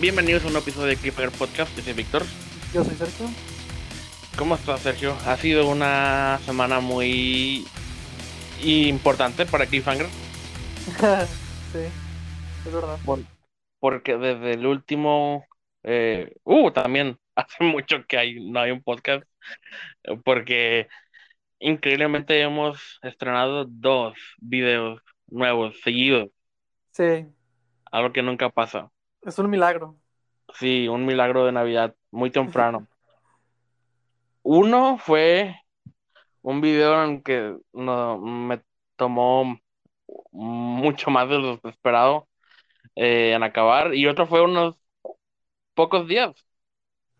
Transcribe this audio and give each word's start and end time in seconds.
Bienvenidos 0.00 0.46
a 0.46 0.48
un 0.48 0.56
episodio 0.56 0.86
de 0.86 0.96
Cliffhanger 0.96 1.30
Podcast. 1.38 1.76
Yo 1.76 1.82
soy 1.82 1.92
Víctor. 1.92 2.22
Yo 2.72 2.82
soy 2.82 2.94
Sergio. 2.94 3.26
¿Cómo 4.38 4.54
estás, 4.54 4.80
Sergio? 4.80 5.14
Ha 5.26 5.36
sido 5.36 5.68
una 5.68 6.38
semana 6.46 6.80
muy 6.80 7.66
importante 8.62 9.44
para 9.44 9.66
Cliffhanger. 9.66 10.06
sí, 11.72 11.80
es 12.66 12.72
verdad. 12.72 12.98
porque 13.78 14.16
desde 14.16 14.54
el 14.54 14.64
último. 14.64 15.44
Eh, 15.82 16.32
uh, 16.44 16.70
también 16.70 17.18
hace 17.34 17.62
mucho 17.62 18.06
que 18.08 18.16
hay, 18.16 18.50
no 18.50 18.58
hay 18.58 18.70
un 18.70 18.82
podcast. 18.82 19.24
Porque 20.24 20.88
increíblemente 21.58 22.40
hemos 22.40 22.98
estrenado 23.02 23.66
dos 23.68 24.14
videos 24.38 25.02
nuevos 25.26 25.78
seguidos. 25.84 26.30
Sí. 26.92 27.26
Algo 27.92 28.14
que 28.14 28.22
nunca 28.22 28.48
pasa. 28.48 28.90
Es 29.22 29.38
un 29.38 29.50
milagro. 29.50 29.99
Sí, 30.54 30.88
un 30.88 31.06
milagro 31.06 31.46
de 31.46 31.52
Navidad 31.52 31.94
muy 32.10 32.30
temprano. 32.30 32.86
Uno 34.42 34.98
fue 34.98 35.56
un 36.42 36.60
video 36.60 37.04
en 37.04 37.22
que 37.22 37.56
no, 37.72 38.18
me 38.18 38.62
tomó 38.96 39.58
mucho 40.32 41.10
más 41.10 41.28
de 41.28 41.38
lo 41.38 41.60
esperado 41.64 42.28
eh, 42.96 43.32
en 43.34 43.42
acabar 43.42 43.94
y 43.94 44.06
otro 44.06 44.26
fue 44.26 44.42
unos 44.42 44.76
pocos 45.74 46.08
días. 46.08 46.34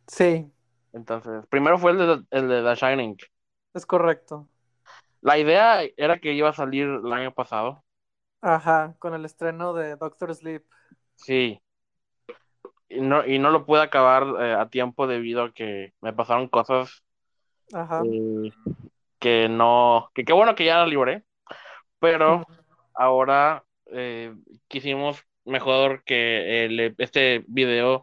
Sí. 0.06 0.50
Entonces, 0.92 1.46
primero 1.48 1.78
fue 1.78 1.92
el 1.92 1.98
de, 1.98 2.24
el 2.30 2.48
de 2.48 2.62
The 2.62 2.74
Shining. 2.74 3.16
Es 3.74 3.86
correcto. 3.86 4.48
La 5.20 5.38
idea 5.38 5.82
era 5.96 6.18
que 6.18 6.32
iba 6.32 6.48
a 6.48 6.54
salir 6.54 6.88
el 6.88 7.12
año 7.12 7.32
pasado. 7.32 7.84
Ajá, 8.40 8.96
con 8.98 9.14
el 9.14 9.24
estreno 9.24 9.74
de 9.74 9.96
Doctor 9.96 10.34
Sleep. 10.34 10.64
Sí. 11.14 11.60
Y 12.90 13.00
no, 13.02 13.26
y 13.26 13.38
no 13.40 13.50
lo 13.50 13.66
pude 13.66 13.82
acabar 13.82 14.24
eh, 14.40 14.54
a 14.54 14.70
tiempo 14.70 15.08
debido 15.08 15.44
a 15.44 15.54
que 15.54 15.94
me 16.02 16.12
pasaron 16.14 16.48
cosas 16.48 17.04
Ajá. 17.72 18.04
eh, 18.04 18.50
que 19.18 19.48
no, 19.48 20.10
que 20.14 20.24
qué 20.24 20.32
bueno 20.32 20.54
que 20.54 20.64
ya 20.64 20.78
la 20.78 20.86
libré, 20.86 21.24
pero 22.00 22.46
ahora 22.94 23.64
eh, 23.86 24.34
quisimos 24.68 25.24
mejor 25.44 26.04
que 26.04 26.64
el- 26.66 26.94
este 26.98 27.44
video 27.48 28.02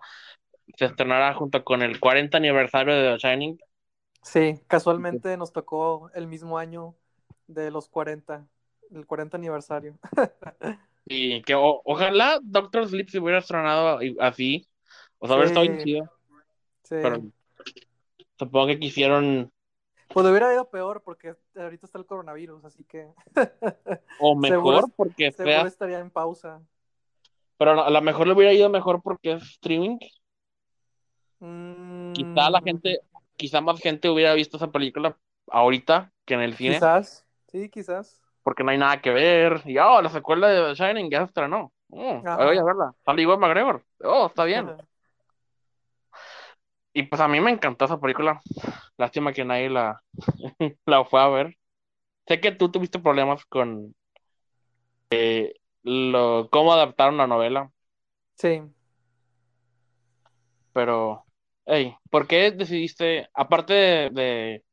se 0.77 0.85
estrenara 0.85 1.33
junto 1.35 1.63
con 1.63 1.81
el 1.83 1.99
40 1.99 2.37
aniversario 2.37 2.95
de 2.95 3.17
The 3.17 3.19
Shining. 3.19 3.57
Sí, 4.23 4.59
casualmente 4.67 5.37
nos 5.37 5.53
tocó 5.53 6.09
el 6.13 6.27
mismo 6.27 6.57
año 6.57 6.95
de 7.47 7.71
los 7.71 7.87
40, 7.89 8.47
el 8.91 9.05
40 9.05 9.37
aniversario. 9.37 9.97
Y 11.05 11.41
que 11.43 11.55
o- 11.55 11.81
ojalá 11.85 12.39
Doctor 12.43 12.87
Sleep 12.87 13.09
se 13.09 13.19
hubiera 13.19 13.39
estrenado 13.39 13.99
así, 14.19 14.67
o 15.19 15.27
sea, 15.27 15.47
Sí. 15.47 15.53
bien 15.61 15.77
chido, 15.83 16.03
Sí. 16.83 16.95
pero 17.01 17.21
supongo 18.37 18.67
que 18.67 18.79
quisieron, 18.79 19.51
Pues 20.13 20.25
hubiera 20.25 20.53
ido 20.53 20.69
peor 20.69 21.01
porque 21.03 21.35
ahorita 21.55 21.85
está 21.85 21.97
el 21.99 22.05
coronavirus, 22.05 22.63
así 22.65 22.83
que 22.85 23.07
o 24.19 24.35
mejor 24.35 24.49
Seguro- 24.49 24.87
porque 24.95 25.31
seguro 25.31 25.53
sea, 25.59 25.67
estaría 25.67 25.99
en 25.99 26.09
pausa. 26.09 26.61
pero 27.57 27.83
a 27.83 27.89
lo 27.89 28.01
mejor 28.01 28.27
le 28.27 28.33
hubiera 28.33 28.53
ido 28.53 28.69
mejor 28.69 29.01
porque 29.01 29.33
es 29.33 29.43
streaming. 29.43 29.97
Mm, 31.39 32.13
Quizá 32.13 32.49
la 32.49 32.61
gente, 32.61 32.99
quizá 33.35 33.61
más 33.61 33.79
gente 33.79 34.09
hubiera 34.09 34.33
visto 34.33 34.57
esa 34.57 34.71
película 34.71 35.17
ahorita 35.51 36.11
que 36.25 36.33
en 36.33 36.41
el 36.41 36.55
cine, 36.55 36.75
Quizás, 36.75 37.25
sí, 37.51 37.69
quizás. 37.69 38.21
porque 38.43 38.63
no 38.63 38.71
hay 38.71 38.77
nada 38.77 39.01
que 39.01 39.11
ver. 39.11 39.61
Y 39.65 39.77
oh, 39.77 40.01
la 40.01 40.09
secuela 40.09 40.47
de 40.47 40.73
Shining 40.73 41.09
ya 41.11 41.19
se 41.19 41.25
estrenó. 41.25 41.71
Oh, 41.89 42.21
Ajá. 42.25 42.43
voy 42.43 42.57
a 42.57 42.63
verla. 42.63 42.93
Sale 43.05 43.21
Iwan 43.21 43.39
McGregor. 43.39 43.83
Oh, 44.03 44.27
está 44.27 44.43
bien. 44.45 44.71
Y 46.97 47.03
pues 47.03 47.21
a 47.21 47.27
mí 47.27 47.39
me 47.41 47.51
encantó 47.51 47.85
esa 47.85 47.99
película. 47.99 48.41
Lástima 48.97 49.33
que 49.33 49.45
nadie 49.45 49.69
la, 49.69 50.03
la 50.85 51.05
fue 51.05 51.21
a 51.21 51.27
ver. 51.29 51.57
Sé 52.27 52.41
que 52.41 52.51
tú 52.53 52.71
tuviste 52.71 52.99
problemas 52.99 53.45
con 53.45 53.95
eh, 55.09 55.53
lo, 55.83 56.49
cómo 56.51 56.73
adaptaron 56.73 57.17
la 57.17 57.27
novela, 57.27 57.71
Sí. 58.35 58.61
pero, 60.73 61.25
hey, 61.65 61.95
¿por 62.09 62.27
qué 62.27 62.51
decidiste, 62.51 63.29
aparte 63.33 63.73
de, 63.73 64.09
de, 64.11 64.65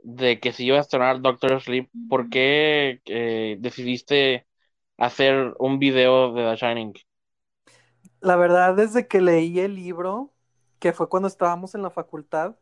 de 0.00 0.40
que 0.40 0.52
si 0.52 0.66
iba 0.66 0.78
a 0.78 0.82
estrenar 0.82 1.22
Doctor 1.22 1.60
Sleep, 1.62 1.90
¿por 2.08 2.30
qué 2.30 3.00
eh, 3.06 3.56
decidiste 3.60 4.46
hacer 4.98 5.54
un 5.60 5.78
video 5.80 6.32
de 6.34 6.44
The 6.44 6.56
Shining? 6.56 6.94
La 8.20 8.36
verdad, 8.36 8.74
desde 8.76 9.06
que 9.08 9.20
leí 9.20 9.60
el 9.60 9.74
libro, 9.74 10.32
que 10.80 10.92
fue 10.92 11.08
cuando 11.08 11.28
estábamos 11.28 11.74
en 11.76 11.82
la 11.82 11.90
facultad, 11.90 12.56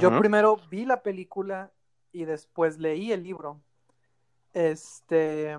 yo 0.00 0.10
primero 0.18 0.58
vi 0.70 0.84
la 0.84 1.02
película 1.02 1.72
y 2.12 2.26
después 2.26 2.78
leí 2.78 3.10
el 3.12 3.22
libro. 3.22 3.62
Este, 4.52 5.58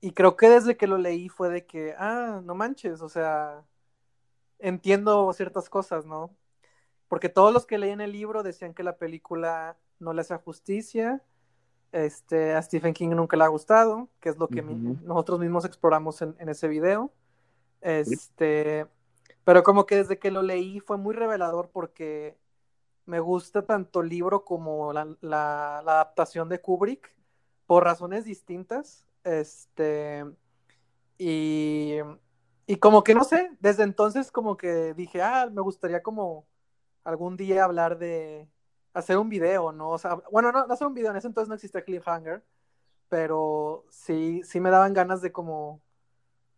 y 0.00 0.12
creo 0.12 0.36
que 0.36 0.48
desde 0.48 0.76
que 0.76 0.86
lo 0.86 0.98
leí 0.98 1.28
fue 1.30 1.48
de 1.48 1.64
que, 1.64 1.94
ah, 1.98 2.40
no 2.44 2.54
manches, 2.54 3.00
o 3.00 3.08
sea, 3.08 3.62
entiendo 4.58 5.32
ciertas 5.32 5.68
cosas, 5.70 6.04
¿no? 6.06 6.30
Porque 7.08 7.28
todos 7.28 7.52
los 7.52 7.66
que 7.66 7.78
leí 7.78 7.90
en 7.90 8.00
el 8.00 8.12
libro 8.12 8.42
decían 8.42 8.74
que 8.74 8.82
la 8.82 8.96
película 8.96 9.76
no 9.98 10.12
le 10.12 10.22
hacía 10.22 10.38
justicia, 10.38 11.22
este, 11.92 12.54
a 12.54 12.62
Stephen 12.62 12.94
King 12.94 13.10
nunca 13.10 13.36
le 13.36 13.44
ha 13.44 13.48
gustado, 13.48 14.08
que 14.20 14.30
es 14.30 14.38
lo 14.38 14.48
que 14.48 14.62
mi- 14.62 14.74
nosotros 15.04 15.38
mismos 15.40 15.64
exploramos 15.64 16.20
en, 16.22 16.34
en 16.38 16.48
ese 16.48 16.68
video. 16.68 17.12
Este, 17.82 18.86
pero 19.44 19.62
como 19.62 19.86
que 19.86 19.96
desde 19.96 20.18
que 20.18 20.30
lo 20.30 20.42
leí 20.42 20.80
fue 20.80 20.96
muy 20.96 21.14
revelador 21.14 21.70
porque 21.70 22.38
me 23.06 23.20
gusta 23.20 23.66
tanto 23.66 24.00
el 24.00 24.08
libro 24.08 24.44
como 24.44 24.92
la, 24.92 25.78
adaptación 25.78 26.48
de 26.48 26.60
Kubrick 26.60 27.14
por 27.66 27.84
razones 27.84 28.24
distintas. 28.24 29.06
Este, 29.24 30.24
y, 31.18 31.96
y 32.66 32.76
como 32.76 33.04
que 33.04 33.14
no 33.14 33.24
sé, 33.24 33.50
desde 33.60 33.84
entonces 33.84 34.30
como 34.30 34.56
que 34.56 34.94
dije, 34.94 35.22
ah, 35.22 35.48
me 35.52 35.62
gustaría 35.62 36.02
como 36.02 36.46
algún 37.04 37.36
día 37.36 37.64
hablar 37.64 37.98
de 37.98 38.48
hacer 38.94 39.18
un 39.18 39.28
video, 39.28 39.72
¿no? 39.72 39.90
O 39.90 39.98
sea, 39.98 40.16
bueno, 40.30 40.52
no, 40.52 40.66
no 40.66 40.74
hacer 40.74 40.86
un 40.86 40.94
video, 40.94 41.10
en 41.10 41.16
ese 41.16 41.26
entonces 41.26 41.48
no 41.48 41.54
existía 41.54 41.84
Cliffhanger, 41.84 42.44
pero 43.08 43.84
sí, 43.90 44.42
sí 44.44 44.60
me 44.60 44.70
daban 44.70 44.94
ganas 44.94 45.22
de 45.22 45.32
como, 45.32 45.82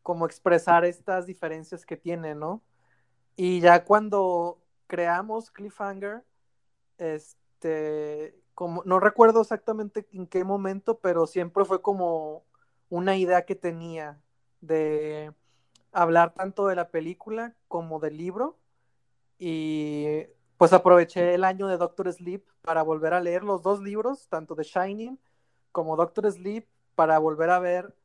como 0.03 0.27
expresar 0.27 0.85
estas 0.85 1.27
diferencias 1.27 1.87
que 1.87 1.97
tiene, 1.97 2.35
¿no? 2.35 2.63
Y 3.37 3.61
ya 3.61 3.85
cuando 3.85 4.61
creamos 4.87 5.51
Cliffhanger, 5.51 6.25
este, 6.99 8.41
como, 8.55 8.83
no 8.85 9.01
recuerdo 9.01 9.41
exactamente 9.41 10.07
en 10.13 10.27
qué 10.27 10.45
momento, 10.45 10.99
pero 11.01 11.27
siempre 11.27 11.65
fue 11.65 11.83
como 11.83 12.45
una 12.89 13.17
idea 13.17 13.45
que 13.45 13.57
tenía 13.57 14.21
de 14.61 15.33
hablar 15.93 16.35
tanto 16.35 16.67
de 16.67 16.77
la 16.77 16.91
película 16.91 17.57
como 17.69 17.99
del 17.99 18.17
libro. 18.17 18.59
Y 19.39 20.07
pues 20.57 20.73
aproveché 20.73 21.35
el 21.35 21.45
año 21.45 21.67
de 21.67 21.77
Doctor 21.77 22.13
Sleep 22.13 22.45
para 22.63 22.83
volver 22.83 23.15
a 23.15 23.21
leer 23.21 23.43
los 23.43 23.63
dos 23.63 23.81
libros, 23.81 24.29
tanto 24.29 24.55
The 24.55 24.63
Shining 24.63 25.19
como 25.73 25.97
Doctor 25.97 26.31
Sleep, 26.31 26.69
para 26.95 27.19
volver 27.19 27.51
a 27.51 27.59
ver 27.59 27.97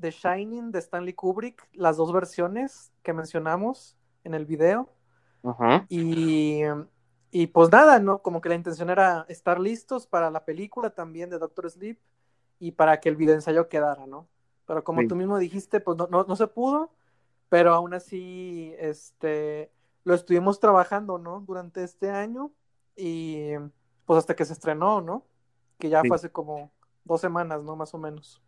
The 0.00 0.10
Shining 0.10 0.72
de 0.72 0.78
Stanley 0.78 1.12
Kubrick, 1.12 1.68
las 1.74 1.98
dos 1.98 2.12
versiones 2.12 2.92
que 3.02 3.12
mencionamos 3.12 3.98
en 4.24 4.34
el 4.34 4.46
video. 4.46 4.88
Y, 5.88 6.62
y 7.30 7.46
pues 7.48 7.70
nada, 7.70 7.98
¿no? 7.98 8.22
Como 8.22 8.40
que 8.40 8.48
la 8.48 8.54
intención 8.54 8.90
era 8.90 9.24
estar 9.28 9.58
listos 9.60 10.06
para 10.06 10.30
la 10.30 10.44
película 10.44 10.90
también 10.90 11.30
de 11.30 11.38
Doctor 11.38 11.70
Sleep 11.70 11.98
y 12.58 12.72
para 12.72 13.00
que 13.00 13.08
el 13.08 13.16
video 13.16 13.34
ensayo 13.34 13.68
quedara, 13.68 14.06
¿no? 14.06 14.28
Pero 14.66 14.84
como 14.84 15.00
Sí. 15.00 15.08
tú 15.08 15.16
mismo 15.16 15.38
dijiste, 15.38 15.80
pues 15.80 15.96
no, 15.96 16.06
no, 16.10 16.24
no 16.24 16.36
se 16.36 16.46
pudo, 16.46 16.92
pero 17.48 17.72
aún 17.74 17.94
así, 17.94 18.74
este, 18.78 19.70
lo 20.04 20.14
estuvimos 20.14 20.60
trabajando, 20.60 21.18
¿no? 21.18 21.40
Durante 21.40 21.82
este 21.82 22.10
año 22.10 22.52
y 22.96 23.52
pues 24.04 24.18
hasta 24.18 24.36
que 24.36 24.44
se 24.44 24.52
estrenó, 24.52 25.00
¿no? 25.00 25.24
Que 25.78 25.88
ya 25.88 26.02
Sí. 26.02 26.08
fue 26.08 26.16
hace 26.16 26.30
como 26.30 26.70
dos 27.04 27.20
semanas, 27.20 27.62
¿no? 27.62 27.76
Más 27.76 27.94
o 27.94 27.98
menos. 27.98 28.42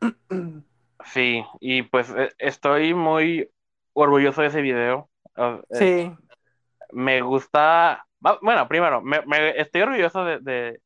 Sí, 1.12 1.44
y 1.60 1.82
pues 1.82 2.08
eh, 2.16 2.30
estoy 2.38 2.94
muy 2.94 3.50
orgulloso 3.92 4.40
de 4.40 4.46
ese 4.48 4.62
video. 4.62 5.10
Eh, 5.36 5.60
Sí, 5.70 6.12
me 6.92 7.20
gusta, 7.22 8.06
bueno, 8.42 8.68
primero, 8.68 9.02
me, 9.02 9.20
me- 9.26 9.58
estoy 9.60 9.82
orgulloso 9.82 10.24
de, 10.24 10.38
de- 10.40 10.80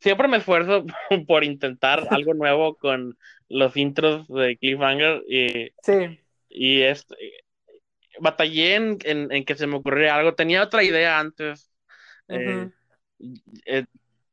siempre 0.00 0.28
me 0.28 0.38
esfuerzo 0.38 0.84
por 1.26 1.44
intentar 1.44 2.06
algo 2.10 2.34
nuevo 2.34 2.76
con 2.76 3.16
los 3.48 3.76
intros 3.76 4.26
de 4.28 4.56
Cliffhanger 4.58 5.22
y, 5.28 5.70
sí, 5.82 6.18
y 6.50 6.82
es, 6.82 7.06
batallé 8.20 8.74
en, 8.76 8.98
en- 9.04 9.32
en 9.32 9.44
que 9.44 9.54
se 9.54 9.66
me 9.66 9.76
ocurriera 9.76 10.16
algo, 10.16 10.34
tenía 10.34 10.62
otra 10.62 10.82
idea 10.82 11.18
antes. 11.18 11.70
Eh, 12.28 12.68
eh, 13.66 13.84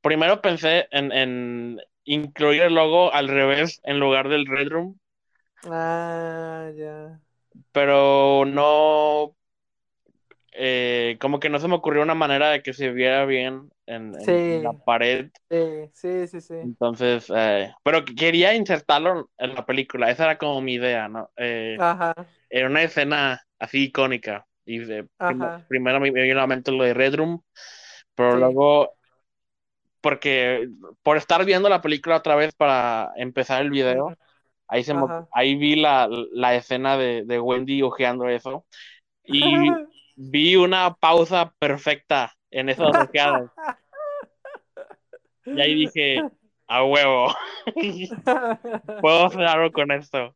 primero 0.02 0.42
pensé 0.42 0.88
en, 0.92 1.12
en 1.12 1.80
incluir 2.06 2.64
el 2.64 2.76
logo 2.76 3.14
al 3.14 3.28
revés 3.28 3.80
en 3.84 4.00
lugar 4.00 4.30
del 4.30 4.46
Red 4.46 4.70
Room, 4.70 5.00
Ah, 5.64 6.70
ya. 6.76 7.22
pero 7.72 8.46
no 8.46 9.36
eh, 10.54 11.18
como 11.22 11.40
que 11.40 11.50
no 11.50 11.60
se 11.60 11.68
me 11.68 11.76
ocurrió 11.76 12.02
una 12.04 12.16
manera 12.16 12.50
de 12.52 12.64
que 12.64 12.74
se 12.74 12.92
viera 12.92 13.26
bien 13.26 13.70
en, 13.86 14.16
en 14.16 14.44
Sí. 14.52 14.62
la 14.64 14.74
pared. 14.74 15.32
Sí, 15.50 15.92
sí, 15.94 16.28
sí, 16.28 16.42
sí. 16.42 16.56
Entonces, 16.62 17.28
eh, 17.34 17.74
pero 17.84 18.04
quería 18.06 18.54
insertarlo 18.54 19.30
en 19.38 19.56
la 19.56 19.66
película. 19.66 20.12
Esa 20.12 20.26
era 20.26 20.38
como 20.38 20.60
mi 20.62 20.74
idea, 20.74 21.08
¿no? 21.08 21.32
Eh, 21.38 21.82
Ajá, 21.88 22.14
era 22.50 22.68
una 22.68 22.84
escena 22.84 23.42
así 23.60 23.86
icónica. 23.86 24.48
Y 24.66 24.80
de- 24.80 25.08
Ajá. 25.20 25.66
primero 25.68 26.00
me 26.02 26.12
vino 26.12 26.34
a 26.40 26.42
la 26.44 26.48
mente 26.48 26.72
lo 26.72 26.84
de 26.84 26.94
Red 26.94 27.16
Room, 27.16 27.44
pero 28.16 28.36
Sí. 28.36 28.38
luego, 28.38 28.98
porque 30.02 30.70
por 31.04 31.18
estar 31.18 31.44
viendo 31.46 31.70
la 31.70 31.82
película 31.82 32.18
otra 32.18 32.36
vez 32.36 32.54
para 32.56 33.12
empezar 33.18 33.62
el 33.62 33.70
video, 33.72 34.16
ahí, 34.68 34.84
se 34.84 34.94
me- 34.94 35.08
ahí 35.32 35.56
vi 35.56 35.76
la, 35.76 36.10
la 36.34 36.56
escena 36.56 36.98
de, 36.98 37.24
de 37.26 37.40
Wendy 37.40 37.82
ojeando 37.84 38.30
eso. 38.30 38.66
Y 39.24 39.72
vi 40.20 40.56
una 40.56 40.96
pausa 40.96 41.54
perfecta 41.60 42.34
en 42.52 42.70
esas 42.70 42.98
ojeadas. 42.98 43.52
Y 45.52 45.62
ahí 45.62 45.76
dije, 45.76 46.30
a 46.68 46.84
huevo, 46.84 47.34
puedo 49.00 49.26
hacer 49.28 49.44
algo 49.44 49.72
con 49.72 49.92
esto. 49.92 50.36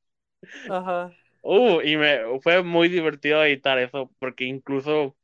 Ajá. 0.68 1.16
Uh, 1.42 1.82
y 1.82 1.98
me 1.98 2.20
fue 2.42 2.64
muy 2.64 2.88
divertido 2.90 3.44
editar 3.44 3.78
eso, 3.80 4.12
porque 4.20 4.46
incluso, 4.46 5.18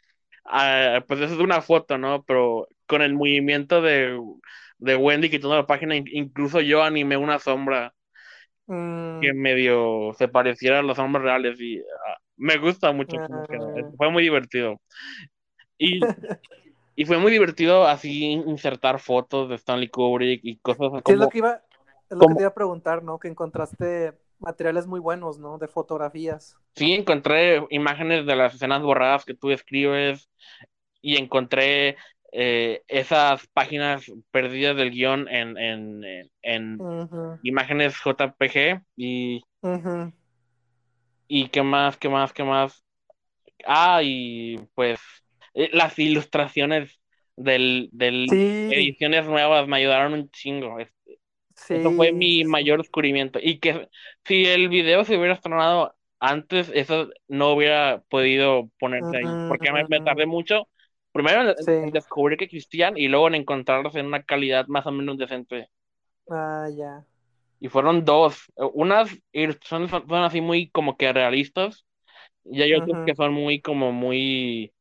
ah, 0.45 1.03
pues 1.07 1.21
eso 1.21 1.35
es 1.35 1.39
una 1.41 1.61
foto, 1.61 1.97
¿no? 1.97 2.23
Pero 2.25 2.67
con 2.87 3.01
el 3.03 3.13
movimiento 3.15 3.81
de, 3.81 4.19
de 4.79 4.95
Wendy 4.97 5.29
quitando 5.29 5.55
la 5.57 5.67
página, 5.67 5.95
in- 5.97 6.07
incluso 6.11 6.61
yo 6.61 6.83
animé 6.83 7.17
una 7.17 7.39
sombra 7.39 7.93
Mm, 8.69 9.19
que 9.19 9.33
medio 9.33 10.13
se 10.17 10.27
pareciera 10.27 10.79
a 10.79 10.83
las 10.83 10.97
sombras 10.97 11.23
reales 11.23 11.59
y 11.59 11.79
ah, 11.79 12.17
me 12.39 12.57
gusta 12.57 12.91
mucho. 12.91 13.17
Ah. 13.19 13.45
Fue 13.97 14.09
muy 14.11 14.23
divertido. 14.23 14.79
Y, 15.77 15.99
y 16.95 17.05
fue 17.05 17.17
muy 17.17 17.31
divertido 17.31 17.85
así 17.85 18.31
insertar 18.31 18.99
fotos 18.99 19.49
de 19.49 19.55
Stanley 19.55 19.89
Kubrick 19.89 20.41
y 20.43 20.57
cosas 20.57 20.91
Sí, 21.05 21.11
es 21.13 21.17
lo 21.19 21.29
que 21.29 21.37
iba, 21.37 21.61
es 22.09 22.17
lo 22.17 22.27
que 22.27 22.33
te 22.35 22.41
iba 22.41 22.49
a 22.49 22.53
preguntar, 22.53 23.03
¿no? 23.03 23.19
Que 23.19 23.27
encontraste 23.27 24.13
materiales 24.39 24.87
muy 24.87 24.99
buenos, 24.99 25.37
¿no? 25.39 25.57
De 25.57 25.67
fotografías. 25.67 26.57
Sí, 26.75 26.93
encontré 26.93 27.65
imágenes 27.69 28.25
de 28.25 28.35
las 28.35 28.55
escenas 28.55 28.81
borradas 28.81 29.25
que 29.25 29.33
tú 29.35 29.51
escribes 29.51 30.29
y 31.01 31.17
encontré 31.17 31.97
eh, 32.31 32.83
esas 32.87 33.47
páginas 33.47 34.05
perdidas 34.31 34.77
del 34.77 34.91
guion 34.91 35.27
en, 35.29 35.57
en, 35.57 36.03
en- 36.03 36.29
en 36.41 36.79
imágenes 37.43 37.95
JPG 38.03 38.81
y. 38.95 39.41
y 41.29 41.49
qué 41.49 41.63
más, 41.63 41.97
qué 41.97 42.09
más, 42.09 42.33
qué 42.33 42.45
más. 42.45 42.85
Ah, 43.65 44.01
y 44.03 44.57
pues 44.75 44.99
eh, 45.53 45.69
las 45.73 45.99
ilustraciones 45.99 46.99
del, 47.37 47.89
del 47.93 48.27
Sí, 48.29 48.35
ediciones 48.67 49.27
nuevas 49.27 49.67
me 49.67 49.77
ayudaron 49.77 50.13
un 50.13 50.29
chingo. 50.31 50.79
Es- 50.79 50.93
sí. 51.55 51.73
Eso 51.73 51.93
fue 51.93 52.13
mi 52.13 52.45
mayor 52.45 52.79
descubrimiento. 52.79 53.39
Y 53.41 53.59
que 53.59 53.89
si 54.25 54.45
el 54.45 54.69
video 54.69 55.03
se 55.05 55.17
hubiera 55.17 55.35
estrenado 55.35 55.95
antes, 56.19 56.71
eso 56.73 57.09
no 57.27 57.51
hubiera 57.53 58.01
podido 58.09 58.69
ponerse 58.79 59.17
ahí. 59.17 59.39
Porque 59.47 59.71
me, 59.71 59.85
me 59.87 60.01
tardé 60.01 60.25
mucho. 60.25 60.69
Primero 61.11 61.41
en, 61.51 61.55
Sí. 61.55 61.71
en 61.81 61.91
descubrir 61.91 62.37
que 62.39 62.45
existían 62.45 62.97
y 62.97 63.07
luego 63.07 63.27
en 63.27 63.35
encontrarlos 63.35 63.95
en 63.95 64.07
una 64.07 64.23
calidad 64.23 64.67
más 64.67 64.85
o 64.87 64.91
menos 64.91 65.17
decente. 65.17 65.69
Ah, 66.29 66.67
ya. 66.69 67.05
Y 67.59 67.67
fueron 67.67 68.05
dos. 68.05 68.51
Unas 68.73 69.09
son, 69.63 69.89
son 69.89 70.13
así 70.13 70.41
muy 70.41 70.69
como 70.69 70.97
que 70.97 71.11
realistas. 71.11 71.85
Y 72.45 72.61
hay 72.61 72.73
otras 72.73 73.05
que 73.05 73.15
son 73.15 73.33
muy 73.33 73.61
como 73.61 73.91
muy 73.91 74.73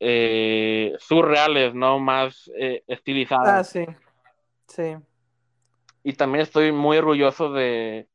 eh, 0.00 0.92
surreales, 0.98 1.74
¿no? 1.74 1.98
Más 1.98 2.50
eh, 2.58 2.82
estilizadas. 2.86 3.48
Ah, 3.48 3.64
sí. 3.64 3.86
Sí. 4.68 4.96
Y 6.02 6.12
también 6.14 6.42
estoy 6.42 6.72
muy 6.72 6.98
orgulloso 6.98 7.52
de 7.52 8.08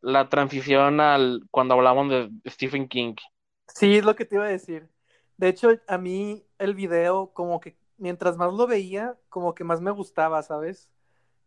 la 0.00 0.28
transición 0.28 1.00
al 1.00 1.42
cuando 1.50 1.74
hablamos 1.74 2.08
de 2.10 2.30
Stephen 2.48 2.88
King. 2.88 3.14
Sí, 3.68 3.96
es 3.96 4.04
lo 4.04 4.14
que 4.14 4.24
te 4.24 4.36
iba 4.36 4.44
a 4.44 4.48
decir. 4.48 4.88
De 5.36 5.48
hecho, 5.48 5.70
a 5.88 5.98
mí 5.98 6.46
el 6.58 6.74
video, 6.74 7.32
como 7.32 7.60
que 7.60 7.76
mientras 7.96 8.36
más 8.36 8.52
lo 8.52 8.66
veía, 8.66 9.16
como 9.28 9.54
que 9.54 9.64
más 9.64 9.80
me 9.80 9.90
gustaba, 9.90 10.42
¿sabes? 10.42 10.88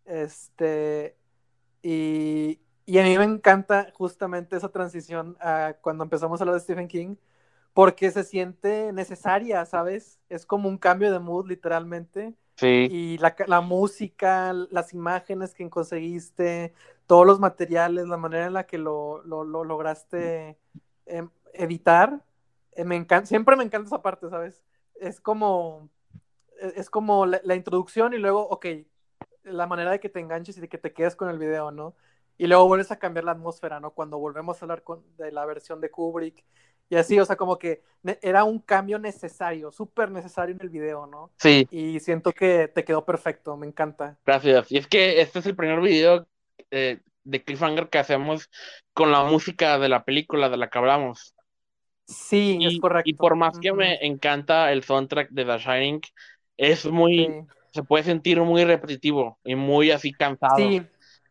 Este, 0.05 1.15
y, 1.81 2.59
y 2.85 2.99
a 2.99 3.03
mí 3.03 3.17
me 3.17 3.25
encanta 3.25 3.91
justamente 3.93 4.55
esa 4.55 4.69
transición 4.69 5.35
a 5.39 5.75
cuando 5.81 6.03
empezamos 6.03 6.39
a 6.39 6.43
hablar 6.43 6.55
de 6.55 6.61
Stephen 6.61 6.87
King, 6.87 7.15
porque 7.73 8.09
se 8.11 8.23
siente 8.23 8.91
necesaria, 8.93 9.65
¿sabes? 9.65 10.19
Es 10.29 10.45
como 10.45 10.67
un 10.69 10.77
cambio 10.77 11.11
de 11.11 11.19
mood, 11.19 11.47
literalmente. 11.47 12.33
Sí, 12.55 12.87
Y 12.89 13.17
la, 13.19 13.35
la 13.45 13.61
música, 13.61 14.51
las 14.71 14.93
imágenes 14.93 15.53
que 15.53 15.69
conseguiste, 15.69 16.73
todos 17.05 17.25
los 17.25 17.39
materiales, 17.39 18.07
la 18.07 18.17
manera 18.17 18.47
en 18.47 18.53
la 18.53 18.65
que 18.65 18.77
lo, 18.77 19.21
lo, 19.23 19.43
lo 19.43 19.63
lograste 19.63 20.57
eh, 21.05 21.27
editar, 21.53 22.21
eh, 22.71 22.83
me 22.83 22.95
encanta, 22.95 23.27
siempre 23.27 23.55
me 23.55 23.63
encanta 23.63 23.87
esa 23.87 24.01
parte, 24.01 24.29
¿sabes? 24.29 24.63
Es 24.95 25.21
como, 25.21 25.89
es 26.75 26.89
como 26.89 27.25
la, 27.25 27.39
la, 27.43 27.55
introducción 27.55 28.13
y 28.13 28.17
luego, 28.17 28.47
ok, 28.49 28.65
la 29.51 29.67
manera 29.67 29.91
de 29.91 29.99
que 29.99 30.09
te 30.09 30.19
enganches 30.19 30.57
y 30.57 30.61
de 30.61 30.69
que 30.69 30.77
te 30.77 30.93
quedes 30.93 31.15
con 31.15 31.29
el 31.29 31.37
video, 31.37 31.71
¿no? 31.71 31.95
Y 32.37 32.47
luego 32.47 32.67
vuelves 32.67 32.91
a 32.91 32.99
cambiar 32.99 33.25
la 33.25 33.31
atmósfera, 33.31 33.79
¿no? 33.79 33.91
Cuando 33.91 34.19
volvemos 34.19 34.61
a 34.61 34.65
hablar 34.65 34.83
con, 34.83 35.03
de 35.17 35.31
la 35.31 35.45
versión 35.45 35.81
de 35.81 35.89
Kubrick 35.89 36.43
y 36.89 36.95
así, 36.95 37.19
o 37.19 37.25
sea, 37.25 37.35
como 37.35 37.57
que 37.57 37.81
era 38.21 38.43
un 38.45 38.59
cambio 38.59 38.97
necesario, 38.97 39.71
súper 39.71 40.09
necesario 40.09 40.55
en 40.55 40.61
el 40.61 40.69
video, 40.69 41.05
¿no? 41.05 41.31
sí. 41.37 41.67
Y 41.69 41.99
siento 41.99 42.31
que 42.31 42.69
te 42.69 42.85
quedó 42.85 43.03
perfecto, 43.03 43.57
me 43.57 43.67
encanta. 43.67 44.17
Gracias. 44.25 44.71
Y 44.71 44.77
es 44.77 44.87
que 44.87 45.19
este 45.21 45.39
es 45.39 45.45
el 45.47 45.55
primer 45.55 45.81
video 45.81 46.25
eh, 46.71 46.99
de 47.23 47.43
Cliffhanger 47.43 47.89
que 47.89 47.97
hacemos 47.97 48.49
con 48.93 49.11
la 49.11 49.23
música 49.25 49.77
de 49.79 49.89
la 49.89 50.05
película 50.05 50.49
de 50.49 50.57
la 50.57 50.69
que 50.69 50.77
hablamos. 50.77 51.35
Sí, 52.05 52.57
y, 52.61 52.67
es 52.67 52.79
correcto. 52.79 53.09
Y 53.09 53.15
por 53.15 53.35
más 53.35 53.59
que 53.59 53.71
uh 53.71 53.75
-huh. 53.75 53.79
me 53.79 54.05
encanta 54.05 54.71
el 54.71 54.83
soundtrack 54.83 55.29
de 55.29 55.43
The 55.43 55.57
Shining, 55.57 56.01
es 56.55 56.85
muy, 56.85 57.25
sí. 57.25 57.47
Se 57.77 57.83
puede 57.83 58.03
sentir 58.03 58.41
muy 58.41 58.65
repetitivo 58.65 59.37
y 59.43 59.53
muy 59.55 59.91
así 59.91 60.11
cansado. 60.11 60.57
Sí. 60.57 60.81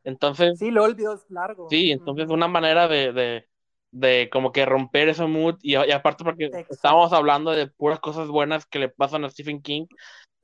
Entonces. 0.04 0.56
Sí, 0.60 0.70
video 0.70 1.14
es 1.14 1.28
largo. 1.28 1.68
Sí, 1.68 1.90
entonces 1.90 2.30
una 2.30 2.46
manera 2.46 2.86
de, 2.86 3.12
de, 3.12 3.48
de, 3.90 4.30
como 4.30 4.52
que 4.52 4.64
romper 4.64 5.08
ese 5.08 5.26
mood 5.26 5.56
y, 5.60 5.72
y 5.72 5.90
aparte 5.90 6.22
porque 6.22 6.44
Exacto. 6.44 6.72
estábamos 6.72 7.12
hablando 7.12 7.50
de 7.50 7.66
puras 7.66 7.98
cosas 7.98 8.28
buenas 8.28 8.64
que 8.64 8.78
le 8.78 8.88
pasan 8.88 9.24
a 9.24 9.30
Stephen 9.30 9.60
King. 9.60 9.86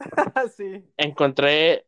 sí. 0.56 0.84
Encontré 0.96 1.86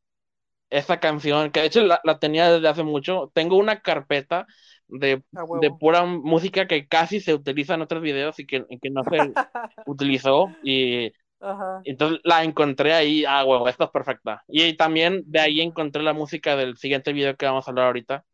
esta 0.70 1.00
canción, 1.00 1.50
que 1.50 1.60
de 1.60 1.66
hecho 1.66 1.80
la, 1.82 2.00
la, 2.04 2.20
tenía 2.20 2.52
desde 2.52 2.68
hace 2.68 2.84
mucho. 2.84 3.32
Tengo 3.34 3.56
una 3.56 3.80
carpeta 3.80 4.46
de, 4.86 5.24
de, 5.60 5.70
pura 5.72 6.04
música 6.04 6.68
que 6.68 6.86
casi 6.86 7.18
se 7.18 7.34
utiliza 7.34 7.74
en 7.74 7.82
otros 7.82 8.00
videos 8.00 8.38
y 8.38 8.46
que, 8.46 8.64
que 8.80 8.90
no 8.90 9.02
se 9.02 9.32
utilizó. 9.86 10.54
Y 10.62 11.12
Ajá. 11.44 11.82
entonces 11.84 12.20
la 12.24 12.42
encontré 12.42 12.94
ahí, 12.94 13.24
ah, 13.26 13.44
huevo, 13.44 13.68
esta 13.68 13.84
es 13.84 13.90
perfecta. 13.90 14.42
Y 14.48 14.76
también 14.76 15.22
de 15.26 15.40
ahí 15.40 15.60
encontré 15.60 16.02
la 16.02 16.14
música 16.14 16.56
del 16.56 16.76
siguiente 16.76 17.12
video 17.12 17.36
que 17.36 17.46
vamos 17.46 17.66
a 17.66 17.70
hablar 17.70 17.86
ahorita. 17.86 18.24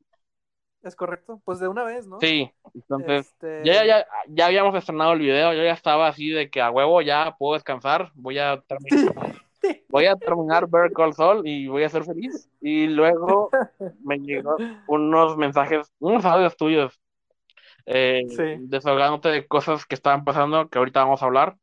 Es 0.82 0.96
correcto, 0.96 1.42
pues 1.44 1.58
de 1.58 1.68
una 1.68 1.84
vez, 1.84 2.06
¿no? 2.06 2.18
Sí, 2.20 2.50
entonces 2.74 3.26
Este... 3.26 3.62
ya, 3.64 3.84
ya, 3.84 4.06
ya 4.28 4.46
habíamos 4.46 4.74
estrenado 4.74 5.12
el 5.12 5.18
video, 5.18 5.52
yo 5.52 5.62
ya 5.62 5.72
estaba 5.72 6.08
así 6.08 6.30
de 6.30 6.48
que 6.48 6.62
a 6.62 6.70
huevo 6.70 7.02
ya 7.02 7.36
puedo 7.38 7.54
descansar, 7.54 8.10
voy 8.14 8.38
a 8.38 8.62
terminar. 8.62 9.14
voy 9.90 10.06
a 10.06 10.16
terminar 10.16 10.68
Better 10.68 10.92
Call 10.92 11.14
Saul 11.14 11.46
y 11.46 11.68
voy 11.68 11.82
a 11.82 11.88
ser 11.88 12.04
feliz. 12.04 12.48
Y 12.60 12.86
luego 12.86 13.50
me 14.04 14.18
llegó 14.18 14.56
unos 14.86 15.36
mensajes, 15.36 15.92
unos 15.98 16.24
audios 16.24 16.56
tuyos, 16.56 16.98
eh, 17.86 18.22
sí. 18.28 18.42
desahogándote 18.60 19.28
de 19.30 19.46
cosas 19.46 19.84
que 19.84 19.94
estaban 19.94 20.24
pasando, 20.24 20.68
que 20.68 20.78
ahorita 20.78 21.04
vamos 21.04 21.22
a 21.22 21.26
hablar. 21.26 21.56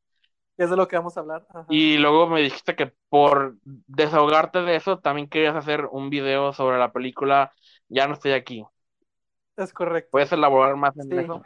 Es 0.58 0.70
de 0.70 0.76
lo 0.76 0.88
que 0.88 0.96
vamos 0.96 1.16
a 1.18 1.20
hablar. 1.20 1.46
Ajá. 1.50 1.66
Y 1.70 1.98
luego 1.98 2.28
me 2.28 2.42
dijiste 2.42 2.76
que 2.76 2.94
por 3.10 3.58
desahogarte 3.64 4.62
de 4.62 4.76
eso, 4.76 5.00
también 5.00 5.30
querías 5.30 5.56
hacer 5.56 5.86
un 5.92 6.10
video 6.10 6.52
sobre 6.54 6.78
la 6.80 6.92
película 6.92 7.54
Ya 7.90 8.08
no 8.08 8.16
estoy 8.16 8.32
aquí. 8.32 8.66
Es 9.56 9.72
correcto. 9.72 10.10
¿Puedes 10.12 10.32
elaborar 10.32 10.76
más 10.76 10.98
en 10.98 11.10
sí. 11.10 11.18
eso? 11.18 11.44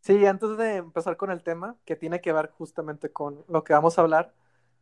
Sí, 0.00 0.24
antes 0.24 0.56
de 0.56 0.76
empezar 0.76 1.16
con 1.16 1.30
el 1.30 1.42
tema, 1.42 1.76
que 1.84 1.96
tiene 1.96 2.20
que 2.20 2.32
ver 2.32 2.50
justamente 2.50 3.10
con 3.10 3.44
lo 3.48 3.64
que 3.64 3.72
vamos 3.72 3.98
a 3.98 4.02
hablar, 4.02 4.32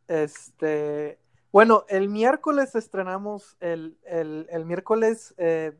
este, 0.07 1.17
bueno, 1.51 1.85
el 1.89 2.09
miércoles 2.09 2.75
estrenamos, 2.75 3.57
el, 3.59 3.97
el, 4.05 4.45
el 4.51 4.65
miércoles 4.65 5.33
eh, 5.37 5.71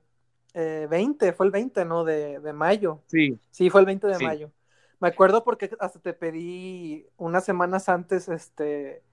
eh, 0.53 0.87
20, 0.89 1.33
fue 1.33 1.45
el 1.45 1.51
20, 1.51 1.85
¿no? 1.85 2.03
De, 2.03 2.39
de, 2.39 2.53
mayo. 2.53 3.01
Sí. 3.07 3.37
Sí, 3.51 3.69
fue 3.69 3.81
el 3.81 3.85
20 3.85 4.07
de 4.07 4.15
sí. 4.15 4.23
mayo. 4.23 4.51
Me 4.99 5.09
acuerdo 5.09 5.43
porque 5.43 5.69
hasta 5.79 5.99
te 5.99 6.13
pedí 6.13 7.07
unas 7.17 7.43
semanas 7.43 7.89
antes, 7.89 8.29
este, 8.29 9.03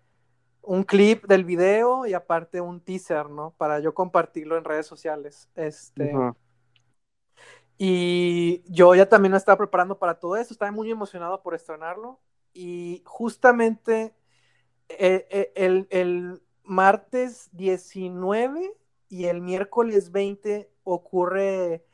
un 0.63 0.85
clip 0.85 1.27
del 1.27 1.45
video 1.45 2.07
y 2.07 2.15
aparte 2.15 2.61
un 2.61 2.81
teaser, 2.81 3.29
¿no? 3.29 3.55
Para 3.57 3.81
yo 3.81 3.95
compartirlo 3.95 4.57
en 4.57 4.65
redes 4.65 4.87
sociales. 4.87 5.49
Este. 5.55 6.15
Uh 6.15 6.19
-huh. 6.19 6.37
Y 7.79 8.63
yo 8.71 8.95
ya 8.95 9.09
también 9.09 9.33
me 9.33 9.39
estaba 9.39 9.59
preparando 9.59 9.99
para 9.99 10.19
todo 10.21 10.37
eso, 10.37 10.55
estaba 10.55 10.71
muy 10.71 10.91
emocionado 10.91 11.43
por 11.43 11.55
estrenarlo. 11.55 12.21
y 12.55 13.03
justamente 13.07 14.15
eh, 14.91 15.27
eh, 15.31 15.53
el, 15.57 15.87
el, 15.91 16.43
martes 16.65 17.49
19 17.53 18.75
y 19.09 19.25
el 19.25 19.41
miércoles 19.41 20.13
20 20.13 20.71
ocurre 20.85 21.85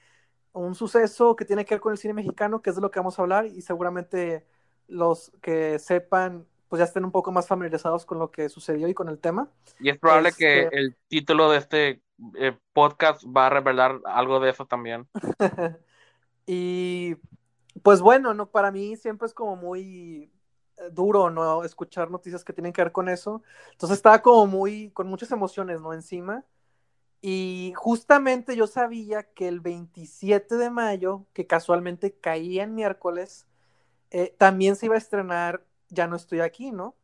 un 0.60 0.74
suceso 0.74 1.36
que 1.36 1.44
tiene 1.44 1.64
que 1.64 1.74
ver 1.74 1.80
con 1.80 1.92
el 1.92 1.98
cine 1.98 2.14
mexicano, 2.14 2.62
que 2.62 2.70
es 2.70 2.76
de 2.76 2.82
lo 2.82 2.90
que 2.90 2.98
vamos 3.00 3.18
a 3.18 3.22
hablar, 3.22 3.46
y 3.46 3.62
seguramente 3.62 4.44
los 4.86 5.32
que 5.42 5.78
sepan, 5.78 6.46
pues 6.68 6.78
ya 6.78 6.84
estén 6.84 7.04
un 7.04 7.12
poco 7.12 7.32
más 7.32 7.46
familiarizados 7.46 8.04
con 8.06 8.18
lo 8.18 8.30
que 8.30 8.48
sucedió 8.48 8.88
y 8.88 8.94
con 8.94 9.08
el 9.08 9.18
tema. 9.18 9.48
Y 9.78 9.90
es 9.90 9.98
probable 9.98 10.32
que 10.32 10.62
este 10.62 10.78
el 10.78 10.96
título 11.08 11.50
de 11.50 11.58
este 11.58 12.02
eh, 12.38 12.56
podcast 12.72 13.24
va 13.24 13.46
a 13.46 13.50
revelar 13.50 14.00
algo 14.04 14.40
de 14.40 14.50
eso 14.50 14.66
también. 14.66 15.08
y 16.46 17.16
pues 17.82 18.00
bueno, 18.00 18.34
no, 18.34 18.50
para 18.50 18.70
mí 18.70 18.96
siempre 18.96 19.26
es 19.26 19.34
como 19.34 19.56
muy 19.56 20.30
eh, 20.76 20.90
duro, 20.90 21.30
¿no? 21.30 21.64
Escuchar 21.64 22.10
noticias 22.10 22.44
que 22.44 22.52
tienen 22.52 22.72
que 22.72 22.82
ver 22.82 22.92
con 22.92 23.08
eso. 23.08 23.42
Entonces 23.72 23.98
estaba 23.98 24.22
como 24.22 24.46
muy, 24.46 24.90
con 24.90 25.06
muchas 25.06 25.30
emociones, 25.30 25.80
¿no? 25.80 25.92
Encima. 25.92 26.44
Y 27.20 27.72
justamente 27.76 28.56
yo 28.56 28.66
sabía 28.66 29.24
que 29.24 29.48
el 29.48 29.60
27 29.60 30.56
de 30.56 30.70
mayo, 30.70 31.26
que 31.32 31.46
casualmente 31.46 32.12
caía 32.12 32.62
en 32.62 32.74
miércoles, 32.74 33.46
eh, 34.10 34.34
también 34.38 34.76
se 34.76 34.86
iba 34.86 34.94
a 34.94 34.98
estrenar 34.98 35.64
Ya 35.88 36.06
no 36.06 36.16
estoy 36.16 36.40
aquí, 36.40 36.70
¿no? 36.70 36.94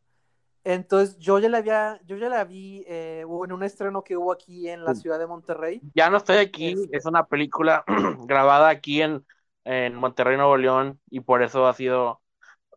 Entonces 0.63 1.17
yo 1.19 1.37
ya 1.37 1.47
la 1.47 1.59
había, 1.59 1.99
yo 2.05 2.17
ya 2.17 2.27
la 2.27 2.43
vi 2.43 2.83
eh, 2.87 3.21
en 3.21 3.51
un 3.51 3.63
estreno 3.63 4.03
que 4.03 4.17
hubo 4.17 4.31
aquí 4.31 4.67
en 4.67 4.83
la 4.83 4.95
ciudad 4.95 5.19
de 5.19 5.27
Monterrey. 5.27 5.79
Ya 5.93 6.09
no 6.09 6.17
estoy 6.17 6.37
aquí, 6.37 6.71
este 6.71 6.97
es 6.97 7.05
una 7.05 7.25
película 7.27 7.83
grabada 8.25 8.69
aquí 8.69 9.03
en, 9.03 9.23
en 9.63 9.93
Monterrey, 9.93 10.37
Nuevo 10.37 10.57
León, 10.57 10.99
y 11.11 11.19
por 11.19 11.43
eso 11.43 11.67
ha 11.67 11.73
sido, 11.73 12.21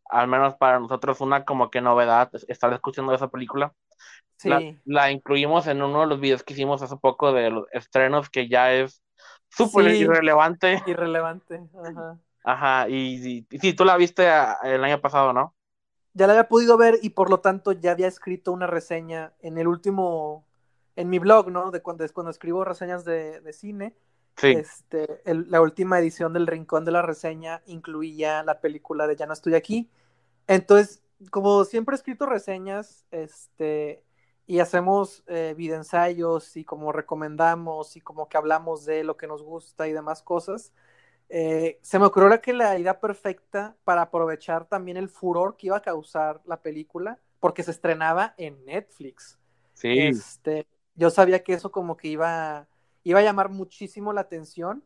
al 0.04 0.28
menos 0.28 0.54
para 0.56 0.78
nosotros, 0.78 1.22
una 1.22 1.46
como 1.46 1.70
que 1.70 1.80
novedad 1.80 2.30
estar 2.48 2.70
escuchando 2.74 3.14
esa 3.14 3.28
película. 3.28 3.72
Sí. 4.38 4.50
La, 4.84 5.10
incluimos 5.10 5.66
en 5.66 5.82
uno 5.82 6.00
de 6.00 6.06
los 6.06 6.20
videos 6.20 6.44
que 6.44 6.54
hicimos 6.54 6.80
hace 6.80 6.96
poco 6.96 7.32
de 7.32 7.50
los 7.50 7.66
estrenos, 7.72 8.30
que 8.30 8.48
ya 8.48 8.72
es 8.72 9.02
súper 9.48 9.88
irrelevante. 9.94 10.82
Irrelevante, 10.86 11.60
ajá. 11.84 12.18
Ajá, 12.44 12.88
y, 12.88 13.46
y, 13.50 13.58
sí, 13.58 13.74
tú 13.74 13.84
la 13.84 13.96
viste 13.96 14.28
ah, 14.28 14.56
el 14.62 14.82
año 14.84 15.00
pasado, 15.00 15.32
¿no? 15.32 15.54
Ya 16.14 16.26
la 16.26 16.32
había 16.34 16.48
podido 16.48 16.78
ver 16.78 16.98
y 17.02 17.10
por 17.10 17.30
lo 17.30 17.40
tanto 17.40 17.72
ya 17.72 17.90
había 17.90 18.08
escrito 18.08 18.52
una 18.52 18.66
reseña 18.66 19.34
en 19.40 19.58
el 19.58 19.68
último, 19.68 20.46
en 20.96 21.10
mi 21.10 21.18
blog, 21.18 21.50
¿no? 21.50 21.70
De 21.70 21.82
cuando, 21.82 22.06
cuando 22.14 22.30
escribo 22.30 22.64
reseñas 22.64 23.04
de, 23.04 23.40
de 23.40 23.52
cine. 23.52 23.94
Sí. 24.36 24.52
Este, 24.52 25.20
la 25.24 25.60
última 25.60 25.98
edición 25.98 26.32
del 26.32 26.46
Rincón 26.46 26.84
de 26.84 26.92
la 26.92 27.02
Reseña 27.02 27.60
incluía 27.66 28.44
la 28.44 28.60
película 28.60 29.08
de 29.08 29.16
Ya 29.16 29.26
no 29.26 29.32
estoy 29.32 29.54
aquí. 29.54 29.90
Entonces, 30.46 31.02
como 31.30 31.64
siempre 31.64 31.94
he 31.94 31.98
escrito 31.98 32.24
reseñas, 32.24 33.04
este, 33.10 34.04
y 34.48 34.60
hacemos 34.60 35.22
eh, 35.26 35.52
videoensayos 35.54 36.56
y 36.56 36.64
como 36.64 36.90
recomendamos 36.90 37.96
y 37.96 38.00
como 38.00 38.30
que 38.30 38.38
hablamos 38.38 38.86
de 38.86 39.04
lo 39.04 39.18
que 39.18 39.26
nos 39.26 39.42
gusta 39.42 39.86
y 39.86 39.92
demás 39.92 40.22
cosas, 40.22 40.72
eh, 41.28 41.78
se 41.82 41.98
me 41.98 42.06
ocurrió 42.06 42.40
que 42.40 42.54
la 42.54 42.78
idea 42.78 42.98
perfecta 42.98 43.76
para 43.84 44.00
aprovechar 44.00 44.64
también 44.64 44.96
el 44.96 45.10
furor 45.10 45.58
que 45.58 45.66
iba 45.66 45.76
a 45.76 45.82
causar 45.82 46.40
la 46.46 46.62
película, 46.62 47.20
porque 47.40 47.62
se 47.62 47.72
estrenaba 47.72 48.34
en 48.38 48.64
Netflix. 48.64 49.38
Sí. 49.74 49.98
Este, 49.98 50.66
yo 50.94 51.10
sabía 51.10 51.44
que 51.44 51.52
eso 51.52 51.70
como 51.70 51.98
que 51.98 52.08
iba, 52.08 52.66
iba 53.04 53.18
a 53.18 53.22
llamar 53.22 53.50
muchísimo 53.50 54.14
la 54.14 54.22
atención 54.22 54.82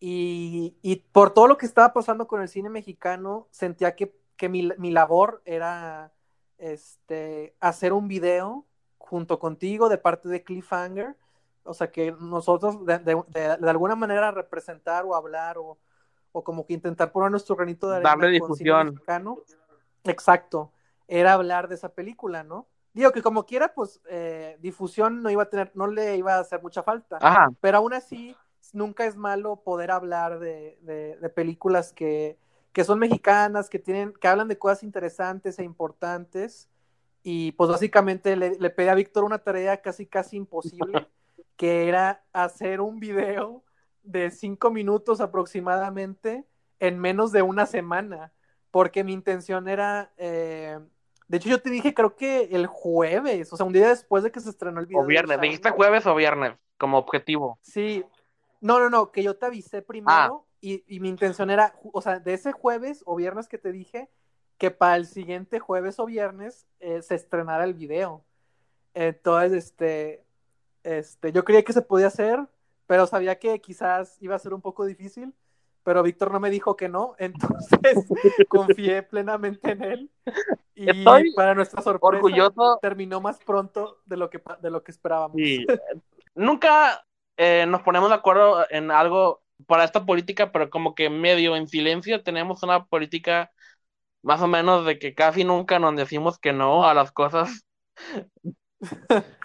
y, 0.00 0.78
y 0.80 0.96
por 1.12 1.34
todo 1.34 1.48
lo 1.48 1.58
que 1.58 1.66
estaba 1.66 1.92
pasando 1.92 2.26
con 2.26 2.40
el 2.40 2.48
cine 2.48 2.70
mexicano, 2.70 3.46
sentía 3.50 3.94
que, 3.94 4.16
que 4.38 4.48
mi, 4.48 4.70
mi 4.78 4.90
labor 4.90 5.42
era 5.44 6.14
este, 6.56 7.54
hacer 7.60 7.92
un 7.92 8.08
video 8.08 8.64
junto 9.08 9.38
contigo 9.38 9.88
de 9.88 9.98
parte 9.98 10.28
de 10.28 10.42
Cliffhanger. 10.42 11.16
O 11.64 11.74
sea, 11.74 11.90
que 11.90 12.12
nosotros 12.12 12.84
de, 12.86 12.98
de, 12.98 13.68
alguna 13.68 13.96
manera 13.96 14.30
representar 14.30 15.04
o 15.04 15.14
hablar 15.14 15.58
o, 15.58 15.78
o, 16.32 16.44
como 16.44 16.64
que 16.64 16.74
intentar 16.74 17.10
poner 17.10 17.30
nuestro 17.30 17.56
granito 17.56 17.88
de 17.88 17.96
arena. 17.96 18.10
Darle 18.10 18.28
difusión. 18.28 19.00
Exacto. 20.04 20.72
Era 21.08 21.32
hablar 21.32 21.68
de 21.68 21.74
esa 21.74 21.88
película, 21.88 22.44
¿no? 22.44 22.68
Digo 22.92 23.10
que 23.12 23.22
como 23.22 23.44
quiera, 23.44 23.74
pues 23.74 24.00
eh, 24.08 24.56
difusión 24.60 25.22
no 25.22 25.30
iba 25.30 25.42
a 25.42 25.50
tener, 25.50 25.72
no 25.74 25.86
le 25.86 26.16
iba 26.16 26.34
a 26.36 26.40
hacer 26.40 26.62
mucha 26.62 26.82
falta. 26.82 27.18
Pero 27.60 27.78
aún 27.78 27.92
así, 27.92 28.36
nunca 28.72 29.04
es 29.04 29.16
malo 29.16 29.56
poder 29.56 29.90
hablar 29.90 30.38
de, 30.38 30.78
de 30.82 31.28
películas 31.28 31.92
que, 31.92 32.38
que 32.72 32.84
son 32.84 32.98
mexicanas, 32.98 33.68
que 33.68 33.78
tienen, 33.78 34.12
que 34.12 34.28
hablan 34.28 34.48
de 34.48 34.58
cosas 34.58 34.82
interesantes 34.82 35.58
e 35.58 35.64
importantes 35.64 36.68
y 37.28 37.50
pues 37.50 37.68
básicamente 37.68 38.36
le, 38.36 38.56
le 38.56 38.70
pedí 38.70 38.86
a 38.86 38.94
Víctor 38.94 39.24
una 39.24 39.40
tarea 39.40 39.82
casi 39.82 40.06
casi 40.06 40.36
imposible, 40.36 41.08
que 41.56 41.88
era 41.88 42.24
hacer 42.32 42.80
un 42.80 43.00
video 43.00 43.64
de 44.04 44.30
cinco 44.30 44.70
minutos 44.70 45.20
aproximadamente 45.20 46.44
en 46.78 47.00
menos 47.00 47.32
de 47.32 47.42
una 47.42 47.66
semana, 47.66 48.32
porque 48.70 49.02
mi 49.02 49.12
intención 49.12 49.66
era, 49.66 50.12
eh, 50.18 50.78
de 51.26 51.36
hecho 51.36 51.48
yo 51.48 51.60
te 51.60 51.68
dije 51.68 51.94
creo 51.94 52.14
que 52.14 52.44
el 52.52 52.68
jueves, 52.68 53.52
o 53.52 53.56
sea, 53.56 53.66
un 53.66 53.72
día 53.72 53.88
después 53.88 54.22
de 54.22 54.30
que 54.30 54.38
se 54.38 54.50
estrenó 54.50 54.78
el 54.78 54.86
video. 54.86 55.02
O 55.02 55.06
viernes, 55.06 55.40
dijiste 55.40 55.70
jueves 55.70 56.06
o 56.06 56.14
viernes 56.14 56.54
como 56.78 56.96
objetivo. 56.96 57.58
Sí, 57.60 58.04
no, 58.60 58.78
no, 58.78 58.88
no, 58.88 59.10
que 59.10 59.24
yo 59.24 59.36
te 59.36 59.46
avisé 59.46 59.82
primero 59.82 60.14
ah. 60.14 60.40
y, 60.60 60.84
y 60.86 61.00
mi 61.00 61.08
intención 61.08 61.50
era, 61.50 61.74
o 61.92 62.00
sea, 62.00 62.20
de 62.20 62.34
ese 62.34 62.52
jueves 62.52 63.02
o 63.04 63.16
viernes 63.16 63.48
que 63.48 63.58
te 63.58 63.72
dije, 63.72 64.10
que 64.58 64.70
para 64.70 64.96
el 64.96 65.06
siguiente 65.06 65.58
jueves 65.58 65.98
o 65.98 66.06
viernes 66.06 66.66
eh, 66.80 67.02
se 67.02 67.14
estrenara 67.14 67.64
el 67.64 67.74
video. 67.74 68.24
Entonces, 68.94 69.52
este, 69.52 70.24
este, 70.82 71.32
yo 71.32 71.44
creía 71.44 71.62
que 71.62 71.72
se 71.72 71.82
podía 71.82 72.06
hacer, 72.06 72.40
pero 72.86 73.06
sabía 73.06 73.38
que 73.38 73.60
quizás 73.60 74.16
iba 74.20 74.34
a 74.34 74.38
ser 74.38 74.54
un 74.54 74.62
poco 74.62 74.86
difícil, 74.86 75.34
pero 75.82 76.02
Víctor 76.02 76.32
no 76.32 76.40
me 76.40 76.50
dijo 76.50 76.76
que 76.76 76.88
no, 76.88 77.14
entonces 77.18 78.06
confié 78.48 79.02
plenamente 79.02 79.72
en 79.72 79.82
él. 79.82 80.10
Y 80.74 81.04
para 81.34 81.54
nuestra 81.54 81.82
sorpresa, 81.82 82.16
orgulloso. 82.16 82.78
terminó 82.80 83.20
más 83.20 83.38
pronto 83.38 84.00
de 84.04 84.16
lo 84.16 84.30
que, 84.30 84.40
de 84.60 84.70
lo 84.70 84.82
que 84.82 84.92
esperábamos. 84.92 85.36
Nunca 86.34 87.04
eh, 87.36 87.64
nos 87.66 87.82
ponemos 87.82 88.08
de 88.10 88.14
acuerdo 88.14 88.66
en 88.70 88.90
algo 88.90 89.42
para 89.66 89.84
esta 89.84 90.04
política, 90.04 90.52
pero 90.52 90.68
como 90.68 90.94
que 90.94 91.08
medio 91.08 91.56
en 91.56 91.66
silencio 91.66 92.22
tenemos 92.22 92.62
una 92.62 92.84
política 92.84 93.52
más 94.26 94.42
o 94.42 94.48
menos 94.48 94.84
de 94.84 94.98
que 94.98 95.14
casi 95.14 95.44
nunca 95.44 95.78
nos 95.78 95.94
decimos 95.94 96.38
que 96.40 96.52
no 96.52 96.84
a 96.84 96.94
las 96.94 97.12
cosas. 97.12 97.64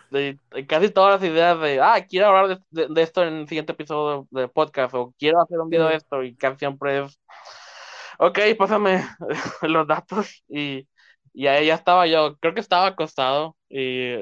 De, 0.09 0.39
casi 0.67 0.89
todas 0.89 1.21
las 1.21 1.31
ideas 1.31 1.61
de, 1.61 1.79
ah, 1.79 2.03
quiero 2.09 2.27
hablar 2.27 2.59
de, 2.71 3.01
esto 3.01 3.23
en 3.23 3.35
el 3.35 3.47
siguiente 3.47 3.73
episodio 3.73 4.27
de 4.31 4.47
podcast 4.49 4.93
o 4.95 5.13
quiero 5.17 5.39
hacer 5.39 5.59
un 5.59 5.69
video 5.69 5.87
de 5.87 5.95
esto 5.95 6.23
y 6.23 6.35
casi 6.35 6.57
siempre 6.57 7.03
es, 7.03 7.19
ok, 8.19 8.39
pásame 8.57 9.05
los 9.61 9.87
datos 9.87 10.43
y, 10.49 10.87
y 11.31 11.47
ahí 11.47 11.67
ya 11.67 11.75
estaba 11.75 12.07
yo, 12.07 12.35
creo 12.39 12.53
que 12.55 12.59
estaba 12.59 12.87
acostado 12.87 13.55
y... 13.69 14.15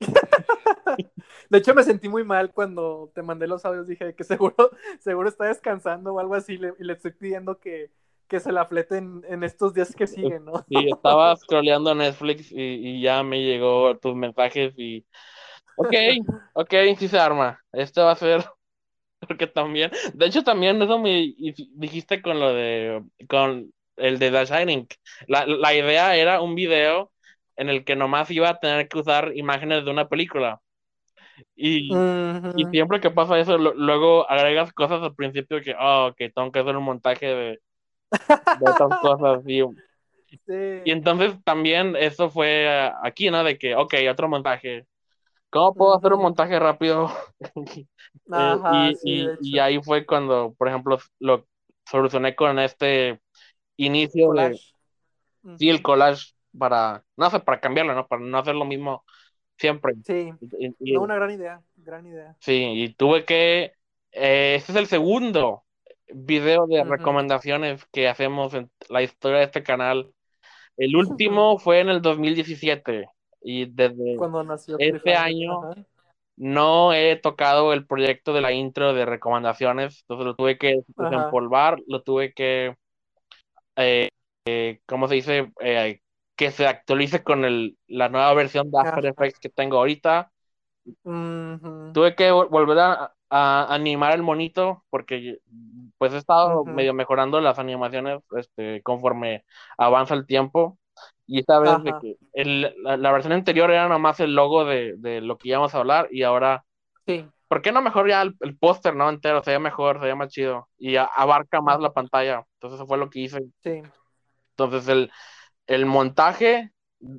De 1.50 1.58
hecho, 1.58 1.74
me 1.74 1.84
sentí 1.84 2.08
muy 2.08 2.24
mal 2.24 2.52
cuando 2.52 3.10
te 3.14 3.22
mandé 3.22 3.46
los 3.46 3.64
audios. 3.66 3.86
Dije 3.86 4.14
que 4.14 4.24
seguro, 4.24 4.70
seguro 5.00 5.28
está 5.28 5.44
descansando 5.44 6.14
o 6.14 6.20
algo 6.20 6.34
así. 6.34 6.54
y 6.54 6.84
le 6.84 6.92
estoy 6.94 7.12
pidiendo 7.12 7.58
que, 7.58 7.90
que 8.32 8.40
se 8.40 8.50
la 8.50 8.64
fleten 8.64 9.22
en 9.28 9.44
estos 9.44 9.74
días 9.74 9.94
que 9.94 10.06
siguen, 10.40 10.46
¿no? 10.46 10.64
Sí, 10.66 10.88
estaba 10.90 11.36
scrolleando 11.36 11.94
Netflix 11.94 12.50
y, 12.50 13.02
ya 13.02 13.22
me 13.22 13.42
llegó 13.42 13.98
tus 13.98 14.16
mensajes 14.16 14.72
y... 14.78 15.04
Ok, 15.76 15.94
ok, 16.54 16.74
sí 16.98 17.08
se 17.08 17.18
arma. 17.18 17.62
Este 17.72 18.00
va 18.00 18.12
a 18.12 18.16
ser... 18.16 18.42
Porque 19.20 19.46
también... 19.46 19.90
De 20.14 20.26
hecho, 20.26 20.42
también 20.42 20.80
eso 20.80 20.98
me 20.98 21.34
dijiste 21.74 22.22
con 22.22 22.40
lo 22.40 22.54
de... 22.54 23.04
Con 23.28 23.70
el 23.96 24.18
de 24.18 24.30
The 24.30 24.46
Shining. 24.46 24.86
La, 25.26 25.46
la 25.46 25.74
idea 25.74 26.16
era 26.16 26.40
un 26.40 26.54
video 26.54 27.12
en 27.56 27.68
el 27.68 27.84
que 27.84 27.96
nomás 27.96 28.30
iba 28.30 28.48
a 28.48 28.58
tener 28.58 28.88
que 28.88 28.98
usar 28.98 29.32
imágenes 29.34 29.84
de 29.84 29.90
una 29.90 30.08
película. 30.08 30.62
Y, 31.54 31.92
y 32.56 32.64
siempre 32.70 33.00
que 33.00 33.10
pasa 33.10 33.38
eso, 33.38 33.58
luego 33.58 34.28
agregas 34.30 34.72
cosas 34.72 35.02
al 35.02 35.14
principio 35.14 35.60
que, 35.60 35.74
oh, 35.78 36.12
que 36.16 36.30
tengo 36.30 36.50
que 36.50 36.60
hacer 36.60 36.76
un 36.76 36.84
montaje 36.84 37.26
de 37.26 37.60
de 38.60 38.70
otras 38.70 39.00
cosas. 39.00 39.42
Y, 39.46 39.62
y 40.48 40.90
entonces 40.90 41.34
también 41.44 41.96
eso 41.96 42.30
fue 42.30 42.90
aquí, 43.02 43.30
¿no? 43.30 43.44
De 43.44 43.58
que, 43.58 43.74
ok, 43.74 43.94
otro 44.10 44.28
montaje. 44.28 44.86
¿Cómo 45.50 45.74
puedo 45.74 45.94
hacer 45.96 46.12
un 46.14 46.22
montaje 46.22 46.58
rápido? 46.58 47.10
Eh, 48.34 48.92
y, 49.04 49.28
y, 49.40 49.58
ahí 49.58 49.80
fue 49.82 50.06
cuando, 50.06 50.54
por 50.56 50.68
ejemplo, 50.68 50.98
lo 51.18 51.46
solucioné 51.86 52.34
con 52.34 52.58
este 52.58 53.20
inicio 53.76 54.28
collage. 54.28 54.74
de... 55.42 55.58
Sí, 55.58 55.68
el 55.68 55.82
collage 55.82 56.34
para, 56.56 57.04
no 57.16 57.30
sé, 57.30 57.40
para 57.40 57.60
cambiarlo, 57.60 57.94
¿no? 57.94 58.06
Para 58.06 58.22
no 58.22 58.38
hacer 58.38 58.54
lo 58.54 58.64
mismo 58.64 59.04
siempre. 59.58 59.94
Sí, 60.04 60.32
y, 60.78 60.96
una 60.96 61.14
gran 61.14 61.30
idea, 61.30 61.62
gran 61.76 62.06
idea. 62.06 62.36
Sí, 62.40 62.72
y 62.76 62.94
tuve 62.94 63.24
que, 63.24 63.72
eh, 64.12 64.54
este 64.56 64.72
es 64.72 64.78
el 64.78 64.86
segundo 64.86 65.64
video 66.14 66.66
de 66.66 66.84
recomendaciones 66.84 67.84
que 67.92 68.08
hacemos 68.08 68.54
en 68.54 68.70
la 68.88 69.02
historia 69.02 69.38
de 69.38 69.44
este 69.44 69.62
canal. 69.62 70.12
El 70.76 70.96
último 70.96 71.58
fue 71.58 71.80
en 71.80 71.88
el 71.88 72.02
2017 72.02 73.08
y 73.42 73.66
desde 73.66 74.16
Cuando 74.16 74.42
nació 74.42 74.76
Cliffhanger, 74.76 75.16
año 75.16 75.62
ajá. 75.62 75.86
no 76.36 76.92
he 76.92 77.16
tocado 77.16 77.72
el 77.72 77.86
proyecto 77.86 78.32
de 78.32 78.40
la 78.40 78.52
intro 78.52 78.94
de 78.94 79.04
recomendaciones, 79.04 80.00
entonces 80.02 80.26
lo 80.26 80.34
tuve 80.34 80.58
que 80.58 80.80
desempolvar, 80.96 81.78
lo 81.86 82.02
tuve 82.02 82.32
que, 82.32 82.76
eh, 83.76 84.08
eh, 84.46 84.80
¿cómo 84.86 85.08
se 85.08 85.14
dice? 85.16 85.52
Eh, 85.60 86.00
que 86.36 86.50
se 86.50 86.66
actualice 86.66 87.22
con 87.22 87.44
el, 87.44 87.76
la 87.86 88.08
nueva 88.08 88.32
versión 88.34 88.70
de 88.70 88.78
After. 88.80 89.06
Effects 89.06 89.38
que 89.38 89.48
tengo 89.48 89.76
ahorita. 89.76 90.32
Tuve 91.92 92.14
que 92.16 92.32
vol- 92.32 92.48
volver 92.48 92.78
a, 92.78 93.14
a 93.32 93.72
animar 93.74 94.14
el 94.14 94.22
monito 94.22 94.84
porque 94.90 95.38
pues 95.98 96.12
he 96.12 96.18
estado 96.18 96.60
Ujú. 96.62 96.70
medio 96.70 96.94
mejorando 96.94 97.40
las 97.40 97.58
animaciones 97.58 98.20
este, 98.36 98.82
conforme 98.82 99.44
avanza 99.78 100.14
el 100.14 100.26
tiempo. 100.26 100.78
Y 101.26 101.40
esta 101.40 101.58
vez 101.60 101.82
de 101.82 101.94
que 102.00 102.16
el- 102.34 102.74
la, 102.82 102.96
la 102.96 103.12
versión 103.12 103.32
anterior 103.32 103.70
era 103.70 103.88
nomás 103.88 104.20
el 104.20 104.34
logo 104.34 104.64
de, 104.64 104.94
de 104.98 105.20
lo 105.20 105.38
que 105.38 105.48
íbamos 105.48 105.74
a 105.74 105.78
hablar 105.78 106.08
y 106.10 106.22
ahora, 106.24 106.64
Sí. 107.06 107.24
¿por 107.48 107.62
qué 107.62 107.72
no 107.72 107.80
mejor 107.82 108.08
ya 108.08 108.22
el, 108.22 108.36
el 108.40 108.56
póster, 108.58 108.94
no? 108.96 109.08
Entero, 109.08 109.42
se 109.42 109.52
ve 109.52 109.58
mejor, 109.58 110.00
se 110.00 110.06
ve 110.06 110.14
más 110.14 110.30
chido 110.30 110.68
y 110.78 110.96
a- 110.96 111.04
abarca 111.04 111.60
más 111.62 111.80
la 111.80 111.92
pantalla. 111.92 112.44
Entonces 112.54 112.78
eso 112.78 112.86
fue 112.86 112.98
lo 112.98 113.08
que 113.10 113.20
hice. 113.20 113.40
Sí. 113.62 113.82
Entonces 114.50 114.88
el, 114.88 115.10
el 115.66 115.86
montaje 115.86 116.72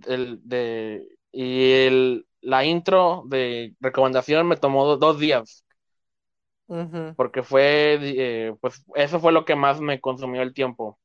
el, 0.08 0.40
de, 0.44 1.08
y 1.32 1.72
el, 1.74 2.28
la 2.42 2.66
intro 2.66 3.24
de 3.28 3.76
recomendación 3.80 4.48
me 4.48 4.58
tomó 4.58 4.86
do- 4.86 4.98
dos 4.98 5.20
días 5.20 5.66
Porque 7.16 7.44
fue, 7.44 7.98
eh, 8.02 8.56
pues 8.60 8.84
eso 8.96 9.20
fue 9.20 9.32
lo 9.32 9.46
que 9.46 9.56
más 9.56 9.80
me 9.80 10.00
consumió 10.00 10.42
el 10.42 10.54
tiempo. 10.54 11.00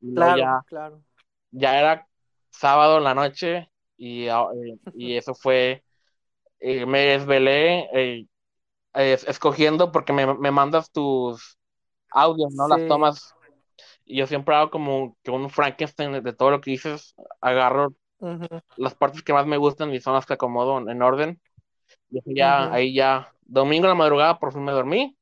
Claro, 0.00 0.38
ya, 0.38 0.62
claro. 0.66 1.02
ya 1.50 1.78
era 1.78 2.06
sábado 2.50 2.98
en 2.98 3.04
la 3.04 3.14
noche 3.14 3.70
y, 3.96 4.26
eh, 4.26 4.32
y 4.94 5.16
eso 5.16 5.34
fue, 5.34 5.82
eh, 6.60 6.86
me 6.86 7.00
desvelé 7.00 8.26
escogiendo 8.94 9.90
porque 9.90 10.12
me, 10.12 10.34
me 10.34 10.50
mandas 10.50 10.90
tus 10.90 11.58
audios, 12.10 12.54
¿no? 12.54 12.68
Las 12.68 12.86
tomas. 12.86 13.34
Y 14.04 14.18
yo 14.18 14.26
siempre 14.26 14.54
hago 14.54 14.70
como 14.70 15.16
que 15.22 15.30
un 15.30 15.48
Frankenstein 15.48 16.12
de, 16.12 16.20
de 16.20 16.32
todo 16.32 16.50
lo 16.50 16.60
que 16.60 16.72
dices, 16.72 17.14
agarro 17.40 17.94
las 18.76 18.94
partes 18.94 19.22
que 19.22 19.32
más 19.32 19.46
me 19.46 19.56
gustan 19.56 19.92
y 19.92 20.00
son 20.00 20.14
las 20.14 20.26
que 20.26 20.34
acomodo 20.34 20.78
en, 20.78 20.88
en 20.90 21.02
orden. 21.02 21.40
Y 22.24 22.34
ya, 22.36 22.72
ahí 22.72 22.94
ya, 22.94 23.32
domingo 23.44 23.84
en 23.86 23.90
la 23.90 23.94
madrugada 23.94 24.38
por 24.38 24.52
fin 24.52 24.64
me 24.64 24.72
dormí. 24.72 25.16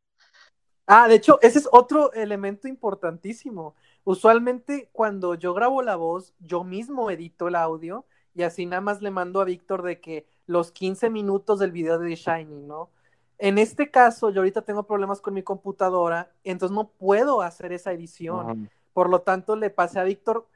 Ah, 0.87 1.09
de 1.09 1.15
hecho, 1.15 1.39
ese 1.43 1.61
es 1.61 1.69
otro 1.73 2.13
elemento 2.13 2.69
importantísimo. 2.69 3.75
Usualmente 4.05 4.89
cuando 4.93 5.35
yo 5.35 5.55
grabo 5.55 5.81
la 5.81 5.97
voz, 5.97 6.35
yo 6.41 6.65
mismo 6.65 7.11
edito 7.11 7.49
el 7.49 7.55
audio 7.55 8.05
y 8.35 8.43
así 8.43 8.67
nada 8.67 8.81
más 8.81 9.01
le 9.01 9.11
mando 9.11 9.41
a 9.41 9.45
Víctor 9.45 9.83
de 9.83 10.01
que 10.01 10.27
los 10.47 10.73
15 10.73 11.09
minutos 11.11 11.61
del 11.61 11.71
video 11.71 11.99
de 11.99 12.09
The 12.09 12.17
Shining, 12.17 12.67
¿no? 12.67 12.91
En 13.39 13.59
este 13.59 13.91
caso, 13.91 14.31
yo 14.31 14.41
ahorita 14.41 14.63
tengo 14.63 14.85
problemas 14.85 15.21
con 15.21 15.35
mi 15.35 15.43
computadora, 15.43 16.33
entonces 16.45 16.75
no 16.75 16.91
puedo 16.91 17.43
hacer 17.43 17.73
esa 17.73 17.93
edición. 17.93 18.71
Por 18.93 19.09
lo 19.09 19.23
tanto, 19.23 19.57
le 19.57 19.71
pasé 19.71 19.99
a 19.99 20.05
Víctor 20.05 20.47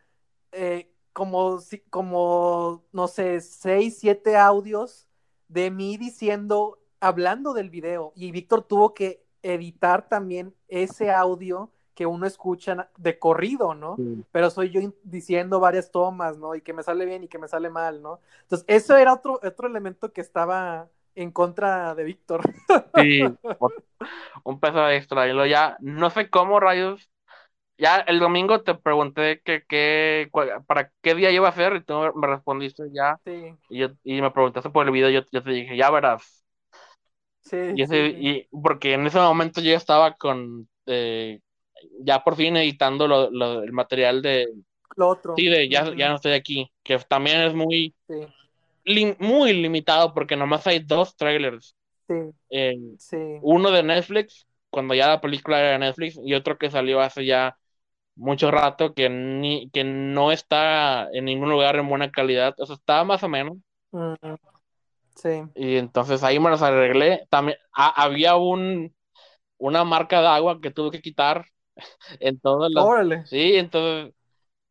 eh, 0.52 0.93
como, 1.12 1.59
como, 1.90 2.85
no 2.93 3.09
sé, 3.09 3.40
seis, 3.40 3.99
siete 3.99 4.37
audios 4.37 5.07
de 5.49 5.71
mí 5.71 5.97
diciendo, 5.97 6.79
hablando 7.00 7.53
del 7.53 7.71
video. 7.71 8.12
Y 8.15 8.31
Víctor 8.31 8.62
tuvo 8.62 8.95
que 8.95 9.25
editar 9.43 10.09
también 10.09 10.55
ese 10.69 11.11
audio 11.11 11.71
que 11.95 12.05
uno 12.05 12.26
escucha 12.26 12.91
de 12.99 13.19
corrido, 13.19 13.75
¿no? 13.75 13.97
Sí. 13.97 14.23
Pero 14.31 14.50
soy 14.50 14.71
yo 14.71 14.81
diciendo 15.03 15.61
varias 15.61 15.91
tomas, 15.91 16.37
¿no? 16.37 16.55
Y 16.55 16.61
que 16.61 16.75
me 16.75 16.83
sale 16.83 17.06
bien 17.06 17.25
y 17.25 17.28
que 17.28 17.39
me 17.39 17.49
sale 17.49 17.71
mal, 17.71 18.02
¿no? 18.02 18.21
Entonces, 18.43 18.67
eso 18.69 18.97
era 18.97 19.15
otro, 19.15 19.41
otro 19.43 19.67
elemento 19.67 20.13
que 20.13 20.21
estaba 20.21 20.89
en 21.15 21.32
contra 21.32 21.95
de 21.95 22.04
Víctor. 22.04 22.43
Sí, 22.97 23.23
un 24.45 24.61
peso 24.61 24.89
extra. 24.91 25.26
Y 25.26 25.32
luego 25.32 25.47
ya, 25.47 25.78
no 25.80 26.11
sé 26.11 26.28
cómo 26.28 26.61
rayos. 26.61 27.11
Ya 27.78 27.99
el 28.00 28.19
domingo 28.21 28.62
te 28.62 28.75
pregunté 28.75 29.41
que, 29.45 29.65
que, 29.69 30.28
cua- 30.32 30.65
para 30.67 30.91
qué 31.02 31.15
día 31.15 31.30
iba 31.30 31.49
a 31.49 31.52
ser 31.52 31.76
y 31.76 31.84
tú 31.84 31.95
me 32.15 32.26
respondiste 32.26 32.84
ya. 32.93 33.19
Sí, 33.25 33.58
Y, 33.69 33.78
yo- 33.80 33.91
y 34.04 34.21
me 34.23 34.30
preguntaste 34.30 34.71
por 34.71 34.86
el 34.86 34.93
video, 34.93 35.10
yo, 35.10 35.23
yo 35.32 35.43
te 35.43 35.50
dije, 35.50 35.76
ya 35.76 35.91
verás. 35.91 36.45
sí, 37.41 37.56
Y 37.73 37.82
ese, 37.82 38.08
sí, 38.08 38.17
y 38.17 38.49
porque 38.62 38.95
en 38.95 39.06
ese 39.06 39.19
momento 39.19 39.60
yo 39.60 39.73
estaba 39.76 40.15
con, 40.17 40.69
eh, 40.86 41.41
ya 42.00 42.23
por 42.25 42.36
fin 42.36 42.56
editando 42.56 43.08
lo, 43.08 43.30
lo- 43.30 43.62
el 43.62 43.73
material 43.73 44.23
de, 44.23 44.49
Lo 44.97 45.08
otro. 45.08 45.36
sí, 45.36 45.47
de 45.49 45.69
ya, 45.71 45.95
ya 45.97 46.08
no 46.10 46.17
estoy 46.17 46.32
aquí, 46.34 46.73
que 46.84 46.99
también 47.00 47.43
es 47.43 47.54
muy, 47.54 47.95
lim- 48.84 49.17
muy 49.21 49.52
limitado 49.54 50.15
porque 50.15 50.36
nomás 50.36 50.67
hay 50.67 50.80
dos 50.80 51.17
trailers. 51.17 51.76
sí, 52.08 52.15
Eh, 52.50 52.76
sí. 52.99 53.17
uno 53.41 53.71
de 53.73 53.82
Netflix, 53.84 54.47
cuando 54.71 54.95
ya 54.95 55.08
la 55.08 55.21
película 55.23 55.60
era 55.60 55.73
de 55.73 55.78
Netflix, 55.80 56.19
y 56.25 56.34
otro 56.34 56.58
que 56.58 56.71
salió 56.71 57.00
hace 57.00 57.26
ya 57.26 57.56
mucho 58.17 58.50
rato, 58.50 58.95
que, 58.95 59.09
ni, 59.09 59.71
que 59.71 59.85
no 59.85 60.33
está 60.33 61.09
en 61.13 61.26
ningún 61.26 61.50
lugar 61.50 61.76
en 61.76 61.89
buena 61.89 62.11
calidad, 62.11 62.55
o 62.59 62.67
sea, 62.67 62.76
estaba 62.76 63.05
más 63.05 63.23
o 63.23 63.29
menos. 63.29 63.59
Sí. 65.15 65.43
Y 65.55 65.76
entonces 65.76 66.23
ahí 66.23 66.39
me 66.39 66.50
los 66.50 66.63
arreglé. 66.63 67.26
También 67.31 67.59
ha- 67.73 68.02
había 68.02 68.37
un, 68.37 68.95
una 69.59 69.85
marca 69.85 70.21
de 70.21 70.26
agua 70.29 70.61
que 70.61 70.71
tuve 70.71 70.91
que 70.91 71.00
quitar 71.00 71.45
en 72.21 72.41
todas 72.41 72.71
las. 72.73 72.85
Órale. 72.85 73.26
Sí, 73.26 73.57
entonces 73.57 74.13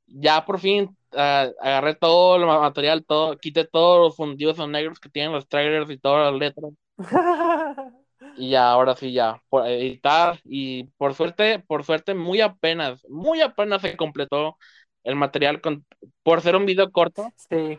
ya 0.08 0.45
por 0.45 0.60
fin 0.60 0.95
ah, 1.13 1.49
agarré 1.60 1.95
todo 1.95 2.36
el 2.36 2.45
ma- 2.45 2.60
material, 2.60 3.03
todo, 3.05 3.38
quité 3.38 3.65
todos 3.65 3.99
los 3.99 4.15
fundidos 4.15 4.58
negros 4.67 4.99
que 4.99 5.10
tienen 5.10 5.31
los 5.31 5.47
trailers 5.47 5.89
y 5.89 5.97
todas 5.97 6.31
las 6.31 6.39
letras. 6.39 6.71
Y 8.37 8.49
ya, 8.51 8.69
ahora 8.69 8.95
sí, 8.95 9.13
ya, 9.13 9.41
por 9.49 9.67
editar. 9.67 10.39
Y 10.43 10.85
por 10.97 11.13
suerte, 11.13 11.59
por 11.59 11.83
suerte, 11.83 12.13
muy 12.13 12.41
apenas, 12.41 13.05
muy 13.09 13.41
apenas 13.41 13.81
se 13.81 13.95
completó 13.95 14.57
el 15.03 15.15
material 15.15 15.61
con, 15.61 15.85
por 16.23 16.41
ser 16.41 16.55
un 16.55 16.65
video 16.65 16.91
corto. 16.91 17.31
Sí, 17.49 17.55
eh, 17.55 17.77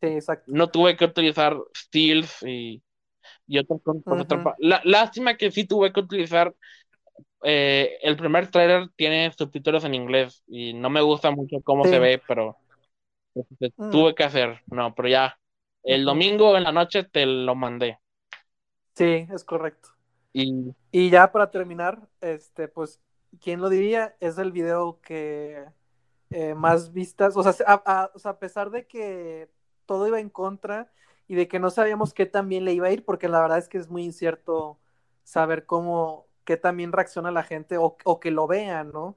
sí, 0.00 0.06
exacto. 0.06 0.44
no 0.46 0.68
tuve 0.68 0.96
que 0.96 1.04
utilizar 1.06 1.56
stills 1.76 2.42
y, 2.42 2.82
y 3.46 3.58
otras 3.58 3.80
cosas. 4.04 4.26
pa- 4.26 4.54
La- 4.58 4.82
lástima 4.84 5.36
que 5.36 5.50
sí 5.50 5.64
tuve 5.66 5.92
que 5.92 6.00
utilizar. 6.00 6.54
eh, 7.42 7.98
el 8.02 8.16
primer 8.16 8.50
trailer 8.50 8.88
tiene 8.96 9.30
subtítulos 9.36 9.84
en 9.84 9.94
inglés 9.94 10.42
y 10.46 10.72
no 10.72 10.88
me 10.90 11.02
gusta 11.02 11.30
mucho 11.30 11.60
cómo 11.62 11.84
Sí. 11.84 11.90
se 11.90 11.98
ve, 11.98 12.22
pero 12.26 12.56
pues, 13.58 13.72
Mm. 13.76 13.90
tuve 13.90 14.14
que 14.14 14.24
hacer. 14.24 14.62
No, 14.66 14.94
pero 14.94 15.08
ya. 15.08 15.38
El 15.82 16.04
domingo 16.04 16.56
en 16.56 16.64
la 16.64 16.72
noche 16.72 17.04
te 17.04 17.26
lo 17.26 17.54
mandé. 17.54 17.98
Sí, 18.94 19.26
es 19.32 19.44
correcto. 19.44 19.90
Y 20.32 20.74
Y 20.92 21.10
ya 21.10 21.32
para 21.32 21.50
terminar, 21.50 22.08
este, 22.20 22.68
pues, 22.68 23.00
¿quién 23.40 23.60
lo 23.60 23.68
diría? 23.68 24.16
Es 24.20 24.38
el 24.38 24.52
video 24.52 25.00
que 25.02 25.66
eh, 26.30 26.54
más 26.54 26.92
vistas, 26.92 27.36
o 27.36 27.42
sea, 27.44 27.54
a, 27.68 27.82
a- 28.04 28.12
o 28.14 28.18
sea, 28.18 28.32
a 28.32 28.38
pesar 28.40 28.70
de 28.70 28.86
que 28.86 29.50
todo 29.86 30.06
iba 30.08 30.20
en 30.20 30.30
contra 30.30 30.92
y 31.28 31.36
de 31.36 31.48
que 31.48 31.58
no 31.60 31.70
sabíamos 31.70 32.14
qué 32.14 32.26
también 32.26 32.64
le 32.64 32.74
iba 32.74 32.88
a 32.88 32.92
ir, 32.92 33.04
porque 33.04 33.28
la 33.28 33.40
verdad 33.42 33.58
es 33.58 33.68
que 33.68 33.78
es 33.78 33.90
muy 33.90 34.04
incierto 34.04 34.78
saber 35.24 35.66
cómo, 35.66 36.26
qué 36.44 36.56
también 36.58 36.92
reacciona 36.92 37.30
la 37.32 37.44
gente 37.44 37.78
o, 37.78 37.96
o 38.04 38.20
que 38.20 38.30
lo 38.32 38.46
vean, 38.48 38.92
¿no? 38.92 39.16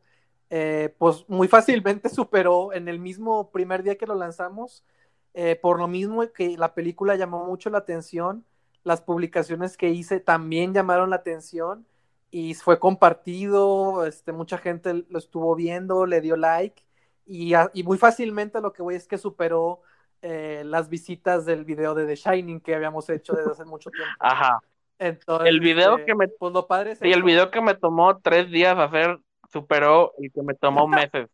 Eh, 0.49 0.95
pues 0.99 1.25
muy 1.29 1.47
fácilmente 1.47 2.09
superó 2.09 2.73
en 2.73 2.87
el 2.87 2.99
mismo 2.99 3.51
primer 3.51 3.83
día 3.83 3.97
que 3.97 4.07
lo 4.07 4.15
lanzamos, 4.15 4.85
eh, 5.33 5.55
por 5.55 5.79
lo 5.79 5.87
mismo 5.87 6.23
que 6.33 6.57
la 6.57 6.73
película 6.73 7.15
llamó 7.15 7.45
mucho 7.45 7.69
la 7.69 7.79
atención, 7.79 8.45
las 8.87 9.01
publicaciones 9.01 9.77
que 9.77 9.89
hice 9.89 10.19
también 10.19 10.73
llamaron 10.73 11.09
la 11.11 11.17
atención 11.17 11.85
y 12.31 12.53
fue 12.55 12.79
compartido, 12.79 14.05
este, 14.05 14.31
mucha 14.31 14.57
gente 14.57 15.05
lo 15.09 15.19
estuvo 15.19 15.55
viendo, 15.55 16.05
le 16.05 16.21
dio 16.21 16.35
like 16.37 16.83
y, 17.25 17.53
a- 17.53 17.69
y 17.73 17.83
muy 17.83 17.97
fácilmente 17.97 18.61
lo 18.61 18.73
que 18.73 18.81
voy 18.81 18.95
es 18.95 19.07
que 19.07 19.17
superó 19.17 19.81
eh, 20.21 20.63
las 20.65 20.89
visitas 20.89 21.45
del 21.45 21.63
video 21.65 21.93
de 21.93 22.05
The 22.05 22.15
Shining 22.15 22.59
que 22.61 22.75
habíamos 22.75 23.09
hecho 23.09 23.33
desde 23.33 23.51
hace 23.51 23.65
mucho 23.65 23.91
tiempo. 23.91 24.13
ajá. 24.19 24.59
Entonces, 24.99 25.47
El 25.49 25.59
video 25.59 25.91
este, 25.97 26.05
que 26.05 26.15
me- 26.15 26.27
pues 26.27 26.53
lo 26.53 26.65
padre 26.67 26.93
es 26.93 27.01
el 27.01 27.23
video 27.23 27.51
que 27.51 27.61
me 27.61 27.75
tomó 27.75 28.17
tres 28.19 28.49
días 28.49 28.77
hacer 28.77 29.19
superó 29.51 30.13
el 30.19 30.31
que 30.31 30.41
me 30.41 30.53
tomó 30.55 30.87
meses. 30.87 31.29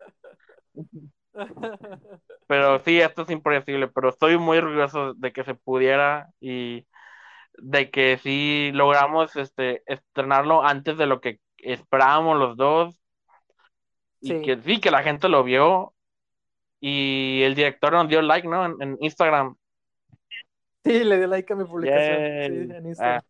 Pero 2.48 2.80
sí, 2.80 3.00
esto 3.00 3.24
es 3.24 3.30
impredecible, 3.30 3.88
pero 3.88 4.10
estoy 4.10 4.38
muy 4.38 4.58
orgulloso 4.58 5.14
de 5.14 5.32
que 5.32 5.44
se 5.44 5.56
pudiera 5.56 6.30
y 6.40 6.86
de 7.58 7.92
que 7.92 8.18
sí 8.18 8.72
logramos 8.74 9.36
este 9.36 9.84
estrenarlo 9.86 10.64
antes 10.64 10.98
de 10.98 11.06
lo 11.06 11.22
que 11.22 11.40
esperábamos 11.58 12.38
los 12.38 12.58
dos 12.58 13.00
y 14.22 14.42
que 14.42 14.58
sí, 14.62 14.80
que 14.80 14.92
la 14.92 15.04
gente 15.04 15.30
lo 15.30 15.44
vio 15.44 15.94
y 16.80 17.42
el 17.44 17.56
director 17.56 17.94
nos 17.94 18.08
dio 18.10 18.22
like, 18.22 18.48
¿no? 18.48 18.66
En, 18.66 18.82
en 18.82 18.98
Instagram. 19.00 19.56
Sí, 20.84 21.04
le 21.04 21.18
dio 21.18 21.28
like 21.28 21.52
a 21.52 21.56
mi 21.56 21.64
publicación 21.64 22.18
sí, 22.18 22.76
en 22.76 22.86
Instagram. 22.88 23.22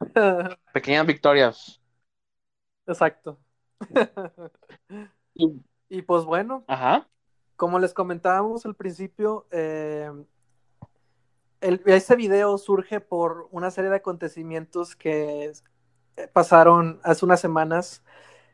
Pequeñas 0.72 1.06
victorias. 1.06 1.80
Exacto. 2.86 3.38
Y- 5.34 5.60
y 5.88 6.02
pues 6.02 6.24
bueno, 6.24 6.64
Ajá. 6.66 7.08
como 7.56 7.78
les 7.78 7.94
comentábamos 7.94 8.66
al 8.66 8.74
principio, 8.74 9.46
eh, 9.50 10.10
ese 11.60 12.16
video 12.16 12.58
surge 12.58 13.00
por 13.00 13.48
una 13.50 13.70
serie 13.70 13.90
de 13.90 13.96
acontecimientos 13.96 14.96
que 14.96 15.52
pasaron 16.32 17.00
hace 17.02 17.24
unas 17.24 17.40
semanas 17.40 18.02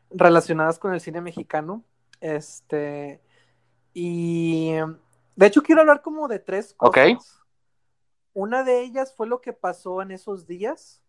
relacionadas 0.09 0.79
con 0.79 0.93
el 0.93 1.01
cine 1.01 1.21
mexicano. 1.21 1.83
Este, 2.21 3.21
y 3.93 4.71
de 5.35 5.45
hecho 5.45 5.61
quiero 5.61 5.81
hablar 5.81 6.01
como 6.01 6.27
de 6.27 6.39
tres 6.39 6.73
cosas. 6.73 7.39
Una 8.33 8.63
de 8.63 8.81
ellas 8.81 9.13
fue 9.15 9.27
lo 9.27 9.41
que 9.41 9.53
pasó 9.53 10.01
en 10.01 10.11
esos 10.11 10.47
días, 10.47 11.03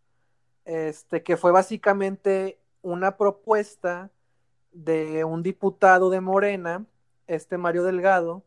este, 0.64 1.22
que 1.22 1.36
fue 1.36 1.52
básicamente 1.52 2.60
una 2.82 3.16
propuesta 3.16 4.10
de 4.72 5.24
un 5.24 5.42
diputado 5.42 6.10
de 6.10 6.20
Morena, 6.20 6.84
este 7.26 7.56
Mario 7.56 7.84
Delgado, 7.84 8.44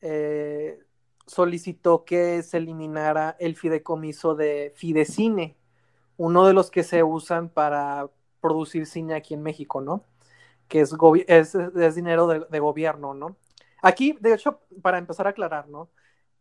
eh, 0.00 0.80
solicitó 1.26 2.04
que 2.04 2.42
se 2.42 2.58
eliminara 2.58 3.36
el 3.38 3.56
fideicomiso 3.56 4.34
de 4.34 4.72
Fidecine, 4.76 5.56
uno 6.16 6.46
de 6.46 6.52
los 6.52 6.70
que 6.70 6.82
se 6.82 7.02
usan 7.02 7.48
para 7.48 8.08
producir 8.40 8.86
cine 8.86 9.14
aquí 9.14 9.34
en 9.34 9.42
México, 9.42 9.80
¿no? 9.80 10.04
Que 10.68 10.80
es, 10.80 10.94
es, 11.54 11.94
dinero 11.94 12.26
de, 12.26 12.58
gobierno, 12.60 13.14
¿no? 13.14 13.36
Aquí, 13.82 14.16
de 14.20 14.34
hecho, 14.34 14.60
para 14.82 14.98
empezar 14.98 15.26
a 15.26 15.30
aclarar, 15.30 15.68
¿no? 15.68 15.90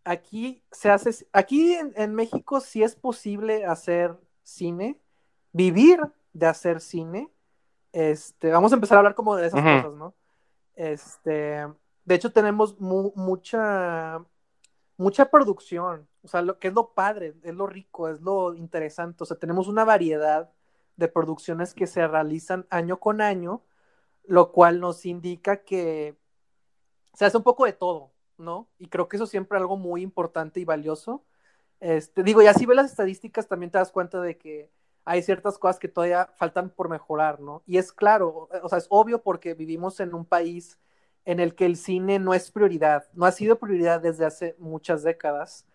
Aquí 0.03 0.63
se 0.71 0.89
hace, 0.89 1.27
aquí 1.33 1.73
en, 1.73 2.13
México 2.15 2.59
sí 2.59 2.83
es 2.83 2.95
posible 2.95 3.65
hacer 3.65 4.15
cine, 4.43 4.99
vivir 5.51 5.99
de 6.33 6.45
hacer 6.45 6.79
cine. 6.79 7.29
Este, 7.91 8.51
vamos 8.51 8.71
a 8.71 8.75
empezar 8.75 8.97
a 8.97 8.99
hablar 8.99 9.15
como 9.15 9.35
de 9.35 9.47
esas 9.47 9.61
cosas, 9.61 9.97
¿no? 9.97 10.13
Este, 10.75 11.65
de 12.05 12.15
hecho, 12.15 12.31
tenemos 12.31 12.79
mucha, 12.79 14.23
mucha 14.97 15.29
producción, 15.29 16.07
o 16.23 16.27
sea, 16.27 16.41
lo 16.41 16.59
que 16.59 16.69
es 16.69 16.73
lo 16.73 16.93
padre, 16.93 17.35
es 17.43 17.53
lo 17.53 17.67
rico, 17.67 18.09
es 18.09 18.21
lo 18.21 18.53
interesante, 18.53 19.23
o 19.23 19.25
sea, 19.25 19.37
tenemos 19.37 19.67
una 19.67 19.83
variedad 19.83 20.51
de 20.95 21.07
producciones 21.07 21.73
que 21.73 21.87
se 21.87 22.07
realizan 22.07 22.65
año 22.69 22.99
con 22.99 23.21
año, 23.21 23.63
lo 24.23 24.51
cual 24.51 24.79
nos 24.79 25.05
indica 25.05 25.63
que 25.63 26.17
se 27.13 27.25
hace 27.25 27.37
un 27.37 27.43
poco 27.43 27.65
de 27.65 27.73
todo, 27.73 28.11
¿no? 28.37 28.69
Y 28.77 28.87
creo 28.87 29.07
que 29.07 29.17
eso 29.17 29.27
siempre 29.27 29.57
es 29.57 29.61
algo 29.61 29.77
muy 29.77 30.01
importante 30.01 30.59
y 30.59 30.65
valioso. 30.65 31.23
Este, 31.79 32.23
digo, 32.23 32.41
y 32.41 32.47
así 32.47 32.65
ves 32.65 32.77
las 32.77 32.91
estadísticas, 32.91 33.47
también 33.47 33.71
te 33.71 33.77
das 33.77 33.91
cuenta 33.91 34.21
de 34.21 34.37
que 34.37 34.71
hay 35.03 35.21
ciertas 35.21 35.57
cosas 35.59 35.79
que 35.79 35.87
todavía 35.87 36.27
faltan 36.35 36.69
por 36.69 36.89
mejorar, 36.89 37.39
¿no? 37.39 37.61
Y 37.65 37.77
es 37.77 37.91
claro, 37.93 38.49
o 38.63 38.69
sea, 38.69 38.79
es 38.79 38.87
obvio 38.89 39.21
porque 39.21 39.53
vivimos 39.53 39.99
en 39.99 40.13
un 40.15 40.25
país 40.25 40.79
en 41.25 41.39
el 41.39 41.55
que 41.55 41.65
el 41.65 41.75
cine 41.75 42.19
no 42.19 42.33
es 42.33 42.51
prioridad, 42.51 43.07
no 43.13 43.25
ha 43.25 43.31
sido 43.31 43.57
prioridad 43.59 43.99
desde 43.99 44.25
hace 44.25 44.55
muchas 44.59 45.03
décadas. 45.03 45.65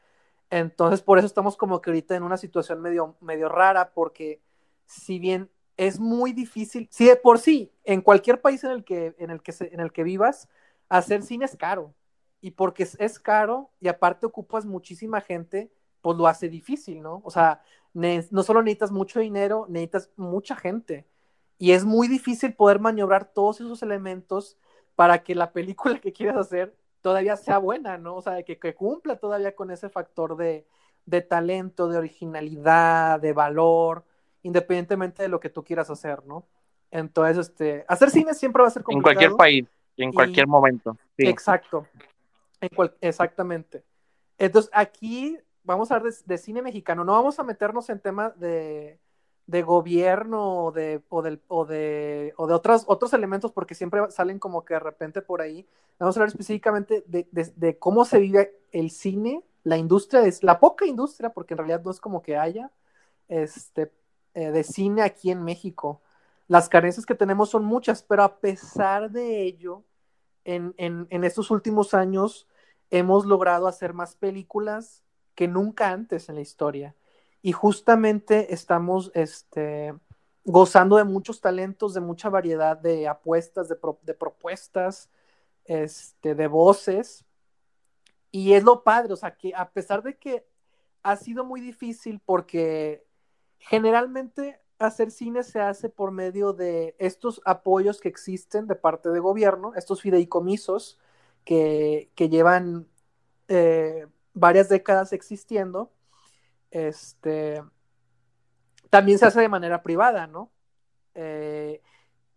Entonces, 0.49 1.03
por 1.03 1.19
eso 1.19 1.27
estamos 1.27 1.57
como 1.57 1.81
que 1.81 1.91
ahorita 1.91 2.17
en 2.17 2.23
una 2.23 2.37
situación 2.37 2.81
medio, 2.81 3.17
medio 3.21 3.49
rara, 3.49 3.93
porque 3.93 4.41
si 4.87 5.19
bien 5.19 5.51
es 5.77 5.99
muy 5.99 6.33
difícil, 6.33 6.89
si 6.91 7.07
de 7.07 7.17
por 7.17 7.39
sí, 7.39 7.73
en 7.85 8.01
cualquier 8.01 8.41
país 8.41 8.63
en 8.65 8.71
el 8.71 8.85
que, 8.85 9.15
en 9.19 9.31
el 9.31 9.43
que, 9.43 9.55
en 9.61 9.81
el 9.81 9.93
que 9.93 10.03
vivas, 10.03 10.49
hacer 10.89 11.23
cine 11.23 11.45
es 11.47 11.57
caro. 11.57 11.95
Y 12.41 12.53
porque 12.53 12.89
es, 12.99 13.19
caro 13.19 13.71
y 13.81 13.89
aparte 13.89 14.27
ocupas 14.27 14.65
muchísima 14.65 15.21
gente, 15.21 15.71
pues 16.01 16.17
lo 16.17 16.27
hace 16.27 16.49
difícil, 16.49 17.03
¿no? 17.03 17.21
O 17.25 17.31
sea, 17.31 17.63
no 17.93 18.43
solo 18.43 18.63
necesitas 18.63 18.91
mucho 18.91 19.21
dinero, 19.21 19.67
necesitas 19.69 20.11
mucha 20.17 20.57
gente. 20.57 21.07
Y 21.59 21.73
es 21.73 21.85
muy 21.85 22.09
difícil 22.09 22.55
poder 22.55 22.79
maniobrar 22.81 23.33
todos 23.33 23.61
esos 23.61 23.83
elementos 23.83 24.57
para 25.01 25.23
que 25.23 25.35
la 25.35 25.51
película 25.51 25.99
que 25.99 26.13
quieras 26.13 26.37
hacer 26.37 26.77
todavía 27.01 27.35
sea 27.35 27.57
buena, 27.57 27.97
¿no? 27.97 28.17
O 28.17 28.21
sea, 28.21 28.43
que, 28.43 28.59
que 28.59 28.75
cumpla 28.75 29.17
todavía 29.17 29.57
con 29.57 29.71
ese 29.71 29.89
factor 29.89 30.37
de, 30.37 30.67
talento, 31.23 31.89
de 31.89 31.97
originalidad, 31.97 33.19
de 33.19 33.33
valor, 33.33 34.05
independientemente 34.43 35.23
de 35.23 35.31
lo 35.31 35.41
que 35.41 35.49
tú 35.49 35.65
quieras 35.65 35.89
hacer, 35.89 36.23
¿no? 36.27 36.45
Entonces, 36.91 37.49
este, 37.49 37.87
hacer 37.89 38.11
cine 38.11 38.35
siempre 38.35 38.61
va 38.61 38.69
a 38.69 38.73
ser 38.73 38.83
complicado. 38.83 39.13
En 39.13 39.17
cualquier 39.17 39.39
país, 39.39 39.67
en 39.97 40.13
cualquier 40.13 40.47
momento. 40.47 40.95
Exacto, 41.17 41.87
exactamente. 43.01 43.83
Entonces, 44.37 44.71
aquí 44.75 45.39
vamos 45.63 45.91
a 45.91 45.97
hablar 45.97 46.13
de, 46.13 46.37
cine 46.37 46.61
mexicano, 46.61 47.05
no 47.05 47.15
vamos 47.15 47.39
a 47.39 47.43
meternos 47.43 47.89
en 47.89 48.01
temas 48.01 48.39
de, 48.39 49.01
de 49.51 49.63
gobierno 49.63 50.67
o 50.67 50.73
de, 50.73 51.03
o, 51.09 51.23
del, 51.23 51.43
o 51.49 51.65
de, 51.65 52.33
o 52.37 52.47
de 52.47 52.55
otros, 52.55 52.85
otros 52.87 53.13
elementos, 53.13 53.51
porque 53.51 53.75
siempre 53.75 54.09
salen 54.11 54.39
como 54.39 54.65
que 54.65 54.75
de 54.75 54.81
repente 54.81 55.23
por 55.23 55.43
ahí. 55.43 55.67
Vamos 55.99 56.17
a 56.17 56.21
hablar 56.21 56.29
específicamente 56.29 57.03
de, 57.09 57.27
de, 57.33 57.79
cómo 57.79 58.05
se 58.05 58.21
vive 58.21 58.57
el 58.71 58.91
cine, 58.93 59.43
la 59.65 59.77
industria, 59.77 60.23
de, 60.23 60.33
la 60.43 60.61
poca 60.61 60.87
industria, 60.87 61.31
porque 61.31 61.55
en 61.55 61.59
realidad 61.59 61.83
no 61.85 61.91
es 61.91 61.99
como 61.99 62.23
que 62.23 62.37
haya, 62.37 62.71
este, 63.29 63.93
eh, 64.35 64.53
de 64.53 64.63
cine 64.63 65.03
aquí 65.03 65.33
en 65.33 65.43
México. 65.43 66.01
Las 66.47 66.69
carencias 66.69 67.05
que 67.05 67.17
tenemos 67.17 67.51
son 67.51 67.65
muchas, 67.65 68.05
pero 68.05 68.23
a 68.23 68.39
pesar 68.39 69.11
de 69.11 69.43
ello, 69.43 69.83
en, 70.45 70.75
en, 70.79 71.09
en 71.11 71.25
estos 71.25 71.51
últimos 71.51 71.93
años 71.93 72.47
hemos 72.91 73.27
logrado 73.27 73.67
hacer 73.67 73.95
más 73.95 74.15
películas 74.15 75.03
que 75.35 75.49
nunca 75.49 75.91
antes 75.91 76.29
en 76.29 76.37
la 76.37 76.41
historia 76.41 76.95
y 77.42 77.53
justamente 77.53 78.53
estamos 78.53 79.11
este, 79.14 79.94
gozando 80.44 80.96
de 80.96 81.05
muchos 81.05 81.40
talentos, 81.40 81.94
de 81.94 82.00
mucha 82.00 82.29
variedad 82.29 82.76
de 82.76 83.09
apuestas, 83.09 83.68
de, 83.68 84.14
propuestas, 84.14 85.11
este, 85.64 86.35
de 86.35 86.46
voces. 86.46 87.24
Y 88.31 88.53
es 88.53 88.62
lo 88.62 88.83
padre, 88.85 89.12
o 89.12 89.16
sea, 89.16 89.37
que 89.37 89.53
a 89.55 89.70
pesar 89.70 90.03
de 90.03 90.16
que 90.16 90.46
ha 91.03 91.16
sido 91.16 91.44
muy 91.44 91.61
difícil 91.61 92.20
porque 92.24 93.07
generalmente 93.59 94.61
hacer 94.79 95.11
cine 95.11 95.42
se 95.42 95.61
hace 95.61 95.88
por 95.88 96.11
medio 96.11 96.53
de 96.53 96.94
estos 96.98 97.40
apoyos 97.44 98.00
que 98.00 98.09
existen 98.09 98.66
de 98.66 98.76
parte 98.76 99.11
de 99.11 99.20
gobierno, 99.20 99.74
estos 99.76 100.00
fideicomisos 100.00 100.98
que, 101.44 102.11
llevan 102.16 102.87
eh, 103.48 104.07
varias 104.35 104.68
décadas 104.68 105.12
existiendo 105.12 105.90
este, 106.70 107.62
también 108.90 109.18
se 109.18 109.26
hace 109.26 109.40
de 109.40 109.48
manera 109.48 109.83
privada, 109.83 110.26
¿no? 110.26 110.50
Eh, 111.14 111.80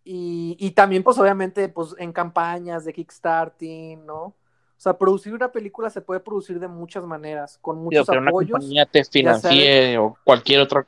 y, 0.05 0.71
también, 0.71 1.01
pues 1.01 1.17
obviamente, 1.17 1.69
pues 1.69 1.95
en 1.97 2.11
campañas 2.11 2.83
de 2.83 2.93
Kickstarting, 2.93 4.05
¿no? 4.05 4.23
O 4.23 4.35
sea, 4.83 4.97
producir 4.97 5.33
una 5.33 5.49
película 5.49 5.89
se 5.89 6.01
puede 6.01 6.19
producir 6.19 6.59
de 6.59 6.67
muchas 6.67 7.05
maneras, 7.05 7.57
con 7.61 7.77
muchos 7.77 8.09
apoyos. 8.09 8.21
Una 8.21 8.31
compañía 8.31 8.85
te 8.85 9.05
financie 9.05 9.97
o 9.97 10.17
cualquier 10.25 10.59
otro. 10.59 10.85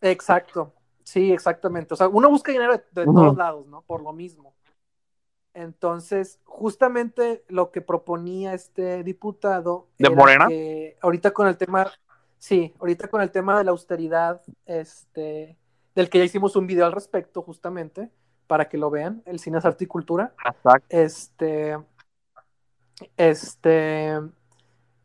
Exacto, 0.00 0.72
sí, 1.04 1.32
exactamente. 1.32 1.94
O 1.94 1.96
sea, 1.96 2.08
uno 2.08 2.28
busca 2.28 2.50
dinero 2.50 2.72
de, 2.72 3.04
todos 3.04 3.36
lados, 3.36 3.66
¿no? 3.68 3.82
Por 3.82 4.02
lo 4.02 4.12
mismo. 4.12 4.52
Entonces, 5.54 6.40
justamente 6.44 7.44
lo 7.48 7.70
que 7.70 7.82
proponía 7.82 8.52
este 8.52 9.04
diputado. 9.04 9.86
¿De 9.98 10.10
Morena? 10.10 10.48
ahorita 11.00 11.30
con 11.30 11.46
el 11.46 11.56
tema, 11.56 11.88
Sí, 12.38 12.74
ahorita 12.78 13.08
con 13.08 13.20
el 13.20 13.30
tema 13.30 13.58
de 13.58 13.64
la 13.64 13.72
austeridad, 13.72 14.40
este, 14.64 15.56
del 15.94 16.08
que 16.08 16.18
ya 16.18 16.24
hicimos 16.24 16.56
un 16.56 16.66
video 16.66 16.86
al 16.86 16.92
respecto, 16.92 17.42
justamente, 17.42 18.10
para 18.46 18.68
que 18.68 18.78
lo 18.78 18.90
vean, 18.90 19.22
el 19.26 19.40
cine 19.40 19.58
es 19.58 19.64
arte 19.64 19.84
y 19.84 19.86
cultura. 19.88 20.34
Exacto. 20.44 20.86
Este, 20.88 21.76
este, 23.16 24.20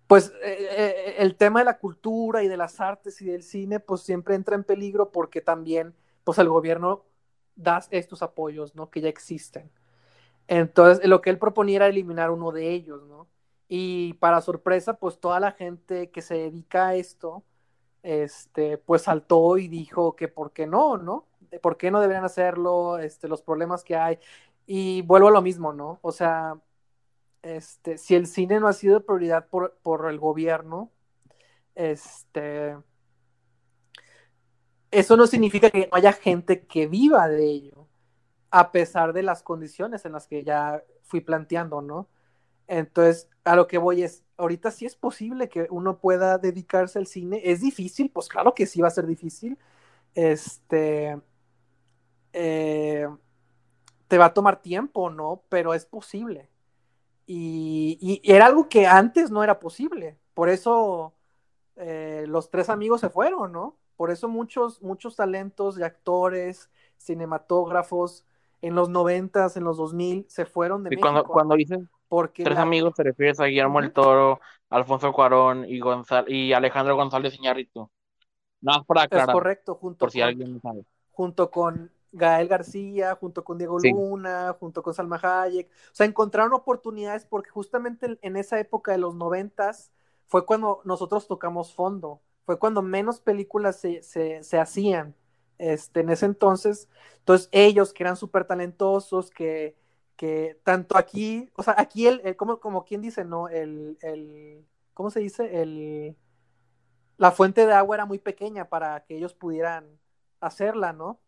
pues 0.07 0.31
eh, 0.43 0.67
eh, 0.77 1.15
el 1.19 1.35
tema 1.35 1.59
de 1.59 1.65
la 1.65 1.77
cultura 1.79 2.43
y 2.43 2.47
de 2.47 2.57
las 2.57 2.79
artes 2.79 3.21
y 3.21 3.25
del 3.25 3.43
cine, 3.43 3.79
pues 3.79 4.01
siempre 4.01 4.35
entra 4.35 4.55
en 4.55 4.63
peligro 4.63 5.11
porque 5.11 5.41
también, 5.41 5.95
pues 6.23 6.37
el 6.37 6.49
gobierno 6.49 7.05
da 7.55 7.83
estos 7.89 8.21
apoyos, 8.21 8.75
¿no? 8.75 8.89
Que 8.89 9.01
ya 9.01 9.09
existen. 9.09 9.71
Entonces, 10.47 11.05
lo 11.07 11.21
que 11.21 11.29
él 11.29 11.39
proponía 11.39 11.77
era 11.77 11.87
eliminar 11.87 12.31
uno 12.31 12.51
de 12.51 12.69
ellos, 12.71 13.03
¿no? 13.07 13.27
Y 13.67 14.13
para 14.15 14.41
sorpresa, 14.41 14.95
pues 14.99 15.19
toda 15.19 15.39
la 15.39 15.51
gente 15.51 16.11
que 16.11 16.21
se 16.21 16.35
dedica 16.35 16.89
a 16.89 16.95
esto, 16.95 17.43
este, 18.03 18.77
pues 18.77 19.03
saltó 19.03 19.57
y 19.57 19.67
dijo 19.67 20.15
que 20.15 20.27
por 20.27 20.53
qué 20.53 20.67
no, 20.67 20.97
¿no? 20.97 21.27
¿Por 21.61 21.77
qué 21.77 21.91
no 21.91 22.01
deberían 22.01 22.25
hacerlo? 22.25 22.99
Este, 22.99 23.27
los 23.27 23.41
problemas 23.41 23.83
que 23.83 23.95
hay. 23.95 24.19
Y 24.65 25.01
vuelvo 25.03 25.29
a 25.29 25.31
lo 25.31 25.41
mismo, 25.41 25.73
¿no? 25.73 25.99
O 26.01 26.11
sea, 26.11 26.59
este, 27.43 27.97
si 27.97 28.15
el 28.15 28.27
cine 28.27 28.59
no 28.59 28.67
ha 28.67 28.73
sido 28.73 29.05
prioridad 29.05 29.47
por, 29.49 29.77
por 29.83 30.09
el 30.09 30.19
gobierno, 30.19 30.91
este, 31.75 32.77
eso 34.91 35.17
no 35.17 35.27
significa 35.27 35.69
que 35.69 35.87
no 35.91 35.97
haya 35.97 36.13
gente 36.13 36.65
que 36.67 36.87
viva 36.87 37.27
de 37.27 37.45
ello, 37.45 37.87
a 38.51 38.71
pesar 38.71 39.13
de 39.13 39.23
las 39.23 39.43
condiciones 39.43 40.05
en 40.05 40.13
las 40.13 40.27
que 40.27 40.43
ya 40.43 40.83
fui 41.03 41.21
planteando, 41.21 41.81
¿no? 41.81 42.07
Entonces, 42.67 43.29
a 43.43 43.55
lo 43.55 43.67
que 43.67 43.77
voy 43.77 44.03
es, 44.03 44.23
ahorita 44.37 44.71
sí 44.71 44.85
es 44.85 44.95
posible 44.95 45.49
que 45.49 45.67
uno 45.69 45.99
pueda 45.99 46.37
dedicarse 46.37 46.99
al 46.99 47.07
cine. 47.07 47.41
¿Es 47.43 47.61
difícil? 47.61 48.09
Pues 48.09 48.27
claro 48.29 48.53
que 48.53 48.65
sí 48.65 48.81
va 48.81 48.87
a 48.87 48.91
ser 48.91 49.05
difícil. 49.05 49.57
Este, 50.15 51.19
eh, 52.33 53.07
te 54.07 54.17
va 54.17 54.25
a 54.25 54.33
tomar 54.33 54.61
tiempo, 54.61 55.09
¿no? 55.09 55.43
Pero 55.49 55.73
es 55.73 55.85
posible. 55.85 56.49
y, 57.25 58.21
era 58.23 58.47
algo 58.47 58.67
que 58.69 58.85
antes 58.87 59.31
no 59.31 59.43
era 59.43 59.59
posible. 59.59 60.17
Por 60.33 60.49
eso 60.49 61.13
eh, 61.75 62.25
los 62.27 62.49
tres 62.49 62.69
amigos 62.69 63.01
se 63.01 63.09
fueron, 63.09 63.51
¿no? 63.51 63.77
Por 63.95 64.11
eso 64.11 64.27
muchos, 64.27 64.81
muchos 64.81 65.15
talentos 65.15 65.75
de 65.75 65.85
actores, 65.85 66.69
cinematógrafos, 66.97 68.25
en 68.61 68.75
los 68.75 68.89
noventas, 68.89 69.57
en 69.57 69.63
los 69.63 69.77
2000, 69.77 70.25
se 70.29 70.45
fueron 70.45 70.83
de 70.83 70.89
y 70.89 70.91
México. 70.91 71.07
Cuando, 71.07 71.25
cuando 71.25 71.55
dicen 71.55 71.89
porque 72.13 72.45
tres 72.45 72.57
la- 72.57 72.59
amigos, 72.59 72.93
te 72.95 73.03
refieres 73.03 73.39
a 73.39 73.45
Guillermo 73.45 73.79
el 73.79 73.93
Toro, 73.93 74.39
Alfonso 74.69 75.11
Cuarón 75.13 75.65
y, 75.69 75.79
Gonzal 75.79 76.25
y 76.31 76.53
Alejandro 76.53 76.95
González 76.95 77.35
Iñárritu. 77.37 77.89
Nada 78.61 78.79
más 78.79 78.87
para 78.87 79.03
es 79.09 79.27
aclarar, 79.27 79.27
correcto, 79.27 79.75
junto 79.75 80.05
por 80.05 80.11
si 80.11 80.21
con, 80.21 80.21
alguien 80.21 80.53
no 80.55 80.59
sabe. 80.61 80.85
junto 81.11 81.51
con 81.51 81.91
Gael 82.11 82.47
García, 82.47 83.15
junto 83.15 83.43
con 83.43 83.57
Diego 83.57 83.79
Sí. 83.81 83.91
Luna, 83.91 84.55
junto 84.59 84.83
con 84.83 84.93
Salma 84.93 85.19
Hayek. 85.21 85.69
O 85.69 85.95
sea, 85.95 86.05
encontraron 86.07 86.53
oportunidades 86.53 87.25
porque 87.25 87.49
justamente 87.51 88.05
en- 88.07 88.19
en 88.21 88.37
esa 88.37 88.59
época 88.59 88.91
de 88.93 88.99
los 88.99 89.15
noventas 89.15 89.91
fue 90.27 90.45
cuando 90.45 90.81
nosotros 90.85 91.27
tocamos 91.27 91.73
fondo, 91.73 92.21
fue 92.45 92.59
cuando 92.59 92.81
menos 92.81 93.19
películas 93.21 93.77
se, 93.79 94.03
se, 94.03 94.43
se 94.43 94.59
hacían 94.59 95.15
este, 95.59 96.01
en 96.01 96.09
ese 96.09 96.25
entonces. 96.27 96.89
Entonces 97.19 97.49
ellos 97.51 97.93
que 97.93 98.03
eran 98.03 98.17
súper 98.17 98.45
talentosos, 98.45 99.31
que, 99.31 99.75
que 100.15 100.59
tanto 100.63 100.97
aquí, 100.97 101.49
o 101.55 101.63
sea, 101.63 101.75
aquí 101.77 102.07
el, 102.07 102.21
el- 102.25 102.35
como, 102.37 102.59
como 102.59 102.85
quien 102.85 103.01
dice, 103.01 103.25
¿no? 103.25 103.49
El, 103.49 103.97
el, 104.01 104.65
¿cómo 104.93 105.09
se 105.11 105.19
dice? 105.21 105.61
El, 105.61 106.17
la 107.17 107.31
fuente 107.31 107.65
de 107.65 107.73
agua 107.73 107.95
era 107.95 108.05
muy 108.05 108.19
pequeña 108.19 108.69
para 108.69 109.03
que 109.05 109.15
ellos 109.17 109.33
pudieran 109.33 109.85
hacerla, 110.39 110.93
¿no? 110.93 111.19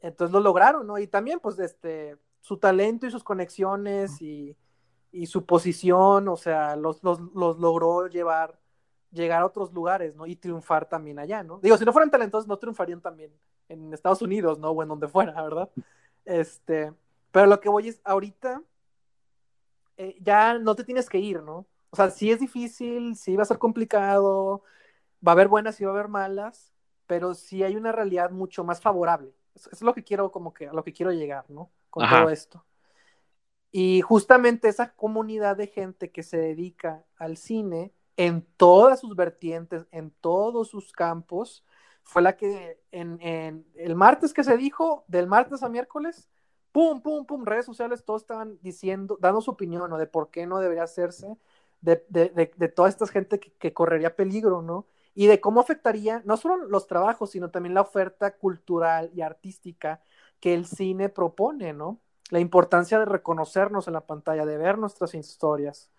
Entonces 0.00 0.32
lo 0.32 0.40
lograron, 0.40 0.86
¿no? 0.86 0.98
Y 0.98 1.06
también, 1.08 1.40
pues, 1.40 1.58
este, 1.58 2.18
su 2.40 2.58
talento 2.58 3.06
y 3.06 3.10
sus 3.10 3.24
conexiones 3.24 4.20
y, 4.22 4.56
y 5.12 5.26
su 5.26 5.46
posición, 5.46 6.28
o 6.28 6.36
sea, 6.36 6.76
los, 6.76 7.02
los, 7.04 7.20
los 7.34 7.58
logró 7.58 8.08
llevar, 8.08 8.60
llegar 9.12 9.42
a 9.42 9.46
otros 9.46 9.72
lugares, 9.72 10.16
¿no? 10.16 10.26
Y 10.26 10.36
triunfar 10.36 10.88
también 10.88 11.18
allá, 11.18 11.42
¿no? 11.42 11.60
Digo, 11.60 11.76
si 11.78 11.84
no 11.84 11.92
fueran 11.92 12.10
talentosos, 12.10 12.48
no 12.48 12.58
triunfarían 12.58 13.00
también 13.02 13.32
en 13.68 13.92
Estados 13.94 14.22
Unidos, 14.22 14.58
¿no? 14.58 14.70
O 14.70 14.82
en 14.82 14.88
donde 14.90 15.08
fuera, 15.08 15.40
¿verdad? 15.42 15.70
Este, 16.24 16.92
pero 17.32 17.46
lo 17.46 17.60
que 17.60 17.68
voy 17.68 17.88
es, 17.88 18.00
ahorita 18.04 18.62
eh, 19.96 20.16
ya 20.20 20.58
no 20.58 20.76
te 20.76 20.84
tienes 20.84 21.08
que 21.08 21.18
ir, 21.18 21.42
¿no? 21.42 21.66
O 21.90 21.96
sea, 21.96 22.10
sí 22.10 22.30
es 22.30 22.40
difícil, 22.40 23.16
sí 23.16 23.36
va 23.36 23.42
a 23.42 23.46
ser 23.46 23.58
complicado, 23.58 24.62
va 25.26 25.32
a 25.32 25.34
haber 25.34 25.48
buenas 25.48 25.80
y 25.80 25.84
va 25.84 25.90
a 25.90 25.94
haber 25.94 26.08
malas, 26.08 26.72
pero 27.06 27.34
sí 27.34 27.62
hay 27.62 27.76
una 27.76 27.92
realidad 27.92 28.30
mucho 28.30 28.64
más 28.64 28.80
favorable. 28.80 29.34
Eso 29.54 29.70
es 29.72 29.82
lo 29.82 29.94
que 29.94 30.04
quiero, 30.04 30.30
como 30.30 30.54
que 30.54 30.68
a 30.68 30.72
lo 30.72 30.84
que 30.84 30.92
quiero 30.92 31.12
llegar, 31.12 31.44
¿no? 31.48 31.70
Con 31.90 32.04
Ajá. 32.04 32.20
todo 32.20 32.30
esto. 32.30 32.64
Y 33.70 34.02
justamente 34.02 34.68
esa 34.68 34.94
comunidad 34.94 35.56
de 35.56 35.66
gente 35.66 36.10
que 36.10 36.22
se 36.22 36.36
dedica 36.36 37.04
al 37.16 37.36
cine 37.36 37.92
en 38.16 38.46
todas 38.56 39.00
sus 39.00 39.16
vertientes, 39.16 39.86
en 39.90 40.10
todos 40.10 40.68
sus 40.68 40.92
campos, 40.92 41.64
fue 42.02 42.20
la 42.20 42.36
que 42.36 42.80
en, 42.90 43.18
en 43.22 43.66
el 43.74 43.94
martes 43.94 44.34
que 44.34 44.44
se 44.44 44.56
dijo, 44.56 45.04
del 45.08 45.26
martes 45.26 45.62
a 45.62 45.68
miércoles, 45.68 46.28
pum, 46.72 47.02
pum, 47.02 47.26
pum, 47.26 47.44
redes 47.44 47.66
sociales, 47.66 48.04
todos 48.04 48.22
estaban 48.22 48.58
diciendo, 48.62 49.18
dando 49.20 49.40
su 49.40 49.50
opinión, 49.50 49.88
¿no? 49.90 49.98
De 49.98 50.06
por 50.06 50.30
qué 50.30 50.46
no 50.46 50.58
debería 50.58 50.84
hacerse, 50.84 51.36
de, 51.80 52.04
de, 52.08 52.30
de, 52.30 52.52
de 52.56 52.68
toda 52.68 52.88
esta 52.88 53.06
gente 53.06 53.38
que, 53.40 53.52
que, 53.52 53.72
correría 53.72 54.16
peligro, 54.16 54.62
¿no? 54.62 54.86
Y 55.14 55.26
de 55.26 55.40
cómo 55.40 55.60
afectaría 55.60 56.22
no 56.24 56.36
solo 56.36 56.56
los 56.56 56.86
trabajos, 56.86 57.30
sino 57.30 57.50
también 57.50 57.74
la 57.74 57.82
oferta 57.82 58.36
cultural 58.36 59.10
y 59.14 59.20
artística 59.20 60.00
que 60.40 60.54
el 60.54 60.66
cine 60.66 61.08
propone, 61.08 61.72
¿no? 61.72 62.00
La 62.30 62.40
importancia 62.40 62.98
de 62.98 63.04
reconocernos 63.04 63.86
en 63.88 63.94
la 63.94 64.06
pantalla, 64.06 64.46
de 64.46 64.56
ver 64.56 64.78
nuestras 64.78 65.14
historias. 65.14 65.90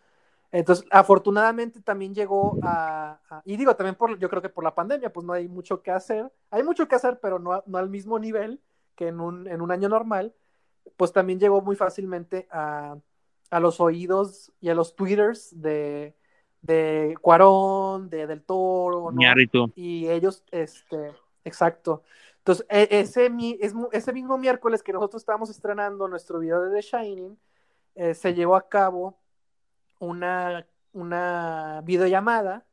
Entonces, 0.52 0.86
afortunadamente 0.92 1.82
también 1.82 2.14
llegó 2.14 2.58
a, 2.62 3.20
a, 3.30 3.42
y 3.44 3.58
digo 3.58 3.76
también 3.76 3.96
por, 3.96 4.18
yo 4.20 4.30
creo 4.30 4.42
que 4.42 4.50
por 4.50 4.64
la 4.64 4.76
pandemia, 4.76 5.12
pues 5.12 5.26
no 5.26 5.34
hay 5.34 5.48
mucho 5.48 5.82
que 5.82 5.92
hacer, 5.92 6.32
hay 6.52 6.64
mucho 6.64 6.88
que 6.88 6.96
hacer, 6.96 7.20
pero 7.20 7.40
no, 7.40 7.64
no 7.66 7.78
al 7.80 7.90
mismo 7.90 8.20
nivel 8.20 8.62
que 8.96 9.08
en 9.08 9.20
un, 9.20 9.48
en 9.48 9.62
un 9.62 9.72
año 9.72 9.90
normal, 9.90 10.34
pues 10.98 11.12
también 11.12 11.40
llegó 11.40 11.62
muy 11.62 11.76
fácilmente 11.76 12.48
a, 12.52 12.98
a 13.50 13.60
los 13.60 13.80
oídos 13.80 14.52
y 14.62 14.70
a 14.70 14.76
los 14.76 14.96
twitters 14.96 15.50
de, 15.62 16.16
de 16.62 17.16
Cuarón, 17.22 18.10
de 18.10 18.28
Del 18.28 18.42
Toro, 18.44 19.12
¿no? 19.12 19.18
Y 19.76 20.10
ellos, 20.10 20.44
este, 20.52 21.12
exacto. 21.44 22.04
Entonces, 22.40 22.66
ese, 22.70 23.32
ese 23.92 24.14
mismo 24.14 24.38
miércoles 24.38 24.84
que 24.84 24.92
nosotros 24.92 25.22
estábamos 25.22 25.50
estrenando 25.50 26.08
nuestro 26.08 26.40
video 26.40 26.62
de 26.64 26.76
The 26.76 26.82
Shining, 26.82 27.38
eh, 27.96 28.14
se 28.16 28.34
llevó 28.34 28.56
a 28.56 28.68
cabo 28.68 29.18
una, 30.00 30.66
una 30.92 31.82
videollamada 31.86 32.66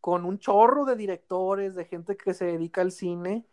con 0.00 0.24
un 0.24 0.38
chorro 0.38 0.84
de 0.84 0.96
directores, 0.96 1.74
de 1.74 1.84
gente 1.84 2.16
que 2.16 2.34
se 2.34 2.44
dedica 2.44 2.80
al 2.80 2.92
cine, 2.92 3.46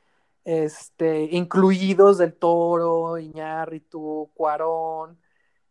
este, 0.46 1.24
incluidos 1.32 2.18
del 2.18 2.34
Toro, 2.34 3.18
Iñárritu, 3.18 4.32
Cuarón, 4.34 5.20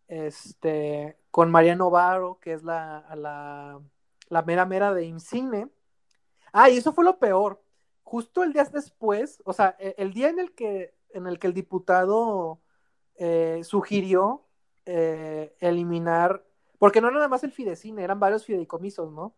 este, 0.08 1.18
con 1.30 1.50
María 1.50 1.74
Novaro, 1.76 2.38
que 2.40 2.52
es 2.52 2.62
la, 2.62 3.06
la, 4.28 4.42
mera 4.42 4.66
mera 4.66 4.94
de 4.94 5.04
IMCINE. 5.04 5.68
Ah, 6.52 6.70
y 6.70 6.78
eso 6.78 6.92
fue 6.92 7.04
lo 7.04 7.18
peor. 7.18 7.62
Justo 8.02 8.42
el 8.42 8.52
día 8.52 8.64
después, 8.64 9.42
o 9.44 9.52
sea, 9.52 9.76
el 9.78 10.12
día 10.12 10.28
en 10.28 10.38
el 10.38 10.54
que, 10.54 10.94
en 11.10 11.26
el, 11.26 11.38
que 11.38 11.46
el 11.46 11.54
diputado 11.54 12.60
eh, 13.16 13.60
sugirió 13.64 14.46
eh, 14.84 15.54
eliminar, 15.60 16.44
porque 16.78 17.00
no 17.00 17.10
nada 17.10 17.28
más 17.28 17.44
el 17.44 17.52
Fidecine, 17.52 18.02
eran 18.02 18.20
varios 18.20 18.44
fideicomisos, 18.44 19.12
¿no? 19.12 19.34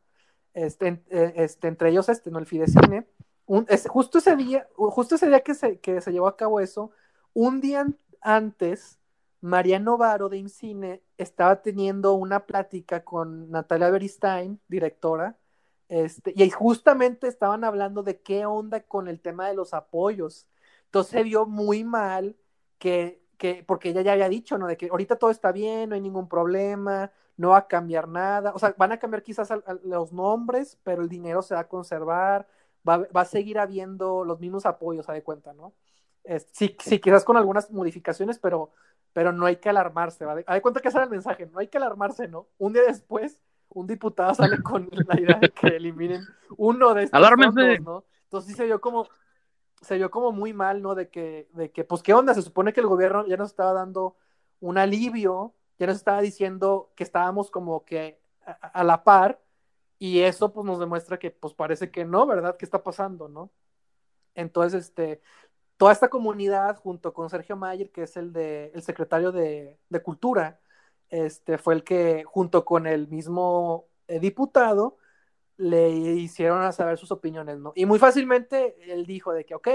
Este, 0.55 1.05
este, 1.09 1.69
entre 1.69 1.91
ellos 1.91 2.09
este, 2.09 2.31
¿no? 2.31 2.39
El 2.39 2.47
Fidecine. 2.47 3.07
Justo 3.47 4.19
ese 4.19 4.37
día, 4.37 4.67
justo 4.75 5.17
ese 5.17 5.29
día 5.29 5.41
que 5.41 5.55
se, 5.55 5.79
que 5.79 6.01
se 6.01 6.13
llevó 6.13 6.27
a 6.29 6.37
cabo 6.37 6.61
eso, 6.61 6.91
un 7.35 7.61
día 7.61 7.87
antes, 8.21 8.99
María 9.41 9.79
Novaro 9.79 10.31
de 10.31 10.39
IMCINE 10.39 11.03
estaba 11.19 11.61
teniendo 11.61 12.15
una 12.15 12.47
plática 12.47 13.05
con 13.05 13.51
Natalia 13.51 13.91
Beristain, 13.91 14.61
directora, 14.69 15.37
este, 15.89 16.33
y 16.35 16.49
justamente 16.51 17.29
estaban 17.29 17.65
hablando 17.65 18.03
de 18.03 18.21
qué 18.21 18.47
onda 18.47 18.81
con 18.81 19.09
el 19.09 19.21
tema 19.21 19.49
de 19.49 19.55
los 19.55 19.75
apoyos. 19.75 20.49
Entonces 20.87 21.13
se 21.13 21.23
vio 21.23 21.45
muy 21.47 21.85
mal 21.85 22.37
que, 22.79 23.23
que, 23.37 23.63
porque 23.67 23.91
ella 23.91 24.03
ya 24.03 24.13
había 24.13 24.29
dicho, 24.29 24.57
¿no? 24.59 24.67
De 24.67 24.77
que 24.77 24.89
ahorita 24.89 25.17
todo 25.17 25.31
está 25.31 25.53
bien, 25.53 25.91
no 25.91 25.95
hay 25.95 26.01
ningún 26.01 26.29
problema, 26.29 27.13
no 27.37 27.51
va 27.51 27.59
a 27.59 27.69
cambiar 27.69 28.09
nada. 28.09 28.53
O 28.55 28.59
sea, 28.59 28.75
van 28.79 28.93
a 28.93 28.99
cambiar 28.99 29.23
quizás 29.23 29.51
los 29.83 30.13
nombres, 30.13 30.79
pero 30.83 31.03
el 31.03 31.09
dinero 31.09 31.43
se 31.43 31.55
va 31.55 31.61
a 31.61 31.69
conservar, 31.69 32.49
va, 32.89 32.99
va 33.15 33.23
a 33.23 33.27
seguir 33.27 33.59
habiendo 33.59 34.25
los 34.25 34.41
mismos 34.41 34.67
apoyos, 34.67 35.09
a 35.09 35.13
de 35.13 35.23
cuenta, 35.23 35.53
¿no? 35.53 35.75
Es, 36.23 36.47
sí, 36.53 36.77
sí, 36.81 36.99
quizás 37.01 37.25
con 37.25 37.37
algunas 37.37 37.71
modificaciones, 37.71 38.39
pero, 38.39 38.71
pero 39.13 39.33
no 39.33 39.47
hay 39.47 39.57
que 39.57 39.69
alarmarse, 39.69 40.25
¿va? 40.25 40.37
A 40.47 40.55
de 40.55 40.63
cuenta 40.63 40.81
que 40.81 40.89
ese 40.89 40.99
era 40.99 41.05
el 41.05 41.11
mensaje, 41.11 41.47
no 41.47 41.59
hay 41.59 41.69
que 41.69 41.79
alarmarse, 41.79 42.29
¿no? 42.29 42.49
Un 42.59 42.73
día 42.73 42.83
después 42.83 43.39
un 43.69 43.87
diputado 43.87 44.35
sale 44.35 44.63
con 44.63 44.89
la 44.91 45.21
idea 45.21 45.39
de 45.39 45.51
que 45.51 45.69
eliminen 45.69 46.23
uno 46.57 46.95
de 46.95 47.05
estos 47.05 47.29
fondos, 47.29 47.81
¿no? 47.81 48.05
Entonces 48.25 48.51
sí 48.51 48.57
se 48.57 48.65
vio 48.65 48.81
como 48.81 49.09
se 49.85 49.97
vio 49.97 50.11
como 50.11 50.33
muy 50.33 50.53
mal, 50.53 50.83
¿no? 50.83 50.95
De 50.95 51.09
que, 51.09 51.49
de 51.53 51.71
que, 51.71 51.85
pues, 51.85 52.03
¿qué 52.03 52.15
onda? 52.15 52.35
Se 52.35 52.43
supone 52.43 52.73
que 52.73 52.81
el 52.81 52.87
gobierno 52.87 53.27
ya 53.27 53.37
nos 53.37 53.51
estaba 53.51 53.75
dando 53.75 54.17
un 54.61 54.79
alivio, 54.79 55.53
ya 55.79 55.87
nos 55.87 55.97
estaba 55.97 56.23
diciendo 56.23 56.91
que 56.97 57.05
estábamos 57.05 57.51
como 57.51 57.85
que 57.85 58.19
a, 58.47 58.53
a 58.53 58.85
la 58.85 59.05
par, 59.05 59.41
y 60.05 60.21
eso, 60.21 60.53
pues, 60.53 60.67
nos 60.67 60.79
demuestra 60.79 61.19
que, 61.19 61.31
pues, 61.31 61.55
parece 61.55 61.91
que 61.91 62.05
no, 62.05 62.27
¿verdad? 62.27 62.59
¿Qué 62.59 62.67
está 62.67 62.83
pasando, 62.83 63.27
no? 63.27 63.51
Entonces, 64.35 64.85
este, 64.89 65.23
toda 65.79 65.93
esta 65.93 66.11
comunidad, 66.11 66.77
junto 66.77 67.15
con 67.15 67.31
Sergio 67.31 67.57
Mayer, 67.57 67.91
que 67.91 68.03
es 68.03 68.19
el, 68.19 68.31
de, 68.35 68.71
el 68.75 68.83
secretario 68.83 69.33
de, 69.33 69.79
de 69.89 70.03
Cultura, 70.03 70.61
este, 71.09 71.57
fue 71.57 71.73
el 71.73 71.85
que, 71.85 72.23
junto 72.25 72.67
con 72.67 72.87
el 72.87 73.09
mismo 73.09 73.87
eh, 74.07 74.21
diputado, 74.21 74.99
le 75.57 75.91
hicieron 75.91 76.61
a 76.61 76.73
saber 76.73 76.99
sus 76.99 77.11
opiniones, 77.11 77.59
¿no? 77.59 77.73
Y 77.75 77.87
muy 77.87 77.99
fácilmente 77.99 78.77
él 78.93 79.07
dijo 79.07 79.33
de 79.33 79.47
que, 79.47 79.55
ok, 79.55 79.69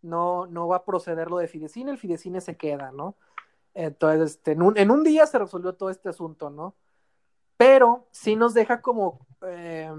no, 0.00 0.46
no 0.46 0.68
va 0.68 0.76
a 0.76 0.84
proceder 0.84 1.28
lo 1.28 1.38
de 1.38 1.48
Fidecine, 1.48 1.90
el 1.90 1.98
Fidecine 1.98 2.40
se 2.40 2.56
queda, 2.56 2.92
¿no? 2.92 3.16
Entonces, 3.74 4.36
este, 4.36 4.52
en, 4.52 4.62
un, 4.62 4.78
en 4.78 4.92
un 4.92 5.02
día 5.02 5.26
se 5.26 5.40
resolvió 5.40 5.74
todo 5.74 5.90
este 5.90 6.08
asunto, 6.08 6.50
¿no? 6.50 6.76
Pero 7.56 8.06
sí 8.12 8.36
nos 8.36 8.54
deja 8.54 8.80
como, 8.80 9.25
eh, 9.42 9.90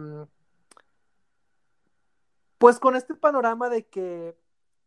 pues 2.58 2.80
con 2.80 2.96
este 2.96 3.14
panorama 3.16 3.70
de 3.70 3.86
que 3.86 4.36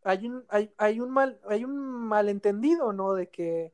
hay 0.02 0.26
un, 0.26 0.44
hay, 0.48 0.72
hay 0.78 1.00
un, 1.00 1.10
mal, 1.10 1.40
hay 1.46 1.64
un 1.64 1.76
malentendido, 1.76 2.92
¿no? 2.92 3.14
De 3.14 3.28
que, 3.28 3.72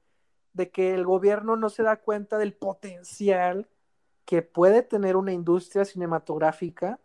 de 0.53 0.71
que 0.71 0.95
el 0.95 1.05
gobierno 1.05 1.57
no 1.57 1.71
se 1.71 1.83
da 1.83 1.97
cuenta 1.97 2.39
del 2.39 2.55
potencial 2.55 3.69
que 4.25 4.43
puede 4.43 4.83
tener 4.83 5.17
una 5.17 5.33
industria 5.33 5.85
cinematográfica 5.85 6.99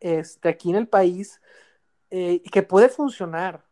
este, 0.00 0.48
aquí 0.48 0.70
en 0.70 0.76
el 0.76 0.88
país 0.88 1.40
eh, 2.10 2.42
que 2.50 2.62
puede 2.62 2.88
funcionar. 2.88 3.64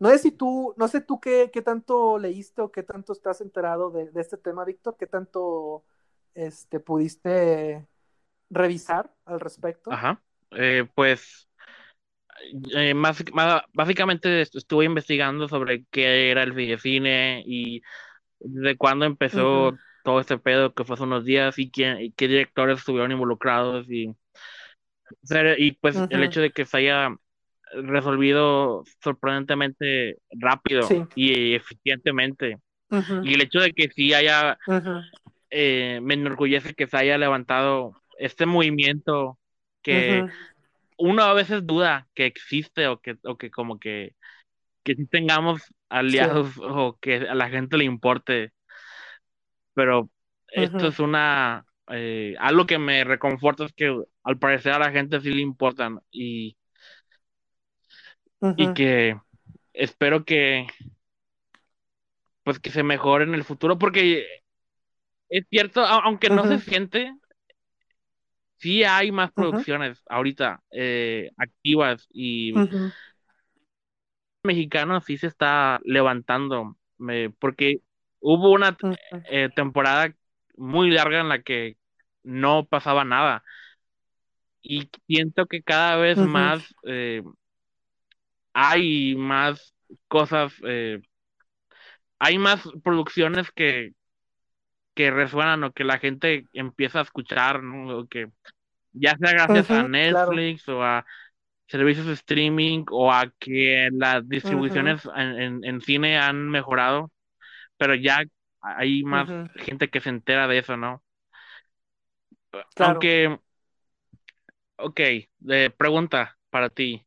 No 0.00 0.10
sé 0.10 0.18
si 0.18 0.30
tú, 0.30 0.74
no 0.76 0.88
sé 0.88 1.00
tú 1.00 1.20
qué, 1.20 1.50
qué 1.52 1.62
tanto 1.62 2.18
leíste 2.18 2.62
o 2.62 2.70
qué 2.70 2.82
tanto 2.82 3.12
estás 3.12 3.40
enterado 3.40 3.90
de, 3.90 4.10
de 4.10 4.20
este 4.20 4.36
tema, 4.36 4.64
Víctor, 4.64 4.96
qué 4.96 5.06
tanto 5.06 5.84
este, 6.34 6.80
pudiste 6.80 7.86
revisar 8.50 9.12
al 9.24 9.40
respecto. 9.40 9.92
Ajá. 9.92 10.20
Eh, 10.52 10.86
pues 10.94 11.48
eh, 12.74 12.94
más, 12.94 13.22
básicamente 13.72 14.42
estuve 14.42 14.84
investigando 14.84 15.48
sobre 15.48 15.84
qué 15.90 16.30
era 16.30 16.42
el 16.42 16.78
cine 16.78 17.42
y 17.46 17.82
de 18.40 18.76
cuándo 18.76 19.04
empezó 19.04 19.76
todo 20.04 20.20
este 20.20 20.38
pedo 20.38 20.72
que 20.72 20.84
fue 20.84 20.94
hace 20.94 21.02
unos 21.02 21.24
días 21.24 21.58
y, 21.58 21.70
quién, 21.70 22.12
qué 22.16 22.28
directores 22.28 22.78
estuvieron 22.78 23.12
involucrados 23.12 23.90
y, 23.90 24.14
y 25.58 25.72
pues 25.72 25.96
el 26.10 26.22
hecho 26.22 26.40
de 26.40 26.50
que 26.50 26.64
se 26.64 26.78
haya 26.78 27.10
resolvido 27.74 28.84
sorprendentemente 29.02 30.18
rápido 30.30 30.88
y 31.14 31.54
eficientemente. 31.54 32.58
Y 33.22 33.34
el 33.34 33.42
hecho 33.42 33.60
de 33.60 33.72
que 33.72 33.90
sí 33.90 34.14
haya, 34.14 34.58
eh, 35.50 36.00
me 36.02 36.14
enorgullece 36.14 36.74
que 36.74 36.86
se 36.86 36.96
haya 36.96 37.18
levantado 37.18 37.92
este 38.18 38.46
movimiento 38.46 39.38
que 39.82 40.26
uno 40.98 41.22
a 41.22 41.34
veces 41.34 41.66
duda 41.66 42.08
que 42.14 42.26
existe 42.26 42.88
o 42.88 43.00
que, 43.00 43.16
o 43.24 43.36
que 43.38 43.50
como 43.50 43.78
que, 43.78 44.14
que 44.82 44.96
tengamos 45.10 45.62
aliados 45.88 46.56
o 46.58 46.98
que 47.00 47.16
a 47.16 47.34
la 47.34 47.48
gente 47.48 47.76
le 47.76 47.84
importe. 47.84 48.52
Pero 49.74 50.10
esto 50.48 50.88
es 50.88 50.98
una, 50.98 51.64
eh, 51.90 52.34
algo 52.38 52.66
que 52.66 52.78
me 52.78 53.04
reconforta 53.04 53.64
es 53.64 53.72
que 53.72 53.96
al 54.24 54.38
parecer 54.38 54.72
a 54.72 54.78
la 54.78 54.90
gente 54.90 55.20
sí 55.20 55.30
le 55.30 55.42
importan 55.42 56.00
y 56.10 56.56
y 58.56 58.72
que 58.74 59.16
espero 59.72 60.24
que 60.24 60.66
pues 62.44 62.58
que 62.58 62.70
se 62.70 62.82
mejore 62.82 63.24
en 63.24 63.34
el 63.34 63.44
futuro 63.44 63.78
porque 63.78 64.26
es 65.28 65.46
cierto, 65.50 65.84
aunque 65.84 66.30
no 66.30 66.46
se 66.46 66.58
siente, 66.58 67.12
sí 68.58 68.84
hay 68.84 69.12
más 69.12 69.32
producciones 69.32 70.02
ahorita 70.08 70.62
eh, 70.70 71.30
activas 71.36 72.06
y 72.10 72.52
mexicano 74.42 75.00
sí 75.00 75.16
se 75.16 75.26
está 75.26 75.80
levantando 75.84 76.76
porque 77.38 77.80
hubo 78.20 78.50
una 78.50 78.76
eh, 79.30 79.48
temporada 79.54 80.12
muy 80.56 80.90
larga 80.90 81.20
en 81.20 81.28
la 81.28 81.42
que 81.42 81.76
no 82.24 82.66
pasaba 82.66 83.04
nada. 83.04 83.44
Y 84.60 84.90
siento 85.06 85.46
que 85.46 85.62
cada 85.62 85.96
vez 85.96 86.18
más 86.18 86.74
eh, 86.84 87.22
hay 88.52 89.14
más 89.14 89.74
cosas, 90.08 90.52
hay 92.18 92.38
más 92.38 92.68
producciones 92.82 93.52
que, 93.52 93.92
que 94.98 95.12
resuenan 95.12 95.62
o 95.62 95.70
que 95.70 95.84
la 95.84 96.00
gente 96.00 96.46
empieza 96.52 96.98
a 96.98 97.02
escuchar, 97.02 97.62
¿no? 97.62 98.08
que 98.08 98.32
ya 98.90 99.16
sea 99.16 99.30
gracias 99.30 99.70
a 99.70 99.86
Netflix 99.86 100.68
o 100.68 100.82
a 100.82 101.06
servicios 101.68 102.06
de 102.06 102.14
streaming 102.14 102.84
o 102.90 103.12
a 103.12 103.32
que 103.38 103.90
las 103.92 104.28
distribuciones 104.28 105.08
en, 105.14 105.80
cine 105.82 106.18
han 106.18 106.48
mejorado, 106.48 107.12
pero 107.76 107.94
ya 107.94 108.24
hay 108.60 109.04
más 109.04 109.28
gente 109.54 109.88
que 109.88 110.00
se 110.00 110.08
entera 110.08 110.48
de 110.48 110.58
eso, 110.58 110.76
¿no? 110.76 111.00
Aunque, 112.80 113.38
ok, 114.78 115.00
de 115.38 115.70
pregunta 115.70 116.36
para 116.50 116.70
ti. 116.70 117.06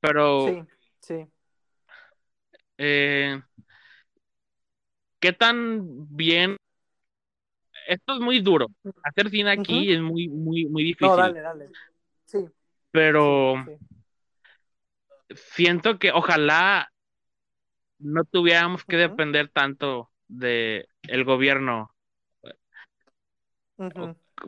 Pero. 0.00 0.48
Sí, 0.48 0.62
sí. 0.98 1.26
Eh, 2.78 3.40
¿Qué 5.20 5.32
tan 5.32 6.16
bien? 6.16 6.56
Esto 7.86 8.14
es 8.14 8.20
muy 8.20 8.40
duro. 8.40 8.68
Hacer 9.02 9.30
cine 9.30 9.50
aquí 9.50 9.92
es 9.92 10.00
muy, 10.00 10.28
muy, 10.28 10.66
muy 10.66 10.82
difícil. 10.82 11.08
No, 11.08 11.16
dale, 11.16 11.40
dale. 11.40 11.70
Sí. 12.24 12.46
Pero 12.90 13.54
siento 15.34 15.98
que 15.98 16.12
ojalá 16.12 16.90
no 17.98 18.24
tuviéramos 18.24 18.84
que 18.84 18.96
depender 18.96 19.48
tanto 19.48 20.10
de 20.28 20.88
el 21.02 21.24
gobierno. 21.24 21.90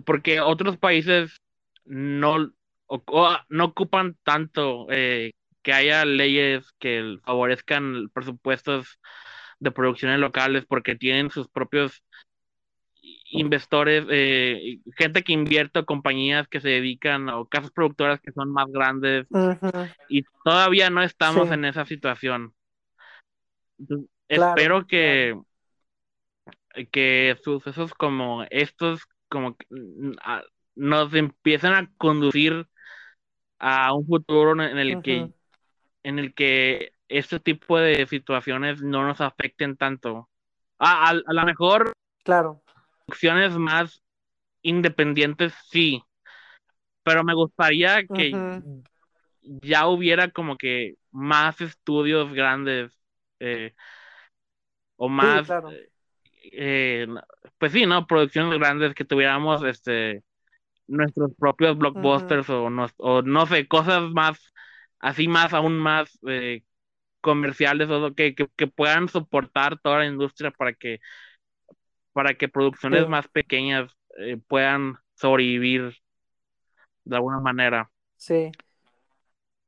Porque 0.05 0.41
otros 0.41 0.77
países 0.77 1.41
no, 1.85 2.53
no 3.49 3.65
ocupan 3.65 4.17
tanto 4.23 4.87
eh, 4.91 5.33
que 5.63 5.73
haya 5.73 6.05
leyes 6.05 6.73
que 6.79 7.19
favorezcan 7.25 8.09
presupuestos 8.13 8.99
de 9.61 9.71
producciones 9.71 10.19
locales 10.19 10.65
porque 10.67 10.95
tienen 10.95 11.31
sus 11.31 11.49
propios 11.49 12.03
inversores, 13.31 14.05
eh, 14.11 14.79
gente 14.97 15.23
que 15.23 15.33
invierte, 15.33 15.85
compañías 15.85 16.49
que 16.49 16.61
se 16.61 16.69
dedican 16.69 17.29
o 17.29 17.47
casas 17.47 17.71
productoras 17.71 18.21
que 18.21 18.33
son 18.33 18.51
más 18.51 18.67
grandes 18.69 19.27
y 20.09 20.23
todavía 20.45 20.91
no 20.91 21.03
estamos 21.03 21.51
en 21.51 21.65
esa 21.65 21.85
situación. 21.85 22.55
Espero 24.29 24.87
que, 24.87 25.39
que 26.91 27.37
sucesos 27.43 27.95
como 27.95 28.45
estos 28.51 29.03
como 29.29 29.57
mm, 29.71 30.13
nos 30.77 31.13
empiecen 31.13 31.75
a 31.75 31.91
conducir 31.99 32.67
a 33.59 33.93
un 33.93 34.07
futuro 34.07 34.53
en 34.63 34.79
el 34.79 35.03
que 35.03 35.31
en 36.03 36.19
el 36.19 36.33
que 36.35 36.93
este 37.09 37.41
tipo 37.41 37.79
de 37.79 38.07
situaciones 38.07 38.83
no 38.83 39.07
nos 39.07 39.21
afecten 39.21 39.77
tanto. 39.77 40.29
a, 40.79 41.11
a 41.11 41.15
lo 41.15 41.45
mejor, 41.45 41.93
claro. 42.23 42.63
Opciones 43.09 43.57
más 43.57 44.03
independientes 44.63 45.55
sí, 45.71 46.03
pero 47.03 47.25
me 47.25 47.35
gustaría 47.35 48.07
que 48.07 48.33
ya 49.43 49.87
hubiera 49.87 50.31
como 50.31 50.57
que 50.57 50.97
más 51.11 51.61
estudios 51.61 52.33
grandes 52.33 52.93
eh, 53.41 53.75
o 54.97 55.09
más, 55.09 55.49
eh, 56.53 57.07
pues 57.57 57.73
sí, 57.73 57.87
¿no? 57.87 58.07
Producciones 58.07 58.59
grandes 58.59 58.95
que 58.95 59.05
tuviéramos 59.05 59.65
este 59.65 60.23
nuestros 60.87 61.33
propios 61.39 61.77
blockbusters 61.77 62.49
o, 62.49 62.71
no, 62.71 62.87
o 62.97 63.23
no 63.23 63.47
sé, 63.47 63.69
cosas 63.69 64.11
más 64.11 64.53
así 64.99 65.29
más, 65.29 65.53
aún 65.53 65.79
más 65.79 66.19
eh, 66.27 66.63
comerciales 67.21 67.89
o 67.91 68.15
que, 68.15 68.35
que, 68.35 68.67
puedan 68.67 69.09
soportar 69.09 69.79
toda 69.81 69.99
la 70.01 70.07
industria 70.07 70.51
para 70.51 70.73
que, 70.73 71.01
para 72.19 72.35
que 72.35 72.49
producciones 72.49 73.09
más 73.09 73.29
pequeñas 73.29 73.97
eh, 74.17 74.39
puedan 74.49 74.99
sobrevivir 75.15 75.95
de 77.05 77.15
alguna 77.15 77.39
manera. 77.39 77.93
Sí. 78.17 78.51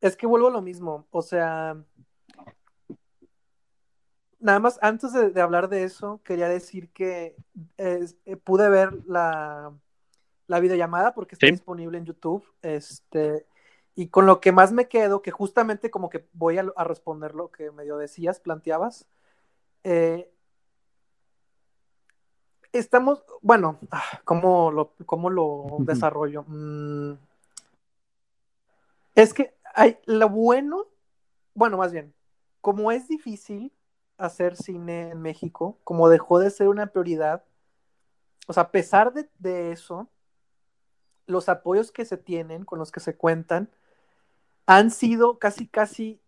Es 0.00 0.16
que 0.16 0.26
vuelvo 0.26 0.48
a 0.48 0.50
lo 0.50 0.60
mismo, 0.60 1.06
o 1.12 1.22
sea, 1.22 1.76
nada 4.40 4.58
más 4.58 4.80
antes 4.82 5.12
de, 5.12 5.40
hablar 5.40 5.68
de 5.68 5.84
eso, 5.84 6.20
quería 6.24 6.48
decir 6.48 6.88
que 6.88 7.36
eh, 7.78 8.08
pude 8.42 8.68
ver 8.68 8.94
la, 9.06 9.72
la 10.48 10.58
videollamada 10.58 11.14
porque 11.14 11.36
está 11.36 11.46
disponible 11.46 11.98
en 11.98 12.06
YouTube. 12.06 12.44
Este, 12.62 13.46
y 13.94 14.08
con 14.08 14.26
lo 14.26 14.40
que 14.40 14.50
más 14.50 14.72
me 14.72 14.88
quedo, 14.88 15.22
que 15.22 15.30
justamente 15.30 15.92
como 15.92 16.10
que 16.10 16.26
voy 16.32 16.58
a, 16.58 16.64
responder 16.82 17.36
lo 17.36 17.52
que 17.52 17.70
medio 17.70 17.96
decías, 17.96 18.40
planteabas, 18.40 19.06
eh, 19.84 20.32
estamos, 22.72 23.24
bueno, 23.42 23.78
ah, 23.90 24.20
¿cómo 24.24 24.70
lo, 24.70 24.94
cómo 25.06 25.30
lo 25.30 25.76
desarrollo? 25.80 26.44
Mm, 26.46 27.14
es 29.14 29.34
que 29.34 29.54
hay 29.74 29.98
lo 30.06 30.28
bueno, 30.28 30.86
bueno, 31.54 31.76
más 31.76 31.92
bien, 31.92 32.14
como 32.60 32.92
es 32.92 33.08
difícil 33.08 33.72
hacer 34.18 34.56
cine 34.56 35.10
en 35.10 35.22
México, 35.22 35.78
como 35.84 36.08
dejó 36.08 36.38
de 36.38 36.50
ser 36.50 36.68
una 36.68 36.86
prioridad, 36.88 37.44
o 38.46 38.52
sea, 38.52 38.64
a 38.64 38.70
pesar 38.70 39.12
de, 39.12 39.28
de 39.38 39.72
eso, 39.72 40.08
los 41.26 41.48
apoyos 41.48 41.92
que 41.92 42.04
se 42.04 42.16
tienen, 42.16 42.64
con 42.64 42.78
los 42.78 42.92
que 42.92 43.00
se 43.00 43.16
cuentan, 43.16 43.70
han 44.66 44.90
sido 44.90 45.38
casi, 45.38 45.66
casi 45.66 46.20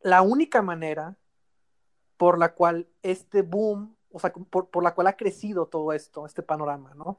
la 0.00 0.22
única 0.22 0.62
manera 0.62 1.16
por 2.16 2.38
la 2.38 2.54
cual 2.54 2.86
este 3.02 3.42
boom, 3.42 3.96
o 4.14 4.18
sea, 4.18 4.32
por, 4.32 4.82
la 4.82 4.94
cual 4.94 5.08
ha 5.08 5.16
crecido 5.16 5.66
todo 5.66 5.92
esto, 5.92 6.24
este 6.24 6.42
panorama, 6.42 6.94
¿no? 6.94 7.18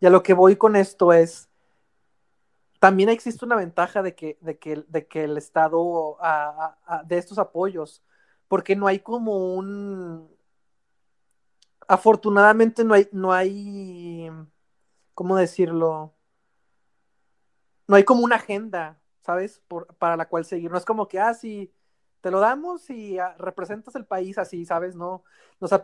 Y 0.00 0.06
a 0.06 0.10
lo 0.10 0.22
que 0.22 0.34
voy 0.34 0.56
con 0.56 0.76
esto 0.76 1.12
es, 1.12 1.48
también 2.78 3.10
existe 3.10 3.44
una 3.44 3.56
ventaja 3.56 4.02
de 4.02 4.14
que, 4.14 4.38
de 4.40 4.58
que, 4.58 4.84
de 4.88 5.06
que 5.06 5.24
el 5.24 5.36
Estado, 5.36 6.16
de 7.04 7.18
estos 7.18 7.38
apoyos, 7.38 8.02
porque 8.48 8.74
no 8.74 8.86
hay 8.86 9.00
como 9.00 9.54
un, 9.54 10.28
afortunadamente 11.86 12.82
no 12.82 12.94
hay, 12.94 13.08
no 13.12 13.32
hay, 13.32 14.30
¿cómo 15.14 15.36
decirlo? 15.36 16.14
no 17.90 17.96
hay 17.96 18.04
como 18.04 18.22
una 18.22 18.36
agenda, 18.36 19.00
¿sabes? 19.20 19.60
para 19.98 20.16
la 20.16 20.28
cual 20.28 20.44
seguir. 20.44 20.70
No 20.70 20.78
es 20.78 20.84
como 20.84 21.08
que, 21.08 21.18
ah, 21.18 21.34
sí, 21.34 21.72
te 22.20 22.30
lo 22.30 22.40
damos 22.40 22.88
y 22.90 23.18
ah, 23.18 23.34
representas 23.38 23.94
el 23.94 24.04
país 24.04 24.38
así, 24.38 24.64
¿sabes? 24.64 24.94
No, 24.94 25.24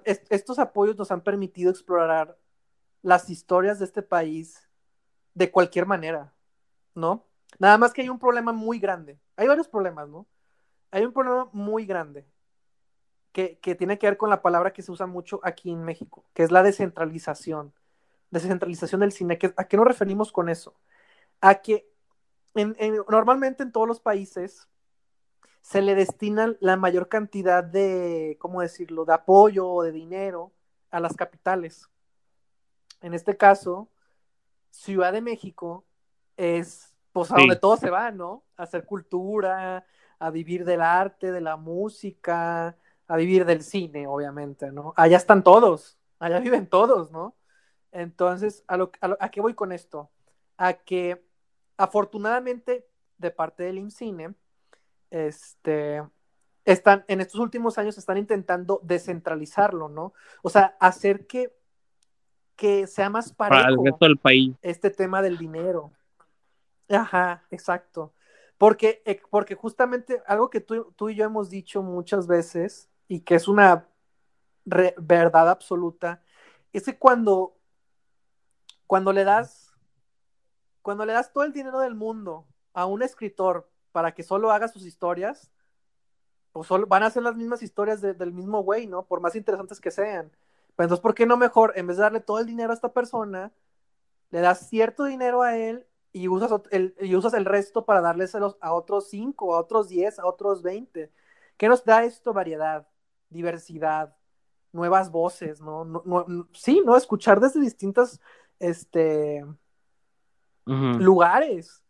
estos 0.05 0.59
apoyos 0.59 0.97
nos 0.97 1.11
han 1.11 1.23
permitido 1.23 1.71
explorar 1.71 2.37
las 3.03 3.31
historias 3.31 3.79
de 3.79 3.85
este 3.85 4.03
país 4.03 4.69
de 5.35 5.51
cualquier 5.51 5.87
manera, 5.87 6.33
¿no? 6.95 7.27
Nada 7.59 7.79
más 7.79 7.93
que 7.93 8.03
hay 8.03 8.09
un 8.09 8.19
problema 8.19 8.53
muy 8.53 8.79
grande. 8.79 9.19
Hay 9.37 9.49
varios 9.49 9.69
problemas, 9.69 10.09
¿no? 10.09 10.27
Hay 10.91 11.05
un 11.05 11.13
problema 11.13 11.49
muy 11.53 11.87
grande 11.87 12.27
que, 13.33 13.59
que 13.59 13.75
tiene 13.75 13.99
que 13.99 14.07
ver 14.07 14.17
con 14.17 14.31
la 14.31 14.43
palabra 14.43 14.73
que 14.73 14.83
se 14.83 14.93
usa 14.93 15.07
mucho 15.07 15.41
aquí 15.43 15.71
en 15.71 15.85
México, 15.85 16.25
que 16.35 16.43
es 16.43 16.51
la 16.51 16.63
descentralización. 16.63 17.73
Descentralización 18.31 19.01
del 19.01 19.13
cine. 19.13 19.39
¿A 19.57 19.65
qué 19.65 19.77
nos 19.77 19.87
referimos 19.87 20.33
con 20.33 20.49
eso? 20.49 20.75
A 21.41 21.57
que 21.57 21.89
en, 22.55 22.75
en, 22.79 22.97
normalmente 23.09 23.63
en 23.63 23.73
todos 23.73 23.87
los 23.87 24.01
países 24.01 24.69
se 25.67 25.83
le 25.83 25.97
destina 25.97 26.55
la 26.61 26.77
mayor 26.77 27.09
cantidad 27.09 27.65
de, 27.65 28.37
¿cómo 28.39 28.61
decirlo?, 28.61 29.05
de 29.05 29.15
apoyo 29.15 29.69
o 29.69 29.83
de 29.83 29.91
dinero 29.91 30.53
a 30.93 31.01
las 31.01 31.17
capitales. 31.17 31.91
En 33.01 33.15
este 33.15 33.37
caso, 33.37 33.89
Ciudad 34.71 35.13
de 35.13 35.23
México 35.23 35.85
es 36.37 36.95
pues 37.11 37.33
a 37.33 37.35
sí. 37.35 37.41
donde 37.41 37.57
todo 37.57 37.77
se 37.77 37.91
va, 37.91 38.13
¿no? 38.13 38.45
A 38.57 38.63
hacer 38.63 38.85
cultura, 38.85 39.85
a 40.21 40.31
vivir 40.31 40.65
del 40.65 40.83
arte, 40.83 41.33
de 41.33 41.41
la 41.41 41.57
música, 41.57 42.77
a 43.09 43.17
vivir 43.17 43.45
del 43.45 43.65
cine, 43.65 44.07
obviamente, 44.07 44.71
¿no? 44.71 44.95
Allá 44.97 45.17
están 45.17 45.43
todos, 45.43 45.99
allá 46.21 46.39
viven 46.39 46.69
todos, 46.69 47.11
¿no? 47.11 47.35
Entonces, 47.91 48.63
¿a, 48.69 48.77
lo, 48.77 48.93
a, 49.01 49.09
lo, 49.09 49.17
¿a 49.19 49.31
qué 49.33 49.41
voy 49.41 49.55
con 49.55 49.73
esto? 49.73 50.11
A 50.59 50.75
que 50.75 51.27
afortunadamente 51.77 52.87
de 53.19 53.31
parte 53.33 53.65
del 53.65 53.79
IMCINE, 53.79 54.37
este, 55.11 56.03
están, 56.65 57.05
en 57.09 57.21
estos 57.21 57.41
últimos 57.41 57.79
años 57.79 57.97
están 57.97 58.19
intentando 58.19 58.81
descentralizarlo, 58.83 59.89
¿no? 59.89 60.13
O 60.43 60.51
sea, 60.51 60.77
hacer 60.81 61.27
que, 61.27 61.57
que 62.57 62.87
sea 62.87 63.09
más 63.09 63.33
parejo 63.33 63.63
Para 63.63 63.73
el 63.73 63.85
resto 63.85 64.05
del 64.05 64.19
país. 64.19 64.57
este 64.63 64.91
tema 64.91 65.23
del 65.23 65.39
dinero. 65.39 65.93
Ajá, 66.89 67.45
exacto. 67.51 68.13
Porque, 68.59 69.03
eh, 69.05 69.21
porque 69.31 69.55
justamente 69.55 70.23
algo 70.27 70.51
que 70.51 70.61
tú, 70.61 70.93
tú, 70.97 71.09
y 71.11 71.15
yo 71.15 71.25
hemos 71.25 71.51
dicho 71.51 71.83
muchas 71.83 72.27
veces 72.27 72.89
y 73.07 73.21
que 73.21 73.35
es 73.35 73.49
una 73.49 73.87
re, 74.65 74.95
verdad 74.99 75.49
absoluta, 75.51 76.23
es 76.73 76.85
que 76.85 76.99
cuando, 76.99 77.55
cuando 78.87 79.13
le 79.13 79.25
das, 79.25 79.73
cuando 80.83 81.05
le 81.05 81.13
das 81.13 81.33
todo 81.33 81.45
el 81.45 81.53
dinero 81.53 81.81
del 81.81 81.95
mundo 81.95 82.47
a 82.73 82.87
un 82.87 83.03
escritor 83.03 83.71
para 83.97 84.13
que 84.13 84.23
solo 84.23 84.51
haga 84.51 84.69
sus 84.69 84.85
historias, 84.85 85.51
pues 86.53 86.69
solo 86.69 86.87
van 86.87 87.03
a 87.03 87.09
ser 87.09 87.23
las 87.23 87.35
mismas 87.35 87.63
historias 87.63 88.03
de, 88.03 88.13
del 88.13 88.31
mismo 88.31 88.61
güey, 88.63 88.87
¿no? 88.87 89.07
Por 89.07 89.23
más 89.23 89.35
interesantes 89.35 89.81
que 89.81 89.91
sean. 89.91 90.31
Pero 90.75 90.85
entonces, 90.85 91.01
¿por 91.01 91.15
qué 91.15 91.25
no 91.25 91.39
mejor, 91.39 91.73
en 91.77 91.87
vez 91.87 91.97
de 91.97 92.03
darle 92.03 92.21
todo 92.21 92.39
el 92.39 92.45
dinero 92.45 92.73
a 92.73 92.75
esta 92.75 92.93
persona, 92.93 93.55
le 94.29 94.41
das 94.41 94.69
cierto 94.69 95.05
dinero 95.05 95.41
a 95.41 95.57
él 95.57 95.87
y 96.13 96.29
usas 96.29 96.61
el, 96.73 96.95
y 97.01 97.17
usas 97.17 97.33
el 97.33 97.47
resto 97.47 97.87
para 97.87 98.03
darles 98.03 98.35
a 98.35 98.75
otros 98.75 99.09
5, 99.09 99.55
a 99.55 99.61
otros 99.61 99.89
10, 99.89 100.19
a 100.19 100.27
otros 100.27 100.61
20? 100.61 101.11
¿Qué 101.57 101.67
nos 101.67 101.83
da 101.83 102.05
esto? 102.05 102.35
Variedad, 102.35 102.87
diversidad, 103.31 104.15
nuevas 104.73 105.11
voces, 105.11 105.63
¿no? 105.63 105.87
no, 105.87 106.03
no 106.05 106.49
sí, 106.53 106.83
¿no? 106.85 106.99
Escuchar 106.99 107.41
desde 107.41 107.61
distintas 107.61 108.21
este, 108.59 109.43
uh 110.67 110.71
-huh. 110.71 110.99
lugares. 111.01 111.83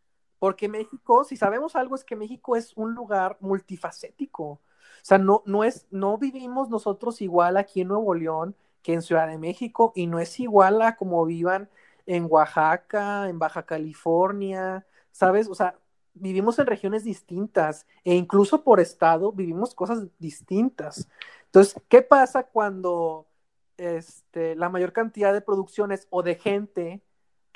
Porque 0.47 0.69
México, 0.69 1.25
si 1.25 1.37
sabemos 1.37 1.75
algo, 1.75 1.97
es 1.97 2.05
que 2.05 2.15
México 2.15 2.55
es 2.55 2.73
un 2.77 2.95
lugar 2.95 3.37
multifacético. 3.41 4.45
O 4.45 4.61
sea, 5.03 5.19
no, 5.19 5.43
no, 5.45 5.65
es, 5.65 5.89
no 5.91 6.19
vivimos 6.19 6.71
nosotros 6.71 7.21
igual 7.21 7.57
aquí 7.57 7.81
en 7.81 7.89
Nuevo 7.89 8.15
León 8.15 8.55
que 8.81 8.93
en 8.93 9.03
Ciudad 9.03 9.27
de 9.27 9.39
México 9.39 9.93
y 9.97 10.07
no 10.07 10.21
es 10.21 10.39
igual 10.39 10.83
a 10.83 10.95
como 10.95 11.25
vivan 11.27 11.69
en 12.07 12.29
Oaxaca, 12.31 13.29
en 13.29 13.41
Baja 13.41 13.65
California, 13.65 14.87
¿sabes? 15.11 15.49
O 15.49 15.57
sea, 15.57 15.81
vivimos 16.15 16.61
en 16.61 16.67
regiones 16.67 17.03
distintas 17.03 17.85
e 18.05 18.15
incluso 18.15 18.63
por 18.63 18.79
estado 18.79 19.33
vivimos 19.33 19.75
cosas 19.75 20.07
distintas. 20.21 21.09
Entonces, 21.47 21.75
¿qué 21.89 22.03
pasa 22.03 22.45
cuando 22.45 23.27
este, 23.79 24.55
la 24.55 24.69
mayor 24.69 24.93
cantidad 24.93 25.33
de 25.33 25.41
producciones 25.41 26.07
o 26.11 26.23
de 26.23 26.37
gente 26.37 27.03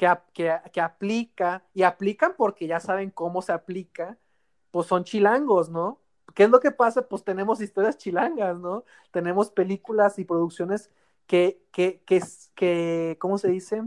que, 0.01 0.11
que, 0.33 0.57
que, 0.73 0.81
aplica, 0.81 1.63
y 1.75 1.83
aplican 1.83 2.33
porque 2.35 2.67
ya 2.67 2.81
saben 2.81 3.11
cómo 3.11 3.43
se 3.43 3.53
aplica, 3.53 4.17
pues 4.71 4.87
son 4.87 5.05
chilangos, 5.05 5.69
¿no? 5.69 6.01
¿Qué 6.35 6.45
es 6.45 6.51
lo 6.51 6.59
que 6.59 6.71
pasa? 6.71 7.07
Pues 7.07 7.23
tenemos 7.23 7.61
historias 7.61 7.99
chilangas, 7.99 8.59
¿no? 8.59 8.85
Tenemos 9.11 9.51
películas 9.51 10.19
y 10.19 10.25
producciones 10.25 10.91
que, 11.27 11.61
que, 11.71 12.01
que, 12.07 12.23
que 12.55 13.19
¿cómo 13.21 13.37
se 13.37 13.51
dice? 13.51 13.83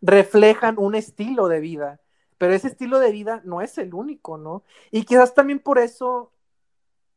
Reflejan 0.00 0.76
un 0.78 0.94
estilo 0.94 1.46
de 1.46 1.60
vida, 1.60 2.00
pero 2.38 2.54
ese 2.54 2.68
estilo 2.68 2.98
de 2.98 3.12
vida 3.12 3.42
no 3.44 3.60
es 3.60 3.76
el 3.76 3.92
único, 3.92 4.38
¿no? 4.38 4.64
Y 4.90 5.04
quizás 5.04 5.34
también 5.34 5.58
por 5.58 5.78
eso 5.78 6.32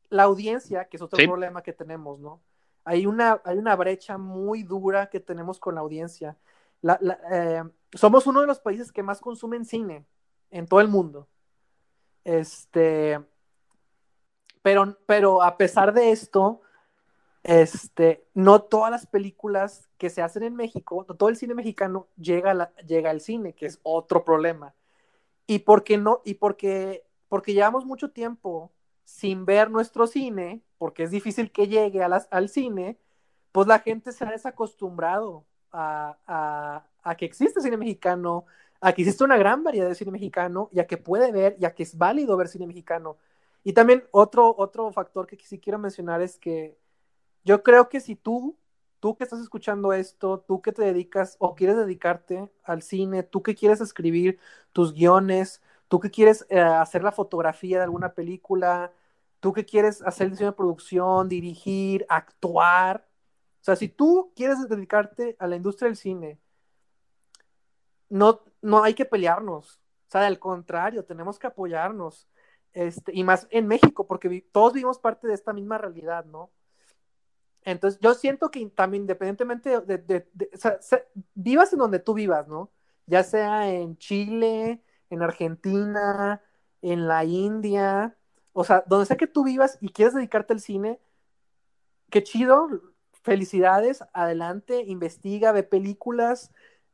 la 0.10 0.24
audiencia, 0.24 0.90
que 0.90 0.98
es 0.98 1.02
otro 1.02 1.18
sí. 1.18 1.26
problema 1.26 1.64
que 1.64 1.72
tenemos, 1.72 2.20
¿no? 2.20 2.42
Hay 2.84 3.06
una, 3.06 3.42
hay 3.46 3.58
una 3.58 3.78
brecha 3.78 4.18
muy 4.18 4.64
dura 4.64 5.10
que 5.10 5.22
tenemos 5.22 5.60
con 5.62 5.76
la 5.76 5.82
audiencia. 5.82 6.36
Eh, 7.32 7.64
somos 7.94 8.28
uno 8.28 8.42
de 8.42 8.48
los 8.48 8.60
países 8.60 8.92
que 8.92 9.04
más 9.04 9.22
consumen 9.22 9.66
cine 9.66 10.06
en 10.52 10.68
todo 10.68 10.82
el 10.82 10.88
mundo. 10.88 11.28
Este, 12.24 13.20
pero, 14.62 14.98
pero 15.06 15.42
a 15.42 15.58
pesar 15.58 15.94
de 15.94 16.12
esto, 16.12 16.62
este, 17.44 18.26
no 18.34 18.62
todas 18.62 18.92
las 18.92 19.06
películas 19.06 19.90
que 19.98 20.10
se 20.10 20.22
hacen 20.22 20.44
en 20.44 20.56
México, 20.56 21.06
no 21.08 21.16
todo 21.16 21.30
el 21.30 21.36
cine 21.36 21.54
mexicano 21.54 22.08
llega, 22.18 22.74
llega 22.86 23.10
al 23.10 23.22
cine, 23.22 23.54
que 23.54 23.66
es 23.66 23.80
otro 23.84 24.24
problema. 24.24 24.74
Y 25.46 25.60
porque 25.60 25.98
no, 25.98 26.22
y 26.24 26.36
porque, 26.36 27.06
porque 27.28 27.54
llevamos 27.54 27.86
mucho 27.86 28.12
tiempo 28.12 28.72
sin 29.04 29.46
ver 29.46 29.70
nuestro 29.70 30.08
cine, 30.08 30.64
porque 30.78 31.04
es 31.04 31.12
difícil 31.12 31.52
que 31.52 31.68
llegue 31.68 32.04
al 32.04 32.50
cine, 32.50 32.98
pues 33.52 33.68
la 33.68 33.80
gente 33.80 34.14
se 34.14 34.24
ha 34.24 34.32
desacostumbrado 34.32 35.46
a, 35.74 36.18
a, 36.28 36.86
a, 37.04 37.16
que 37.16 37.26
existe 37.26 37.62
cine 37.62 37.78
mexicano, 37.78 38.46
a 38.80 38.94
que 38.94 39.02
existe 39.02 39.24
una 39.24 39.38
gran 39.38 39.64
variedad 39.64 39.90
de 39.90 39.96
cine 39.96 40.12
mexicano, 40.12 40.70
y 40.72 40.80
a 40.80 40.88
que 40.88 40.98
puede 40.98 41.32
ver, 41.32 41.58
y 41.60 41.66
a 41.66 41.74
que 41.74 41.84
es 41.84 41.98
válido 41.98 42.38
ver 42.38 42.48
cine 42.48 42.68
mexicano. 42.68 43.18
Y 43.64 43.74
también 43.74 44.04
otro, 44.12 44.56
otro 44.58 44.92
factor 44.92 45.28
que 45.28 45.38
sí 45.38 45.60
quiero 45.60 45.80
mencionar 45.80 46.22
es 46.22 46.38
que 46.38 46.78
yo 47.44 47.64
creo 47.64 47.90
que 47.90 48.00
si 48.00 48.16
tú, 48.16 48.58
tú 49.00 49.16
que 49.16 49.24
estás 49.24 49.42
escuchando 49.42 49.94
esto, 49.94 50.40
tú 50.48 50.62
que 50.62 50.72
te 50.72 50.84
dedicas 50.84 51.36
o 51.40 51.56
quieres 51.56 51.78
dedicarte 51.78 52.50
al 52.64 52.82
cine, 52.82 53.24
tú 53.24 53.44
que 53.44 53.56
quieres 53.56 53.82
escribir 53.82 54.40
tus 54.74 54.94
guiones, 54.94 55.62
tú 55.88 56.00
que 56.00 56.12
quieres 56.12 56.46
eh, 56.50 56.60
hacer 56.60 57.04
la 57.04 57.12
fotografía 57.12 57.78
de 57.78 57.84
alguna 57.84 58.14
película, 58.14 58.92
tú 59.40 59.54
que 59.54 59.66
quieres 59.66 60.02
hacer 60.04 60.30
diseño 60.30 60.52
de 60.52 60.58
producción, 60.58 61.30
dirigir, 61.30 62.06
actuar, 62.10 63.06
o 63.64 63.66
sea, 63.66 63.78
si 63.78 63.88
tú 63.88 64.34
quieres 64.36 64.68
dedicarte 64.68 65.38
a 65.40 65.48
la 65.48 65.56
industria 65.56 65.88
del 65.88 65.96
cine, 65.96 66.38
no, 68.10 68.42
no 68.62 68.84
hay 68.84 68.94
que 68.94 69.06
pelearnos. 69.06 69.80
O 70.10 70.12
sea, 70.12 70.28
al 70.28 70.38
contrario, 70.38 71.06
tenemos 71.06 71.40
que 71.40 71.48
apoyarnos. 71.48 72.28
Este, 72.74 73.14
y 73.16 73.24
más 73.24 73.48
en 73.52 73.68
México, 73.68 74.06
porque 74.06 74.46
todos 74.52 74.74
vivimos 74.74 75.00
parte 75.00 75.30
de 75.30 75.34
esta 75.34 75.54
misma 75.54 75.78
realidad, 75.78 76.26
¿no? 76.26 76.52
Entonces, 77.62 78.02
yo 78.02 78.14
siento 78.16 78.52
que 78.52 78.66
también, 78.66 79.04
independientemente 79.04 79.80
de, 79.80 79.98
de, 79.98 80.28
o 80.54 80.58
sea, 80.58 80.82
se, 80.82 81.08
vivas 81.34 81.72
en 81.72 81.80
donde 81.80 82.00
tú 82.00 82.14
vivas, 82.14 82.46
¿no? 82.50 82.70
Ya 83.06 83.24
sea 83.24 83.72
en 83.72 83.96
Chile, 83.98 84.84
en 85.10 85.22
Argentina, 85.22 86.42
en 86.82 87.08
la 87.08 87.24
India, 87.24 88.18
o 88.52 88.66
sea, 88.66 88.84
donde 88.88 89.06
sea 89.06 89.16
que 89.16 89.28
tú 89.28 89.46
vivas 89.46 89.78
y 89.80 89.88
quieres 89.88 90.14
dedicarte 90.14 90.52
al 90.52 90.60
cine, 90.60 91.00
qué 92.10 92.24
chido, 92.24 92.68
felicidades, 93.24 94.04
adelante, 94.14 94.84
investiga, 94.86 95.52
ve 95.52 95.64
películas, 95.64 96.52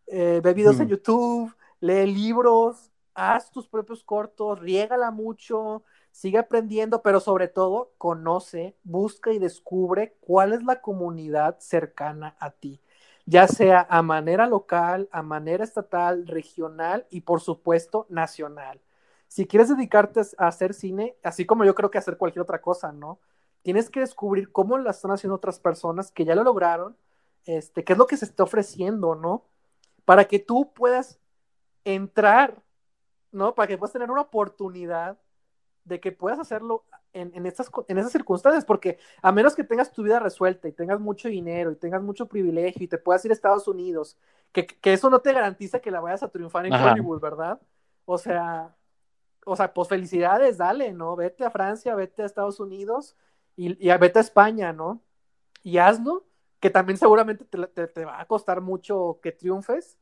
eh, 0.08 0.42
ve 0.44 0.54
videos 0.54 0.78
mm. 0.78 0.82
en 0.84 0.88
YouTube, 0.88 1.56
lee 1.82 2.06
libros, 2.06 2.92
haz 3.14 3.52
tus 3.52 3.68
propios 3.68 4.04
cortos, 4.04 4.60
riégala 4.60 5.12
mucho, 5.12 5.84
sigue 6.12 6.38
aprendiendo, 6.38 7.02
pero 7.02 7.20
sobre 7.20 7.48
todo 7.48 7.92
conoce, 7.98 8.76
busca 8.84 9.32
y 9.32 9.40
descubre 9.40 10.16
cuál 10.22 10.54
es 10.54 10.64
la 10.64 10.82
comunidad 10.82 11.58
cercana 11.60 12.36
a 12.40 12.52
ti, 12.52 12.80
ya 13.26 13.48
sea 13.48 13.86
a 13.90 14.02
manera 14.02 14.48
local, 14.48 15.10
a 15.12 15.22
manera 15.22 15.64
estatal, 15.64 16.28
regional 16.28 17.06
y 17.10 17.22
por 17.22 17.42
supuesto 17.42 18.06
nacional. 18.10 18.80
Si 19.28 19.46
quieres 19.46 19.70
dedicarte 19.70 20.22
a 20.38 20.48
hacer 20.48 20.74
cine, 20.74 21.16
así 21.24 21.46
como 21.46 21.64
yo 21.64 21.76
creo 21.76 21.92
que 21.92 22.00
hacer 22.00 22.18
cualquier 22.18 22.42
otra 22.42 22.62
cosa, 22.62 22.92
¿no? 22.92 23.20
Tienes 23.62 23.90
que 23.90 24.00
descubrir 24.00 24.52
cómo 24.52 24.78
la 24.78 24.92
están 24.92 25.12
haciendo 25.12 25.36
otras 25.36 25.60
personas 25.60 26.12
que 26.12 26.26
ya 26.26 26.36
lo 26.36 26.44
lograron, 26.44 26.96
este, 27.46 27.84
qué 27.84 27.94
es 27.94 28.00
lo 28.00 28.08
que 28.08 28.18
se 28.18 28.26
está 28.26 28.44
ofreciendo, 28.44 29.16
¿no? 29.16 29.46
Para 30.06 30.26
que 30.26 30.40
tú 30.40 30.74
puedas 30.74 31.20
entrar, 31.84 32.62
¿no? 33.32 33.56
Para 33.56 33.68
que 33.68 33.78
puedas 33.78 33.94
tener 33.94 34.12
una 34.12 34.22
oportunidad 34.22 35.18
de 35.84 36.00
que 36.00 36.12
puedas 36.12 36.40
hacerlo 36.40 36.86
en, 37.14 37.32
en, 37.34 37.46
estas, 37.46 37.72
en 37.88 37.98
esas 37.98 38.12
circunstancias, 38.12 38.66
porque 38.66 39.00
a 39.22 39.32
menos 39.32 39.56
que 39.56 39.64
tengas 39.64 39.92
tu 39.92 40.04
vida 40.04 40.20
resuelta 40.20 40.68
y 40.68 40.72
tengas 40.72 41.00
mucho 41.00 41.28
dinero 41.28 41.72
y 41.72 41.76
tengas 41.76 42.04
mucho 42.04 42.28
privilegio 42.28 42.84
y 42.84 42.88
te 42.88 42.98
puedas 42.98 43.26
ir 43.26 43.32
a 43.32 43.34
Estados 43.34 43.68
Unidos, 43.68 44.18
que, 44.52 44.68
que, 44.68 44.94
eso 44.94 45.10
no 45.10 45.20
te 45.20 45.34
garantiza 45.34 45.80
que 45.80 45.92
la 45.92 46.02
vayas 46.02 46.22
a 46.22 46.30
triunfar 46.30 46.66
en 46.66 46.74
Ajá. 46.74 46.92
Hollywood, 46.92 47.20
¿verdad? 47.20 47.60
O 48.06 48.18
sea, 48.18 48.76
o 49.46 49.56
sea, 49.56 49.74
pues 49.74 49.88
felicidades, 49.88 50.58
dale, 50.58 50.94
¿no? 50.94 51.16
Vete 51.16 51.44
a 51.44 51.52
Francia, 51.52 51.96
vete 51.96 52.22
a 52.22 52.26
Estados 52.26 52.60
Unidos 52.60 53.16
y, 53.60 53.90
y 53.90 53.98
vete 53.98 54.20
a 54.20 54.22
España, 54.22 54.72
¿no? 54.72 55.02
Y 55.64 55.80
hazlo, 55.80 56.26
que 56.62 56.70
también 56.70 56.98
seguramente 56.98 57.44
te, 57.44 57.88
te, 57.88 58.06
va 58.06 58.22
a 58.22 58.26
costar 58.26 58.62
mucho 58.62 59.20
que 59.22 59.34
triunfes, 59.34 59.98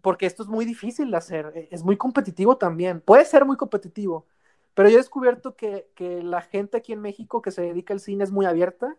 porque 0.00 0.26
esto 0.26 0.44
es 0.44 0.48
muy 0.48 0.64
difícil 0.64 1.10
de 1.10 1.16
hacer, 1.16 1.52
e, 1.56 1.68
es 1.72 1.82
muy 1.82 1.96
competitivo 1.96 2.56
también, 2.56 3.00
puede 3.00 3.24
ser 3.24 3.44
muy 3.44 3.56
competitivo, 3.56 4.26
pero 4.74 4.88
yo 4.88 4.94
he 4.94 4.98
descubierto 4.98 5.56
que, 5.56 5.90
que 5.96 6.22
la 6.22 6.40
gente 6.40 6.76
aquí 6.76 6.92
en 6.92 7.00
México 7.00 7.42
que 7.42 7.50
se 7.50 7.62
dedica 7.62 7.94
al 7.94 8.00
cine 8.00 8.22
es 8.22 8.30
muy 8.30 8.46
abierta, 8.46 8.96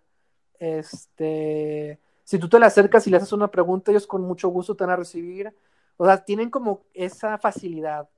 este, 0.59 2.01
si 2.25 2.37
tú 2.37 2.49
te 2.49 2.59
le 2.59 2.65
acercas 2.65 3.07
y 3.07 3.11
le 3.11 3.17
haces 3.17 3.31
una 3.31 3.49
pregunta, 3.49 3.91
ellos 3.91 4.07
con 4.07 4.23
mucho 4.23 4.49
gusto 4.49 4.75
te 4.75 4.83
van 4.83 4.91
a 4.91 4.97
recibir, 4.97 5.55
o 5.95 6.05
sea, 6.05 6.25
tienen 6.25 6.49
como 6.49 6.83
esa 6.93 7.37
facilidad, 7.37 8.09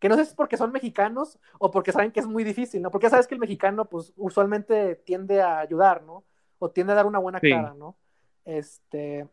que 0.00 0.08
no 0.08 0.16
sé 0.16 0.24
si 0.24 0.30
es 0.30 0.34
porque 0.34 0.56
son 0.56 0.72
mexicanos 0.72 1.38
o 1.58 1.70
porque 1.70 1.92
saben 1.92 2.10
que 2.10 2.20
es 2.20 2.26
muy 2.26 2.42
difícil, 2.42 2.82
¿no? 2.82 2.90
Porque 2.90 3.10
sabes 3.10 3.26
que 3.26 3.34
el 3.34 3.40
mexicano, 3.40 3.84
pues, 3.84 4.12
usualmente 4.16 4.96
tiende 4.96 5.42
a 5.42 5.60
ayudar, 5.60 6.02
¿no? 6.02 6.24
O 6.58 6.70
tiende 6.70 6.94
a 6.94 6.96
dar 6.96 7.06
una 7.06 7.18
buena 7.18 7.38
sí. 7.38 7.50
cara, 7.50 7.74
¿no? 7.74 7.96
Este, 8.46 9.28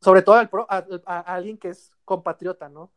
sobre 0.00 0.22
todo 0.22 0.34
al 0.34 0.50
pro, 0.50 0.66
a, 0.68 0.78
a, 0.78 0.84
a, 1.06 1.34
alguien 1.34 1.56
que 1.56 1.68
es 1.68 1.92
compatriota, 2.04 2.68
¿no? 2.68 2.90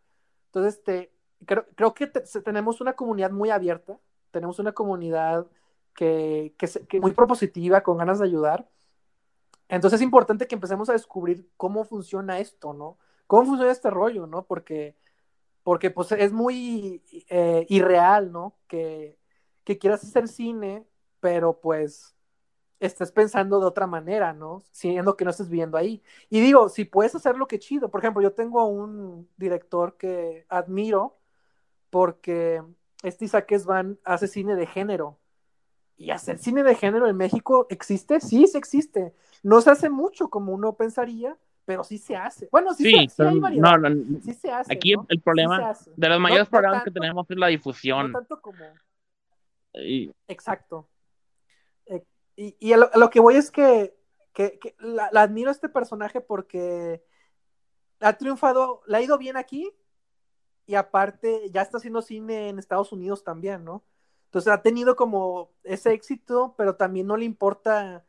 Entonces, 0.47 0.79
este, 0.79 1.13
creo, 1.45 1.65
creo 1.75 1.93
que 1.93 2.07
te, 2.07 2.21
tenemos 2.41 2.81
una 2.81 2.93
comunidad 2.93 3.31
muy 3.31 3.51
abierta, 3.51 3.99
tenemos 4.31 4.57
una 4.57 4.71
comunidad 4.71 5.45
que, 5.93 6.55
que, 6.57 6.67
que 6.87 6.99
muy 6.99 7.11
propositiva, 7.11 7.81
con 7.81 7.97
ganas 7.97 8.19
de 8.19 8.25
ayudar. 8.25 8.67
Entonces 9.69 9.99
es 9.99 10.03
importante 10.03 10.47
que 10.47 10.55
empecemos 10.55 10.89
a 10.89 10.93
descubrir 10.93 11.47
cómo 11.55 11.85
funciona 11.85 12.39
esto, 12.39 12.73
¿no? 12.73 12.97
¿Cómo 13.27 13.45
funciona 13.45 13.71
este 13.71 13.89
rollo, 13.89 14.27
¿no? 14.27 14.43
Porque 14.43 14.95
porque 15.63 15.91
pues 15.91 16.11
es 16.11 16.31
muy 16.31 17.03
eh, 17.29 17.65
irreal, 17.69 18.31
¿no? 18.31 18.55
Que, 18.67 19.17
que, 19.63 19.77
quieras 19.77 20.03
hacer 20.03 20.27
cine, 20.27 20.85
pero 21.19 21.59
pues 21.59 22.15
estés 22.79 23.11
pensando 23.11 23.59
de 23.59 23.67
otra 23.67 23.85
manera, 23.87 24.33
¿no? 24.33 24.63
Siendo 24.71 25.15
que 25.15 25.23
no 25.23 25.31
estés 25.31 25.49
viendo 25.49 25.77
ahí. 25.77 26.01
Y 26.29 26.41
digo, 26.41 26.67
si 26.67 26.85
puedes 26.85 27.13
hacer 27.15 27.37
lo 27.37 27.47
que 27.47 27.59
chido. 27.59 27.89
Por 27.89 28.01
ejemplo, 28.01 28.23
yo 28.23 28.33
tengo 28.33 28.65
un 28.65 29.29
director 29.37 29.97
que 29.97 30.45
admiro 30.49 31.19
porque 31.91 32.63
este 33.03 33.25
Isaac 33.25 33.51
Esban 33.51 33.99
hace 34.03 34.27
cine 34.27 34.55
de 34.55 34.65
género. 34.65 35.19
¿Y 35.95 36.09
hacer 36.09 36.39
cine 36.39 36.63
de 36.63 36.73
género 36.73 37.07
en 37.07 37.15
México 37.17 37.67
existe? 37.69 38.19
Sí, 38.19 38.47
sí 38.47 38.57
existe. 38.57 39.13
No 39.43 39.61
se 39.61 39.69
hace 39.69 39.89
mucho 39.91 40.29
como 40.29 40.51
uno 40.51 40.73
pensaría, 40.73 41.37
pero 41.71 41.85
sí 41.85 41.97
se 41.97 42.17
hace. 42.17 42.49
Bueno, 42.51 42.73
sí, 42.73 42.83
sí, 42.83 43.07
se, 43.07 43.15
sí 43.15 43.23
hay 43.23 43.39
variedad. 43.39 43.77
No, 43.79 43.89
no, 43.89 44.19
sí 44.21 44.33
se 44.33 44.51
hace. 44.51 44.73
Aquí 44.73 44.93
¿no? 44.93 45.05
el 45.07 45.21
problema 45.21 45.73
sí 45.73 45.89
de 45.95 46.09
los 46.09 46.19
mayores 46.19 46.49
tanto, 46.49 46.83
que 46.83 46.91
tenemos 46.91 47.25
es 47.29 47.37
la 47.37 47.47
difusión. 47.47 48.11
No 48.11 48.19
tanto 48.19 48.41
como. 48.41 48.65
Y... 49.73 50.11
Exacto. 50.27 50.89
Eh, 51.85 52.03
y, 52.35 52.57
y 52.59 52.73
a, 52.73 52.77
lo, 52.77 52.93
a, 52.93 52.97
lo, 52.97 53.09
que 53.09 53.21
voy 53.21 53.37
es 53.37 53.51
que, 53.51 53.95
que, 54.33 54.59
que 54.59 54.75
la, 54.79 55.07
la, 55.13 55.21
admiro 55.21 55.47
a 55.47 55.53
este 55.53 55.69
personaje 55.69 56.19
porque 56.19 57.05
ha 58.01 58.17
triunfado, 58.17 58.81
le 58.85 58.97
ha 58.97 59.01
ido 59.01 59.17
bien 59.17 59.37
aquí 59.37 59.71
y 60.65 60.75
aparte 60.75 61.49
ya 61.51 61.61
está 61.61 61.77
haciendo 61.77 62.01
cine 62.01 62.49
en 62.49 62.59
Estados 62.59 62.91
Unidos 62.91 63.23
también, 63.23 63.63
¿no? 63.63 63.85
Entonces 64.25 64.51
ha 64.51 64.61
tenido 64.61 64.97
como 64.97 65.53
ese 65.63 65.93
éxito, 65.93 66.53
pero 66.57 66.75
también 66.75 67.07
no 67.07 67.15
le 67.15 67.23
importa 67.23 68.05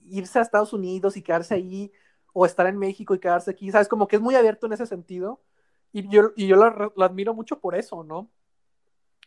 irse 0.00 0.40
a 0.40 0.42
Estados 0.42 0.72
Unidos 0.72 1.16
y 1.16 1.22
quedarse 1.22 1.54
ahí 1.54 1.92
o 2.32 2.46
estar 2.46 2.66
en 2.66 2.78
México 2.78 3.14
y 3.14 3.18
quedarse 3.18 3.50
aquí, 3.50 3.70
¿sabes? 3.70 3.88
Como 3.88 4.08
que 4.08 4.16
es 4.16 4.22
muy 4.22 4.34
abierto 4.34 4.66
en 4.66 4.72
ese 4.72 4.86
sentido. 4.86 5.40
Y 5.92 6.08
yo, 6.08 6.30
y 6.36 6.46
yo 6.46 6.56
lo, 6.56 6.92
lo, 6.96 7.04
admiro 7.04 7.34
mucho 7.34 7.60
por 7.60 7.74
eso, 7.74 8.04
¿no? 8.04 8.30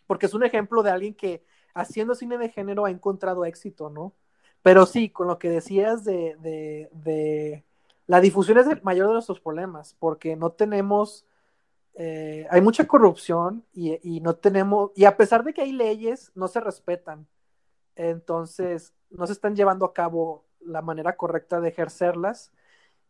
Porque 0.08 0.28
es 0.28 0.34
un 0.34 0.44
ejemplo 0.44 0.84
de 0.84 0.92
alguien 0.92 1.14
que 1.14 1.44
haciendo 1.74 2.16
cine 2.16 2.38
de 2.38 2.50
género 2.50 2.86
ha 2.86 2.92
encontrado 2.92 3.46
éxito, 3.46 3.90
¿no? 3.90 4.14
Pero 4.62 4.86
sí, 4.86 5.10
con 5.10 5.28
lo 5.28 5.40
que 5.40 5.50
decías 5.50 6.06
de, 6.06 6.38
de, 6.40 7.66
la 8.08 8.22
difusión 8.22 8.58
es 8.58 8.68
el 8.68 8.82
mayor 8.82 9.08
de 9.08 9.14
nuestros 9.14 9.42
problemas, 9.42 9.96
porque 10.00 10.38
no 10.38 10.52
tenemos, 10.52 11.26
eh, 11.96 12.48
hay 12.50 12.62
mucha 12.62 12.88
corrupción 12.88 13.66
y, 13.74 14.00
y, 14.10 14.22
no 14.22 14.36
tenemos, 14.36 14.92
y 14.96 15.06
a 15.06 15.18
pesar 15.18 15.44
de 15.44 15.54
que 15.54 15.62
hay 15.62 15.74
leyes, 15.74 16.32
no 16.36 16.48
se 16.48 16.62
respetan. 16.62 17.28
Entonces, 17.96 18.94
no 19.10 19.28
se 19.28 19.34
están 19.34 19.56
llevando 19.56 19.86
a 19.86 19.94
cabo 19.94 20.46
la 20.62 20.82
manera 20.82 21.18
correcta 21.18 21.60
de 21.60 21.70
ejercerlas 21.70 22.52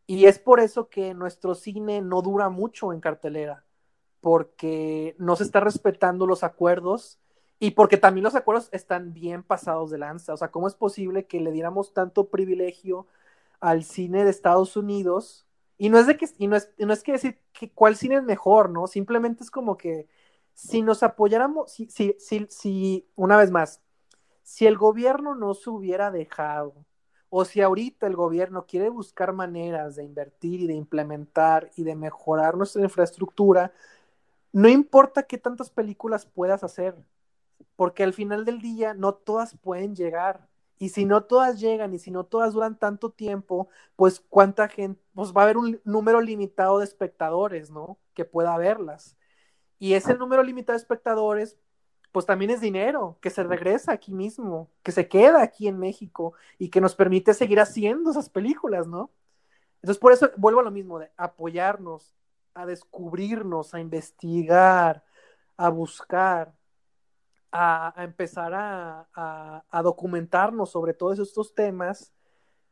y 0.05 0.25
es 0.25 0.39
por 0.39 0.59
eso 0.59 0.89
que 0.89 1.13
nuestro 1.13 1.55
cine 1.55 2.01
no 2.01 2.21
dura 2.21 2.49
mucho 2.49 2.91
en 2.93 2.99
cartelera, 2.99 3.65
porque 4.21 5.15
no 5.17 5.35
se 5.35 5.43
está 5.43 5.59
respetando 5.59 6.27
los 6.27 6.43
acuerdos 6.43 7.19
y 7.59 7.71
porque 7.71 7.97
también 7.97 8.23
los 8.23 8.35
acuerdos 8.35 8.69
están 8.73 9.13
bien 9.13 9.43
pasados 9.43 9.91
de 9.91 9.97
lanza. 9.97 10.33
O 10.33 10.37
sea, 10.37 10.51
¿cómo 10.51 10.67
es 10.67 10.75
posible 10.75 11.25
que 11.25 11.39
le 11.39 11.51
diéramos 11.51 11.93
tanto 11.93 12.29
privilegio 12.29 13.07
al 13.61 13.83
cine 13.83 14.25
de 14.25 14.31
Estados 14.31 14.75
Unidos? 14.75 15.47
Y 15.77 15.89
no 15.89 15.97
es 15.97 16.07
de 16.07 16.17
que, 16.17 16.27
y 16.37 16.47
no 16.47 16.57
es, 16.57 16.71
no 16.77 16.93
es 16.93 17.03
que 17.03 17.13
decir 17.13 17.39
que 17.53 17.71
cuál 17.71 17.95
cine 17.95 18.17
es 18.17 18.23
mejor, 18.23 18.69
¿no? 18.69 18.87
Simplemente 18.87 19.43
es 19.43 19.51
como 19.51 19.77
que 19.77 20.07
si 20.53 20.81
nos 20.81 21.03
apoyáramos, 21.03 21.71
si, 21.71 21.87
si, 21.89 22.15
si, 22.19 22.45
si 22.49 23.07
una 23.15 23.37
vez 23.37 23.51
más, 23.51 23.81
si 24.43 24.67
el 24.67 24.77
gobierno 24.77 25.35
no 25.35 25.53
se 25.53 25.69
hubiera 25.69 26.11
dejado 26.11 26.85
o 27.35 27.45
si 27.45 27.61
ahorita 27.61 28.05
el 28.05 28.15
gobierno 28.15 28.67
quiere 28.67 28.89
buscar 28.89 29.33
maneras 29.33 29.95
de 29.95 30.03
invertir 30.03 30.61
y 30.61 30.67
de 30.67 30.75
implementar 30.75 31.71
y 31.75 31.83
de 31.83 31.95
mejorar 31.95 32.55
nuestra 32.55 32.83
infraestructura, 32.83 33.73
no 34.51 34.69
importa 34.69 35.23
qué 35.23 35.39
tantas 35.39 35.71
películas 35.71 36.27
puedas 36.27 36.63
hacer, 36.63 36.95
porque 37.75 38.03
al 38.03 38.13
final 38.13 38.45
del 38.45 38.61
día 38.61 38.93
no 38.93 39.15
todas 39.15 39.57
pueden 39.57 39.95
llegar. 39.95 40.47
Y 40.77 40.89
si 40.89 41.05
no 41.05 41.23
todas 41.23 41.59
llegan 41.59 41.95
y 41.95 41.97
si 41.97 42.11
no 42.11 42.23
todas 42.23 42.53
duran 42.53 42.77
tanto 42.77 43.09
tiempo, 43.09 43.67
pues 43.95 44.23
cuánta 44.29 44.67
gente, 44.67 45.01
pues 45.15 45.33
va 45.33 45.41
a 45.41 45.45
haber 45.45 45.57
un 45.57 45.81
número 45.85 46.21
limitado 46.21 46.77
de 46.77 46.85
espectadores, 46.85 47.71
¿no? 47.71 47.97
Que 48.13 48.25
pueda 48.25 48.55
verlas. 48.57 49.17
Y 49.79 49.95
ese 49.95 50.13
número 50.13 50.43
limitado 50.43 50.77
de 50.77 50.83
espectadores, 50.83 51.57
pues 52.13 52.27
también 52.27 52.51
es 52.51 52.61
dinero 52.61 53.17
que 53.21 53.31
se 53.31 53.43
regresa 53.43 53.91
aquí 53.91 54.13
mismo, 54.13 54.69
que 54.83 54.91
se 54.91 55.09
queda 55.09 55.41
aquí 55.41 55.67
en 55.67 55.79
México 55.79 56.35
y 56.59 56.69
que 56.69 56.79
nos 56.79 56.95
permite 56.95 57.33
seguir 57.33 57.59
haciendo 57.59 58.11
esas 58.11 58.29
películas, 58.29 58.87
¿no? 58.87 59.09
Entonces, 59.81 59.99
por 59.99 60.13
eso 60.13 60.29
vuelvo 60.37 60.59
a 60.59 60.63
lo 60.63 60.69
mismo, 60.71 60.99
de 60.99 61.11
apoyarnos, 61.17 62.13
a 62.53 62.67
descubrirnos, 62.67 63.73
a 63.73 63.79
investigar, 63.79 65.03
a 65.57 65.69
buscar, 65.69 66.53
a, 67.51 67.99
a 67.99 68.03
empezar 68.03 68.53
a, 68.53 69.07
a, 69.15 69.63
a, 69.71 69.81
documentarnos 69.81 70.71
sobre 70.71 70.93
todos 70.93 71.17
estos 71.17 71.55
temas, 71.55 72.13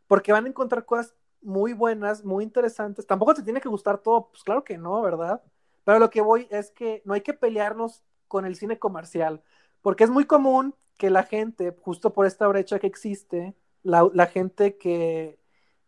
porque 0.07 0.31
van 0.31 0.45
a 0.45 0.49
encontrar 0.49 0.85
cosas 0.85 1.15
muy 1.41 1.73
buenas, 1.73 2.23
muy 2.23 2.43
interesantes. 2.43 3.07
Tampoco 3.07 3.33
te 3.33 3.41
tiene 3.41 3.59
que 3.59 3.69
gustar 3.69 3.97
todo, 3.97 4.29
pues 4.29 4.43
claro 4.43 4.63
que 4.63 4.77
no, 4.77 5.01
¿verdad? 5.01 5.41
Pero 5.83 5.97
lo 5.97 6.11
que 6.11 6.21
voy 6.21 6.47
es 6.51 6.69
que 6.69 7.01
no 7.05 7.15
hay 7.15 7.21
que 7.21 7.33
pelearnos 7.33 8.03
con 8.32 8.45
el 8.45 8.55
cine 8.55 8.79
comercial, 8.79 9.43
porque 9.82 10.05
es 10.05 10.09
muy 10.09 10.23
común 10.25 10.73
que 10.95 11.09
la 11.09 11.23
gente, 11.23 11.75
justo 11.82 12.13
por 12.13 12.25
esta 12.25 12.47
brecha 12.47 12.79
que 12.79 12.88
existe, 12.88 13.55
la, 13.84 14.25
gente 14.27 14.77
que, 14.77 15.38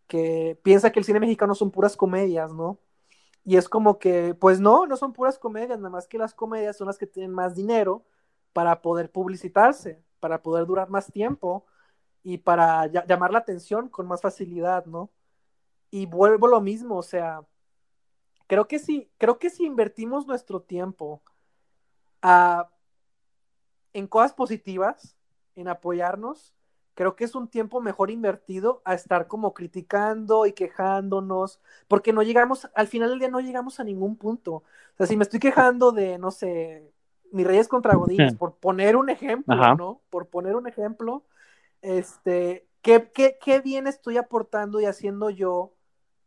que 0.07 0.59
piensa 0.61 0.91
que 0.91 0.99
el 0.99 1.05
cine 1.05 1.21
mexicano 1.21 1.55
son 1.55 1.71
puras 1.71 1.95
comedias, 1.95 2.51
¿no? 2.51 2.79
Y 3.45 3.55
es 3.55 3.69
como 3.69 3.97
que, 3.97 4.33
pues 4.35 4.59
no, 4.59 4.85
no 4.87 4.97
son 4.97 5.13
puras 5.13 5.39
comedias, 5.39 5.77
nada 5.79 5.89
más 5.89 6.05
que 6.05 6.17
las 6.17 6.33
comedias 6.33 6.75
son 6.75 6.87
las 6.87 6.97
que 6.97 7.07
tienen 7.07 7.31
más 7.31 7.55
dinero 7.55 8.03
para 8.51 8.81
poder 8.81 9.09
publicitarse, 9.09 10.03
para 10.19 10.43
poder 10.43 10.65
durar 10.65 10.89
más 10.89 11.09
tiempo 11.13 11.65
y 12.23 12.39
para 12.39 12.87
llamar 12.87 13.31
la 13.31 13.39
atención 13.39 13.87
con 13.87 14.05
más 14.05 14.21
facilidad, 14.21 14.85
¿no? 14.85 15.09
Y 15.91 16.07
vuelvo 16.07 16.47
lo 16.47 16.59
mismo, 16.59 16.97
o 16.97 17.03
sea, 17.03 17.41
creo 18.47 18.67
que 18.67 18.79
sí, 18.79 19.09
creo 19.17 19.39
que 19.39 19.49
si 19.49 19.65
invertimos 19.65 20.27
nuestro 20.27 20.61
tiempo 20.61 21.21
a, 22.23 22.69
en 23.93 24.07
cosas 24.07 24.33
positivas, 24.33 25.15
en 25.55 25.67
apoyarnos, 25.67 26.55
creo 26.95 27.15
que 27.15 27.25
es 27.25 27.35
un 27.35 27.47
tiempo 27.47 27.81
mejor 27.81 28.09
invertido 28.09 28.81
a 28.85 28.93
estar 28.93 29.27
como 29.27 29.53
criticando 29.53 30.45
y 30.45 30.53
quejándonos, 30.53 31.59
porque 31.87 32.13
no 32.13 32.23
llegamos, 32.23 32.69
al 32.73 32.87
final 32.87 33.09
del 33.11 33.19
día 33.19 33.29
no 33.29 33.41
llegamos 33.41 33.79
a 33.79 33.83
ningún 33.83 34.15
punto. 34.15 34.53
O 34.53 34.63
sea, 34.97 35.05
si 35.05 35.17
me 35.17 35.23
estoy 35.23 35.39
quejando 35.39 35.91
de, 35.91 36.17
no 36.17 36.31
sé, 36.31 36.91
mis 37.31 37.45
Reyes 37.45 37.67
contra 37.67 37.95
Godines, 37.95 38.35
por 38.35 38.55
poner 38.55 38.95
un 38.95 39.09
ejemplo, 39.09 39.53
Ajá. 39.53 39.75
¿no? 39.75 40.01
Por 40.09 40.27
poner 40.27 40.55
un 40.55 40.67
ejemplo, 40.67 41.23
este, 41.81 42.67
¿qué, 42.81 43.11
qué, 43.13 43.37
qué 43.43 43.59
bien 43.59 43.87
estoy 43.87 44.17
aportando 44.17 44.79
y 44.79 44.85
haciendo 44.85 45.29
yo 45.29 45.73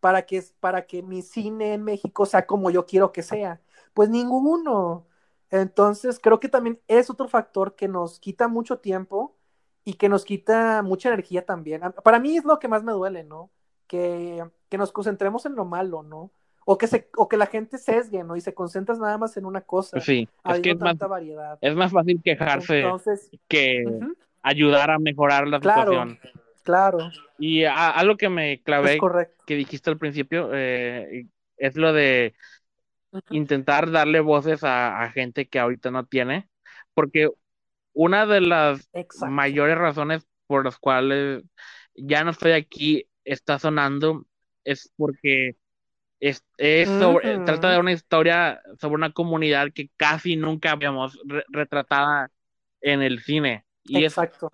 para 0.00 0.26
que, 0.26 0.42
para 0.60 0.86
que 0.86 1.02
mi 1.02 1.22
cine 1.22 1.74
en 1.74 1.84
México 1.84 2.26
sea 2.26 2.46
como 2.46 2.70
yo 2.70 2.86
quiero 2.86 3.12
que 3.12 3.22
sea? 3.22 3.60
Pues 3.94 4.10
ninguno. 4.10 5.06
Entonces, 5.50 6.18
creo 6.20 6.40
que 6.40 6.48
también 6.48 6.80
es 6.88 7.10
otro 7.10 7.28
factor 7.28 7.76
que 7.76 7.88
nos 7.88 8.18
quita 8.20 8.48
mucho 8.48 8.78
tiempo 8.78 9.36
y 9.84 9.94
que 9.94 10.08
nos 10.08 10.24
quita 10.24 10.82
mucha 10.82 11.08
energía 11.08 11.44
también. 11.44 11.82
Para 12.02 12.18
mí 12.18 12.36
es 12.36 12.44
lo 12.44 12.58
que 12.58 12.68
más 12.68 12.82
me 12.82 12.92
duele, 12.92 13.24
¿no? 13.24 13.50
Que, 13.86 14.44
que 14.68 14.78
nos 14.78 14.90
concentremos 14.90 15.46
en 15.46 15.54
lo 15.54 15.64
malo, 15.64 16.02
¿no? 16.02 16.32
o 16.68 16.76
que 16.76 16.88
se, 16.88 17.08
o 17.16 17.28
que 17.28 17.36
la 17.36 17.46
gente 17.46 17.78
sesgue, 17.78 18.24
¿no? 18.24 18.36
Y 18.36 18.40
se 18.40 18.52
concentras 18.52 18.98
nada 18.98 19.16
más 19.16 19.36
en 19.36 19.46
una 19.46 19.60
cosa. 19.60 20.00
Sí, 20.00 20.28
es 20.44 20.60
que 20.60 20.72
es 20.72 20.78
más, 20.80 20.98
variedad. 20.98 21.58
es 21.60 21.76
más 21.76 21.92
fácil 21.92 22.20
quejarse 22.22 22.84
que 23.46 23.84
ayudar 24.42 24.90
a 24.90 24.98
mejorar 24.98 25.46
la 25.46 25.60
claro, 25.60 25.92
situación. 25.92 26.18
Claro. 26.64 26.98
Y 27.38 27.62
algo 27.64 28.16
que 28.16 28.28
me 28.28 28.60
clavé, 28.62 28.98
que 29.46 29.54
dijiste 29.54 29.90
al 29.90 29.96
principio, 29.96 30.50
eh, 30.52 31.26
es 31.56 31.76
lo 31.76 31.92
de 31.92 32.34
intentar 33.30 33.90
darle 33.90 34.20
voces 34.20 34.60
a, 34.62 35.10
gente 35.12 35.48
que 35.48 35.58
ahorita 35.58 35.90
no 35.90 36.06
tiene, 36.06 36.48
porque 36.94 37.28
una 37.92 38.26
de 38.26 38.40
las 38.40 38.88
mayores 39.28 39.78
razones 39.78 40.26
por 40.46 40.64
las 40.64 40.78
cuales 40.78 41.44
ya 41.94 42.24
no 42.24 42.30
estoy 42.30 42.52
aquí 42.52 43.08
está 43.24 43.58
sonando 43.58 44.26
es 44.64 44.92
porque 44.96 45.56
es, 46.20 46.44
trata 46.58 47.70
de 47.70 47.78
una 47.78 47.92
historia 47.92 48.60
sobre 48.80 48.96
una 48.96 49.12
comunidad 49.12 49.68
que 49.72 49.90
casi 49.96 50.36
nunca 50.36 50.72
habíamos 50.72 51.18
retratada 51.48 52.30
en 52.80 53.02
el 53.02 53.20
cine. 53.20 53.64
Y 53.84 54.04
Exacto. 54.04 54.50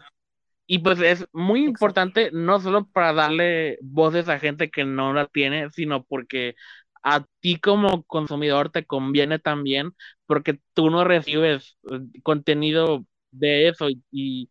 y 0.67 0.81
pues 0.81 1.01
es 1.01 1.27
muy 1.33 1.65
importante 1.65 2.31
no 2.33 2.61
solo 2.61 2.87
para 2.87 3.13
darle 3.13 3.79
voces 3.81 4.29
a 4.29 4.39
gente 4.39 4.71
que 4.71 4.85
no 4.85 5.13
la 5.13 5.27
tiene, 5.27 5.71
sino 5.71 6.05
porque 6.05 6.55
a 7.03 7.25
ti 7.41 7.59
como 7.59 8.05
consumidor 8.05 8.71
te 8.71 8.85
conviene 8.87 9.39
también 9.39 9.93
porque 10.27 10.61
tú 10.75 10.91
no 10.91 11.05
recibes 11.05 11.77
eh, 11.91 12.01
contenido 12.23 13.05
de 13.31 13.69
eso 13.69 13.89
y, 14.11 14.51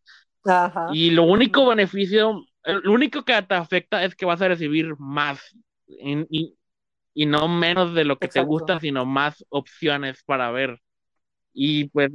y 0.91 1.11
lo 1.11 1.23
único 1.23 1.67
beneficio, 1.67 2.45
lo 2.65 2.91
único 2.91 3.23
que 3.23 3.41
te 3.41 3.55
afecta 3.55 4.03
es 4.03 4.15
que 4.15 4.25
vas 4.25 4.41
a 4.41 4.47
recibir 4.47 4.95
más 4.97 5.39
y, 5.87 6.55
y, 7.13 7.25
no 7.25 7.47
menos 7.47 7.93
de 7.93 8.05
lo 8.05 8.17
que 8.17 8.27
te 8.27 8.41
gusta, 8.41 8.79
sino 8.79 9.05
más 9.05 9.45
opciones 9.49 10.23
para 10.23 10.51
ver. 10.51 10.81
Y 11.53 11.89
pues 11.89 12.11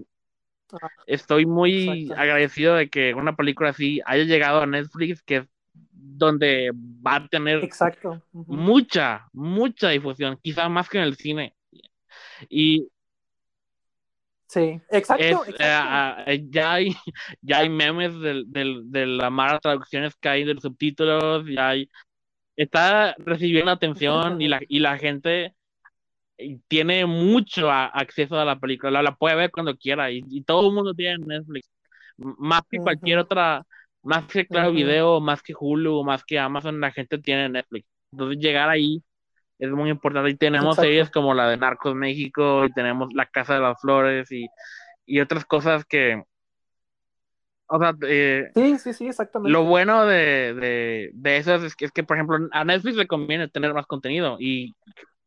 estoy 1.07 1.47
muy 1.47 2.11
agradecido 2.17 2.75
de 2.75 2.89
que 2.89 3.15
una 3.15 3.37
película 3.37 3.71
así 3.71 4.01
haya 4.07 4.25
llegado 4.25 4.61
a 4.61 4.67
Netflix, 4.67 5.23
que 5.23 5.37
es 5.37 5.47
donde 5.93 6.71
va 6.75 7.17
a 7.17 7.29
tener 7.29 7.63
Exacto. 7.63 8.23
mucha, 8.33 9.29
mucha 9.33 9.91
difusión, 9.91 10.39
quizás 10.43 10.71
más 10.71 10.89
que 10.89 10.99
en 10.99 11.05
el 11.05 11.17
cine. 11.17 11.55
Y 12.49 12.89
Sí, 14.49 14.81
exacto. 14.91 15.45
Eh, 15.59 16.47
ya, 16.51 16.73
hay, 16.73 16.95
ya 17.43 17.59
hay 17.59 17.69
memes 17.69 18.19
de, 18.21 18.45
de, 18.47 19.07
la 19.07 19.29
mala 19.29 19.59
traducciones 19.59 20.15
que 20.17 20.29
hay 20.29 20.45
de 20.45 20.55
los 20.55 20.63
subtítulos, 20.63 21.45
ya 21.49 21.71
hay, 21.71 21.91
está 22.55 23.15
recibiendo 23.19 23.73
atención 23.73 24.41
y 24.41 24.49
la, 24.49 24.61
y 24.69 24.79
la 24.79 24.99
gente 24.99 25.55
tiene 26.69 27.07
mucho 27.07 27.71
acceso 27.71 28.39
a 28.39 28.45
la 28.45 28.59
película, 28.59 29.03
la, 29.03 29.15
puede 29.15 29.37
ver 29.37 29.51
cuando 29.51 29.77
quiera 29.77 30.11
y, 30.11 30.23
todo 30.43 30.69
el 30.69 30.75
mundo 30.75 30.95
tiene 30.95 31.25
Netflix, 31.25 31.71
más 32.17 32.63
que 32.71 32.79
cualquier 32.79 33.19
otra, 33.19 33.67
más 34.07 34.27
que 34.27 34.47
Claro 34.47 34.73
Video, 34.73 35.21
más 35.21 35.43
que 35.43 35.55
Hulu, 35.59 36.05
más 36.05 36.25
que 36.25 36.39
Amazon, 36.39 36.81
la 36.81 36.93
gente 36.93 37.19
tiene 37.19 37.49
Netflix. 37.49 37.87
Entonces 38.13 38.39
llegar 38.39 38.69
ahí 38.69 39.03
es 39.59 39.71
muy 39.71 39.91
importante. 39.91 40.31
Y 40.31 40.37
tenemos 40.37 40.77
series 40.77 41.11
como 41.11 41.35
la 41.35 41.49
de 41.49 41.57
Narcos 41.57 41.95
México, 41.95 42.65
y 42.65 42.73
tenemos 42.73 43.13
La 43.15 43.27
Casa 43.27 43.55
de 43.55 43.61
las 43.61 43.81
Flores 43.81 44.31
y, 44.33 44.47
y 45.05 45.21
otras 45.21 45.45
cosas 45.45 45.85
que... 45.85 46.23
O 47.69 47.81
sea, 47.81 47.95
eh, 48.07 48.49
sí, 48.55 48.79
sí, 48.79 48.93
sí, 48.93 49.09
exactamente. 49.09 49.51
Lo 49.51 49.65
bueno 49.65 50.07
de, 50.07 50.55
de, 50.55 51.11
de 51.13 51.37
eso 51.37 51.57
es 51.57 51.75
que, 51.75 51.87
es 51.87 51.91
que, 51.91 52.05
por 52.05 52.17
ejemplo, 52.17 52.39
a 52.53 52.65
Netflix 52.65 52.97
le 52.97 53.09
conviene 53.09 53.49
tener 53.49 53.75
más 53.75 53.87
contenido 53.87 54.37
y 54.39 54.77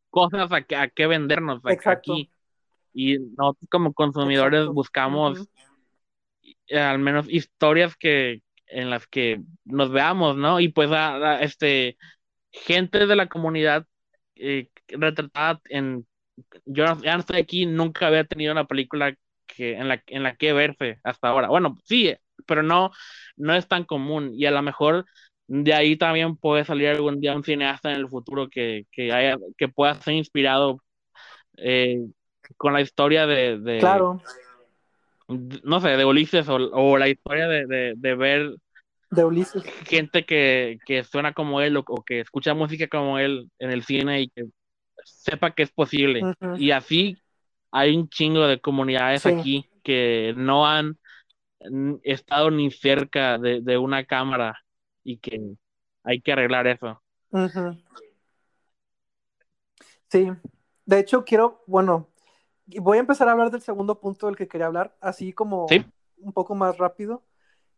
cosas 0.08 0.50
a, 0.50 0.62
que, 0.62 0.74
a 0.74 0.88
qué 0.88 1.06
vendernos 1.06 1.60
aquí. 1.84 2.30
Y 2.94 3.18
nosotros 3.18 3.68
como 3.70 3.92
consumidores 3.92 4.66
buscamos 4.68 5.48
al 6.72 6.98
menos 6.98 7.28
historias 7.28 7.94
que 7.94 8.40
en 8.70 8.90
las 8.90 9.06
que 9.06 9.40
nos 9.64 9.90
veamos, 9.90 10.36
¿no? 10.36 10.60
Y 10.60 10.68
pues 10.68 10.90
este 11.40 11.96
gente 12.52 13.06
de 13.06 13.16
la 13.16 13.28
comunidad 13.28 13.86
eh, 14.36 14.68
retratada 14.88 15.60
en 15.68 16.06
yo 16.64 16.84
ya 17.02 17.14
no 17.14 17.20
estoy 17.20 17.38
aquí, 17.40 17.66
nunca 17.66 18.06
había 18.06 18.24
tenido 18.24 18.52
una 18.52 18.66
película 18.66 19.14
que 19.46 19.74
en 19.74 19.88
la 19.88 20.36
que 20.36 20.52
verse 20.52 21.00
hasta 21.04 21.28
ahora. 21.28 21.48
Bueno, 21.48 21.78
sí, 21.84 22.14
pero 22.46 22.62
no 22.62 22.90
no 23.36 23.54
es 23.54 23.66
tan 23.68 23.84
común 23.84 24.32
y 24.34 24.46
a 24.46 24.50
lo 24.50 24.62
mejor 24.62 25.06
de 25.46 25.74
ahí 25.74 25.96
también 25.96 26.36
puede 26.36 26.64
salir 26.64 26.88
algún 26.88 27.20
día 27.20 27.34
un 27.34 27.42
cineasta 27.42 27.90
en 27.90 27.96
el 27.96 28.08
futuro 28.08 28.48
que, 28.48 28.86
que, 28.92 29.12
haya, 29.12 29.36
que 29.58 29.68
pueda 29.68 29.94
ser 29.96 30.14
inspirado 30.14 30.80
eh, 31.56 32.06
con 32.56 32.72
la 32.72 32.80
historia 32.80 33.26
de, 33.26 33.78
claro 33.80 34.22
no 35.30 35.80
sé 35.80 35.88
de 35.90 36.04
Ulises 36.04 36.46
o, 36.48 36.98
la 36.98 37.08
historia 37.08 37.48
de, 37.48 37.94
de, 37.96 38.14
ver 38.14 38.54
de 39.10 39.24
Ulises. 39.24 39.64
gente 39.86 40.24
que, 40.24 40.78
que 40.84 41.04
suena 41.04 41.32
como 41.32 41.60
él 41.60 41.76
o, 41.76 41.84
que 42.04 42.20
escucha 42.20 42.54
música 42.54 42.88
como 42.88 43.18
él 43.18 43.50
en 43.58 43.70
el 43.70 43.82
cine 43.82 44.22
y 44.22 44.28
que 44.28 44.46
sepa 45.04 45.52
que 45.52 45.62
es 45.62 45.70
posible. 45.70 46.22
Y 46.56 46.72
así 46.72 47.16
hay 47.70 47.96
un 47.96 48.08
chingo 48.08 48.46
de 48.46 48.60
comunidades 48.60 49.26
aquí 49.26 49.70
que 49.82 50.34
no 50.36 50.66
han 50.66 50.98
estado 52.02 52.50
ni 52.50 52.70
cerca 52.70 53.38
de, 53.38 53.60
de 53.60 53.78
una 53.78 54.04
cámara 54.04 54.58
y 55.04 55.18
que 55.18 55.40
hay 56.02 56.20
que 56.20 56.32
arreglar 56.32 56.66
eso. 56.66 57.02
Sí, 60.08 60.28
de 60.84 60.98
hecho 60.98 61.24
quiero, 61.24 61.62
bueno, 61.66 62.09
voy 62.80 62.98
a 62.98 63.00
empezar 63.00 63.28
a 63.28 63.32
hablar 63.32 63.50
del 63.50 63.62
segundo 63.62 64.00
punto 64.00 64.26
del 64.26 64.36
que 64.36 64.48
quería 64.48 64.66
hablar, 64.66 64.96
así 65.00 65.32
como 65.32 65.66
un 66.18 66.32
poco 66.32 66.54
más 66.54 66.78
rápido, 66.78 67.22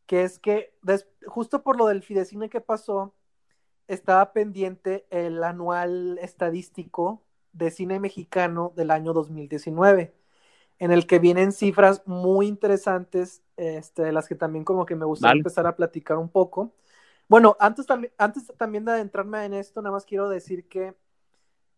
que 0.06 0.24
es 0.24 0.38
que 0.38 0.74
justo 1.26 1.62
por 1.62 1.76
lo 1.76 1.86
del 1.86 2.02
Fidecine 2.02 2.48
que 2.48 2.60
pasó, 2.60 3.14
estaba 3.88 4.32
pendiente 4.32 5.06
el 5.10 5.42
anual 5.42 6.18
estadístico 6.20 7.22
de 7.52 7.70
cine 7.70 8.00
mexicano 8.00 8.72
del 8.76 8.90
año 8.90 9.12
2019, 9.12 10.14
en 10.78 10.92
el 10.92 11.06
que 11.06 11.18
vienen 11.18 11.52
cifras 11.52 12.02
muy 12.06 12.46
interesantes, 12.46 13.42
este, 13.56 14.02
de 14.02 14.12
las 14.12 14.28
que 14.28 14.34
también 14.34 14.64
como 14.64 14.86
que 14.86 14.96
me 14.96 15.04
gustaría 15.04 15.38
empezar 15.38 15.66
a 15.66 15.76
platicar 15.76 16.16
un 16.18 16.28
poco. 16.28 16.72
Bueno, 17.28 17.56
antes, 17.60 17.86
también, 17.86 18.12
antes 18.18 18.52
también 18.56 18.84
de 18.84 18.92
adentrarme 18.92 19.44
en 19.44 19.54
esto, 19.54 19.80
nada 19.82 19.92
más 19.92 20.04
quiero 20.04 20.28
decir 20.28 20.68
que, 20.68 20.94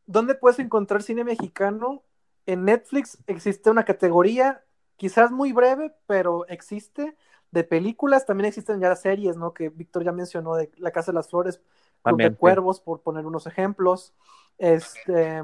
¿dónde 0.06 0.34
puedes 0.34 0.58
encontrar 0.58 1.02
cine 1.02 1.24
mexicano? 1.24 2.02
En 2.46 2.64
Netflix 2.64 3.18
existe 3.26 3.70
una 3.70 3.84
categoría, 3.84 4.64
quizás 4.96 5.30
muy 5.30 5.52
breve, 5.52 5.94
pero 6.06 6.46
existe, 6.48 7.16
de 7.50 7.64
películas, 7.64 8.26
también 8.26 8.46
existen 8.46 8.80
ya 8.80 8.94
series, 8.96 9.36
¿no? 9.36 9.54
Que 9.54 9.68
Víctor 9.68 10.04
ya 10.04 10.12
mencionó, 10.12 10.56
de 10.56 10.70
La 10.76 10.90
Casa 10.90 11.12
de 11.12 11.16
las 11.16 11.28
Flores, 11.28 11.60
Club 12.02 12.18
de 12.18 12.34
Cuervos, 12.34 12.80
por 12.80 13.00
poner 13.00 13.24
unos 13.26 13.46
ejemplos. 13.46 14.12
Este, 14.58 15.42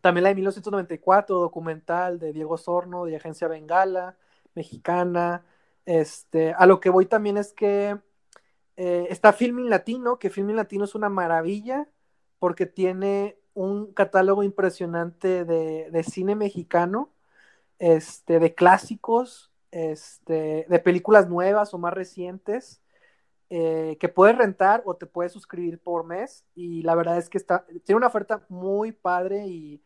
también 0.00 0.22
la 0.22 0.28
de 0.28 0.34
1994, 0.36 1.38
documental 1.38 2.18
de 2.18 2.32
Diego 2.32 2.58
Sorno, 2.58 3.04
de 3.04 3.16
Agencia 3.16 3.48
Bengala, 3.48 4.16
mexicana. 4.54 5.44
Este, 5.86 6.52
a 6.52 6.66
lo 6.66 6.80
que 6.80 6.90
voy 6.90 7.06
también 7.06 7.38
es 7.38 7.52
que 7.52 7.98
eh, 8.76 9.06
está 9.10 9.32
Filming 9.32 9.70
Latino, 9.70 10.18
que 10.18 10.30
Filming 10.30 10.56
Latino 10.56 10.84
es 10.84 10.94
una 10.94 11.08
maravilla 11.08 11.88
porque 12.38 12.66
tiene 12.66 13.38
un 13.58 13.92
catálogo 13.92 14.44
impresionante 14.44 15.44
de, 15.44 16.02
cine 16.04 16.36
mexicano, 16.36 17.10
este, 17.80 18.38
de 18.38 18.54
clásicos, 18.54 19.50
este, 19.72 20.64
de 20.68 20.78
películas 20.78 21.28
nuevas 21.28 21.74
o 21.74 21.78
más 21.78 21.92
recientes, 21.92 22.80
eh, 23.50 23.96
que 23.98 24.08
puedes 24.08 24.38
rentar 24.38 24.82
o 24.84 24.94
te 24.94 25.06
puedes 25.06 25.32
suscribir 25.32 25.80
por 25.80 26.04
mes. 26.04 26.44
Y 26.54 26.82
la 26.82 26.94
verdad 26.94 27.18
es 27.18 27.28
que 27.28 27.38
está, 27.38 27.66
tiene 27.84 27.96
una 27.96 28.06
oferta 28.06 28.44
muy 28.48 28.92
padre 28.92 29.48
y, 29.48 29.82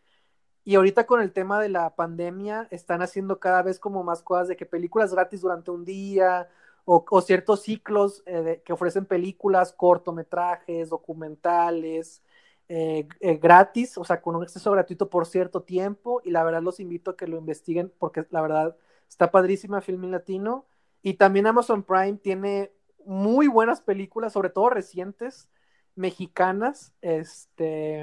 y 0.64 0.74
ahorita 0.74 1.06
con 1.06 1.22
el 1.22 1.32
tema 1.32 1.58
de 1.58 1.70
la 1.70 1.94
pandemia 1.94 2.68
están 2.70 3.00
haciendo 3.00 3.40
cada 3.40 3.62
vez 3.62 3.78
como 3.78 4.04
más 4.04 4.22
cosas 4.22 4.48
de 4.48 4.56
que 4.56 4.66
películas 4.66 5.14
gratis 5.14 5.40
durante 5.40 5.70
un 5.70 5.86
día 5.86 6.46
o, 6.84 7.22
ciertos 7.22 7.62
ciclos 7.62 8.22
eh, 8.26 8.60
que 8.66 8.72
ofrecen 8.74 9.06
películas, 9.06 9.72
cortometrajes, 9.72 10.90
documentales, 10.90 12.22
eh, 12.68 13.06
eh, 13.20 13.36
gratis, 13.36 13.98
o 13.98 14.04
sea, 14.04 14.20
con 14.20 14.36
un 14.36 14.42
acceso 14.42 14.70
gratuito 14.72 15.10
por 15.10 15.26
cierto 15.26 15.62
tiempo, 15.62 16.20
y 16.24 16.30
la 16.30 16.44
verdad 16.44 16.62
los 16.62 16.80
invito 16.80 17.12
a 17.12 17.16
que 17.16 17.26
lo 17.26 17.38
investiguen 17.38 17.92
porque 17.98 18.26
la 18.30 18.40
verdad 18.40 18.76
está 19.08 19.30
padrísima 19.30 19.80
Filming 19.80 20.10
Latino, 20.10 20.66
y 21.02 21.14
también 21.14 21.46
Amazon 21.46 21.82
Prime 21.82 22.14
tiene 22.14 22.72
muy 23.04 23.48
buenas 23.48 23.80
películas, 23.80 24.32
sobre 24.32 24.50
todo 24.50 24.70
recientes, 24.70 25.48
mexicanas, 25.96 26.92
este, 27.02 28.02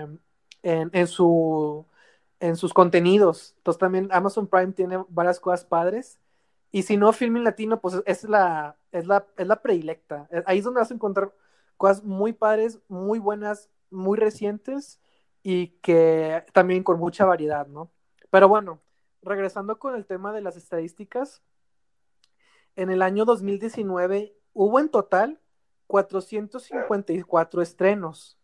en, 0.63 0.89
en, 0.91 1.07
su, 1.07 1.85
en 2.39 2.55
sus 2.55 2.73
contenidos. 2.73 3.53
Entonces 3.57 3.79
también 3.79 4.09
Amazon 4.11 4.47
Prime 4.47 4.73
tiene 4.73 5.03
varias 5.09 5.39
cosas 5.39 5.65
padres. 5.65 6.19
Y 6.71 6.83
si 6.83 6.97
no, 6.97 7.11
Filming 7.13 7.43
Latino, 7.43 7.79
pues 7.81 7.95
es 8.05 8.23
la, 8.25 8.77
es 8.91 9.07
la, 9.07 9.25
es 9.37 9.47
la 9.47 9.61
predilecta. 9.61 10.27
Ahí 10.45 10.59
es 10.59 10.65
donde 10.65 10.81
vas 10.81 10.91
a 10.91 10.93
encontrar 10.93 11.33
cosas 11.77 12.03
muy 12.03 12.33
padres, 12.33 12.79
muy 12.87 13.17
buenas, 13.17 13.69
muy 13.91 14.17
recientes 14.17 14.99
y 15.43 15.67
que 15.81 16.43
también 16.53 16.83
con 16.83 16.99
mucha 16.99 17.25
variedad, 17.25 17.67
¿no? 17.67 17.91
Pero 18.29 18.47
bueno, 18.47 18.81
regresando 19.21 19.79
con 19.79 19.95
el 19.95 20.05
tema 20.05 20.33
de 20.33 20.41
las 20.41 20.55
estadísticas, 20.55 21.41
en 22.75 22.89
el 22.89 23.01
año 23.01 23.25
2019 23.25 24.35
hubo 24.53 24.79
en 24.79 24.89
total 24.89 25.39
454 25.87 27.61
estrenos. 27.61 28.37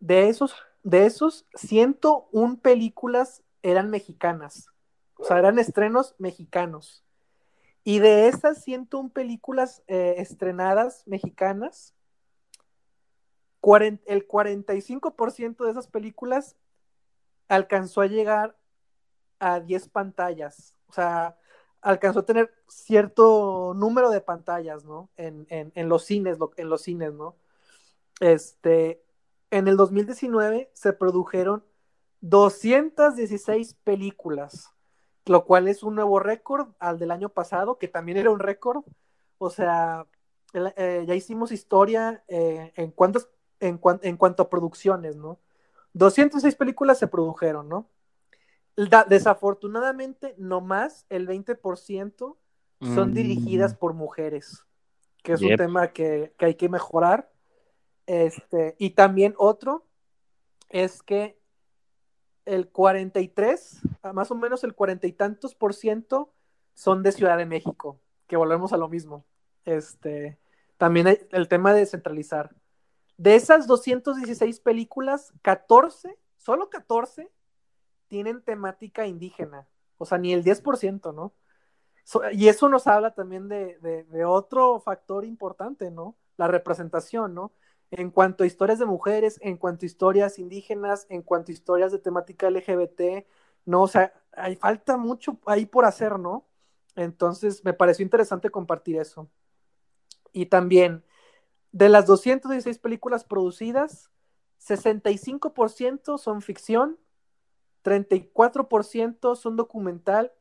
De 0.00 0.28
esos, 0.28 0.54
de 0.82 1.06
esos 1.06 1.46
101 1.54 2.58
películas 2.60 3.42
eran 3.62 3.90
mexicanas. 3.90 4.68
O 5.16 5.24
sea, 5.24 5.38
eran 5.38 5.58
estrenos 5.58 6.14
mexicanos. 6.18 7.04
Y 7.84 7.98
de 8.00 8.28
esas 8.28 8.64
101 8.64 9.10
películas 9.10 9.82
eh, 9.86 10.16
estrenadas 10.18 11.06
mexicanas, 11.06 11.94
el 13.62 14.26
45% 14.28 15.64
de 15.64 15.70
esas 15.70 15.86
películas 15.86 16.56
alcanzó 17.48 18.00
a 18.00 18.06
llegar 18.06 18.56
a 19.38 19.60
10 19.60 19.88
pantallas. 19.88 20.74
O 20.88 20.92
sea, 20.92 21.36
alcanzó 21.80 22.20
a 22.20 22.26
tener 22.26 22.52
cierto 22.68 23.74
número 23.74 24.10
de 24.10 24.20
pantallas, 24.20 24.84
¿no? 24.84 25.10
En, 25.16 25.88
los 25.88 26.04
cines, 26.04 26.38
en 26.56 26.68
los 26.68 26.82
cines, 26.82 27.12
¿no? 27.14 27.36
Este, 28.20 29.02
en 29.50 29.68
el 29.68 29.76
2019 29.76 30.70
se 30.74 30.92
produjeron 30.92 31.64
216 32.20 33.74
películas, 33.82 34.70
lo 35.26 35.44
cual 35.44 35.68
es 35.68 35.82
un 35.82 35.94
nuevo 35.94 36.20
récord 36.20 36.68
al 36.78 36.98
del 36.98 37.10
año 37.10 37.30
pasado, 37.30 37.78
que 37.78 37.88
también 37.88 38.18
era 38.18 38.30
un 38.30 38.40
récord. 38.40 38.84
O 39.38 39.50
sea, 39.50 40.06
eh, 40.52 41.04
ya 41.06 41.14
hicimos 41.14 41.52
historia 41.52 42.22
eh, 42.28 42.72
en, 42.76 42.90
cuantos, 42.90 43.30
en, 43.60 43.80
en 44.02 44.16
cuanto 44.16 44.42
a 44.42 44.50
producciones, 44.50 45.16
¿no? 45.16 45.38
206 45.92 46.54
películas 46.56 46.98
se 46.98 47.06
produjeron, 47.08 47.68
¿no? 47.68 47.88
desafortunadamente, 49.08 50.34
no 50.38 50.60
más 50.60 51.04
el 51.10 51.28
20% 51.28 52.36
son 52.80 53.10
mm. 53.10 53.12
dirigidas 53.12 53.74
por 53.74 53.92
mujeres, 53.92 54.64
que 55.22 55.34
es 55.34 55.42
un 55.42 55.56
tema 55.56 55.92
que, 55.92 56.32
hay 56.38 56.54
que 56.54 56.68
mejorar. 56.68 57.30
Este, 58.06 58.76
y 58.78 58.90
también 58.90 59.34
otro 59.36 59.86
es 60.70 61.02
que 61.02 61.38
el 62.46 62.68
43, 62.68 63.82
más 64.14 64.30
o 64.30 64.34
menos 64.34 64.64
el 64.64 64.74
cuarenta 64.74 65.06
y 65.06 65.12
tantos 65.12 65.54
por 65.54 65.74
ciento 65.74 66.32
son 66.72 67.02
de 67.02 67.12
Ciudad 67.12 67.36
de 67.36 67.46
México, 67.46 68.00
que 68.26 68.36
volvemos 68.36 68.72
a 68.72 68.78
lo 68.78 68.88
mismo. 68.88 69.26
Este, 69.66 70.38
también 70.78 71.06
hay 71.06 71.18
el 71.32 71.48
tema 71.48 71.74
de 71.74 71.80
descentralizar. 71.80 72.54
De 73.20 73.34
esas 73.34 73.66
216 73.66 74.60
películas, 74.60 75.34
14, 75.42 76.18
solo 76.38 76.70
14 76.70 77.30
tienen 78.08 78.40
temática 78.40 79.06
indígena, 79.06 79.68
o 79.98 80.06
sea, 80.06 80.16
ni 80.16 80.32
el 80.32 80.42
10%, 80.42 81.12
¿no? 81.14 81.34
y 82.32 82.48
eso 82.48 82.70
nos 82.70 82.86
habla 82.86 83.12
también 83.12 83.46
de, 83.46 84.24
otro 84.24 84.80
factor 84.80 85.26
importante, 85.26 85.90
¿no? 85.90 86.16
La 86.38 86.48
representación, 86.48 87.34
¿no? 87.34 87.52
En 87.90 88.10
cuanto 88.10 88.42
a 88.42 88.46
historias 88.46 88.78
de 88.78 88.86
mujeres, 88.86 89.38
en 89.42 89.58
cuanto 89.58 89.84
a 89.84 89.88
historias 89.88 90.38
indígenas, 90.38 91.06
en 91.10 91.20
cuanto 91.20 91.52
a 91.52 91.54
historias 91.54 91.92
de 91.92 91.98
temática 91.98 92.48
LGBT, 92.48 93.26
¿no? 93.66 93.82
O 93.82 93.88
sea, 93.88 94.14
hay 94.32 94.56
falta 94.56 94.96
mucho 94.96 95.38
ahí 95.44 95.66
por 95.66 95.84
hacer, 95.84 96.18
¿no? 96.18 96.46
Entonces, 96.96 97.62
me 97.66 97.74
pareció 97.74 98.02
interesante 98.02 98.48
compartir 98.48 98.96
eso. 98.96 99.28
Y 100.32 100.46
también, 100.46 101.04
de 101.72 101.88
las 101.88 102.06
216 102.06 102.78
películas 102.78 103.24
producidas, 103.24 104.10
65% 104.60 106.18
son 106.18 106.42
ficción, 106.42 106.98
34% 107.84 109.36
son 109.36 109.56
documental 109.56 110.32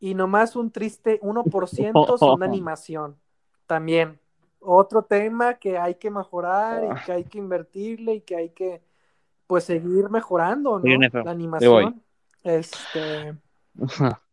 y 0.00 0.14
nomás 0.14 0.56
un 0.56 0.70
triste 0.70 1.20
1% 1.20 2.18
son 2.18 2.42
animación. 2.42 3.16
También 3.66 4.20
otro 4.60 5.04
tema 5.04 5.54
que 5.54 5.78
hay 5.78 5.94
que 5.96 6.10
mejorar 6.10 6.84
y 6.84 6.86
ah. 6.90 7.02
que 7.04 7.12
hay 7.12 7.24
que 7.24 7.38
invertirle 7.38 8.14
y 8.14 8.20
que 8.20 8.36
hay 8.36 8.50
que 8.50 8.82
pues 9.46 9.64
seguir 9.64 10.08
mejorando, 10.08 10.78
¿no? 10.78 11.22
La 11.24 11.30
animación. 11.30 12.02
Este 12.42 13.36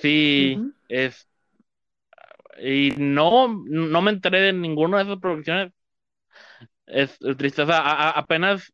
Sí, 0.00 0.72
es 0.88 1.28
y 2.62 2.92
no, 2.96 3.62
no 3.66 4.02
me 4.02 4.10
enteré 4.10 4.40
de 4.40 4.52
ninguna 4.52 4.98
de 4.98 5.04
esas 5.04 5.18
producciones. 5.18 5.72
Es, 6.86 7.18
triste, 7.38 7.62
o 7.62 7.66
sea, 7.66 8.10
apenas 8.10 8.72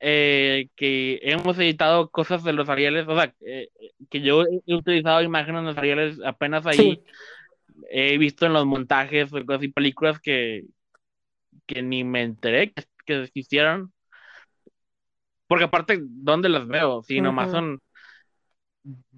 eh, 0.00 0.68
que 0.76 1.20
hemos 1.22 1.58
editado 1.58 2.10
cosas 2.10 2.42
de 2.44 2.52
los 2.52 2.68
Arieles, 2.68 3.06
o 3.08 3.16
sea, 3.16 3.32
eh, 3.40 3.68
que 4.10 4.20
yo 4.20 4.44
he 4.66 4.74
utilizado 4.74 5.22
imágenes 5.22 5.62
de 5.62 5.66
los 5.68 5.78
Arieles 5.78 6.18
apenas 6.24 6.66
ahí. 6.66 7.02
He 7.90 8.18
visto 8.18 8.46
en 8.46 8.52
los 8.52 8.66
montajes 8.66 9.30
cosas 9.30 9.62
y 9.62 9.68
películas 9.68 10.20
que, 10.20 10.64
que 11.66 11.82
ni 11.82 12.04
me 12.04 12.22
enteré 12.22 12.72
que, 12.72 13.22
existieran. 13.22 13.92
Porque 15.46 15.64
aparte, 15.64 16.00
¿dónde 16.02 16.48
las 16.48 16.66
veo? 16.66 17.02
Si 17.02 17.20
nomás 17.20 17.50
son. 17.50 17.80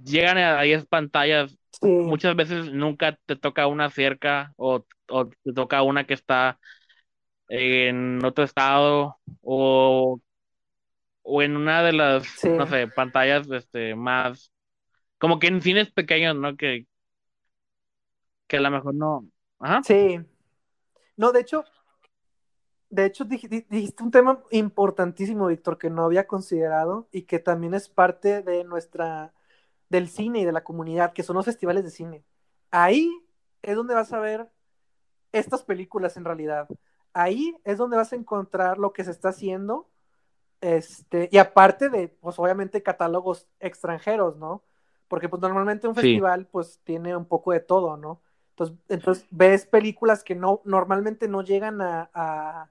Llegan 0.04 0.38
a 0.38 0.60
10 0.62 0.86
pantallas. 0.86 1.56
Muchas 1.82 2.36
veces 2.36 2.72
nunca 2.72 3.18
te 3.26 3.36
toca 3.36 3.66
una 3.66 3.90
cerca 3.90 4.52
o, 4.56 4.86
o 5.08 5.28
te 5.28 5.52
toca 5.54 5.82
una 5.82 6.06
que 6.06 6.14
está 6.14 6.58
en 7.48 8.24
otro 8.24 8.44
estado 8.44 9.18
o 9.42 10.20
o 11.22 11.42
en 11.42 11.56
una 11.56 11.82
de 11.82 11.92
las, 11.92 12.44
no 12.44 12.66
sé, 12.66 12.86
pantallas 12.88 13.50
este, 13.50 13.94
más, 13.94 14.52
como 15.18 15.38
que 15.38 15.48
en 15.48 15.62
cines 15.62 15.90
pequeños, 15.90 16.36
¿no? 16.36 16.56
Que, 16.56 16.86
que 18.46 18.56
a 18.58 18.60
lo 18.60 18.70
mejor 18.70 18.94
no. 18.94 19.26
Ajá. 19.58 19.82
Sí. 19.84 20.20
No, 21.16 21.32
de 21.32 21.40
hecho, 21.40 21.64
de 22.90 23.06
hecho 23.06 23.24
dijiste 23.24 24.02
un 24.02 24.10
tema 24.10 24.42
importantísimo, 24.50 25.48
Víctor, 25.48 25.78
que 25.78 25.90
no 25.90 26.04
había 26.04 26.26
considerado 26.26 27.08
y 27.12 27.22
que 27.22 27.38
también 27.40 27.74
es 27.74 27.88
parte 27.88 28.42
de 28.42 28.64
nuestra, 28.64 29.33
del 29.94 30.08
cine 30.08 30.40
y 30.40 30.44
de 30.44 30.52
la 30.52 30.64
comunidad, 30.64 31.12
que 31.12 31.22
son 31.22 31.36
los 31.36 31.44
festivales 31.44 31.84
de 31.84 31.90
cine. 31.90 32.24
Ahí 32.72 33.10
es 33.62 33.76
donde 33.76 33.94
vas 33.94 34.12
a 34.12 34.18
ver 34.18 34.50
estas 35.30 35.62
películas 35.62 36.16
en 36.16 36.24
realidad. 36.24 36.68
Ahí 37.12 37.56
es 37.62 37.78
donde 37.78 37.96
vas 37.96 38.12
a 38.12 38.16
encontrar 38.16 38.78
lo 38.78 38.92
que 38.92 39.04
se 39.04 39.12
está 39.12 39.28
haciendo 39.28 39.88
este, 40.60 41.28
y 41.30 41.36
aparte 41.36 41.90
de, 41.90 42.08
pues 42.08 42.38
obviamente 42.38 42.82
catálogos 42.82 43.46
extranjeros, 43.60 44.38
¿no? 44.38 44.64
Porque 45.08 45.28
pues 45.28 45.42
normalmente 45.42 45.86
un 45.86 45.94
festival 45.94 46.46
pues 46.46 46.80
tiene 46.84 47.14
un 47.14 47.26
poco 47.26 47.52
de 47.52 47.60
todo, 47.60 47.98
¿no? 47.98 48.22
Entonces, 48.50 48.76
entonces 48.88 49.26
ves 49.30 49.66
películas 49.66 50.24
que 50.24 50.34
no, 50.34 50.62
normalmente 50.64 51.28
no 51.28 51.42
llegan 51.42 51.80
a, 51.82 52.70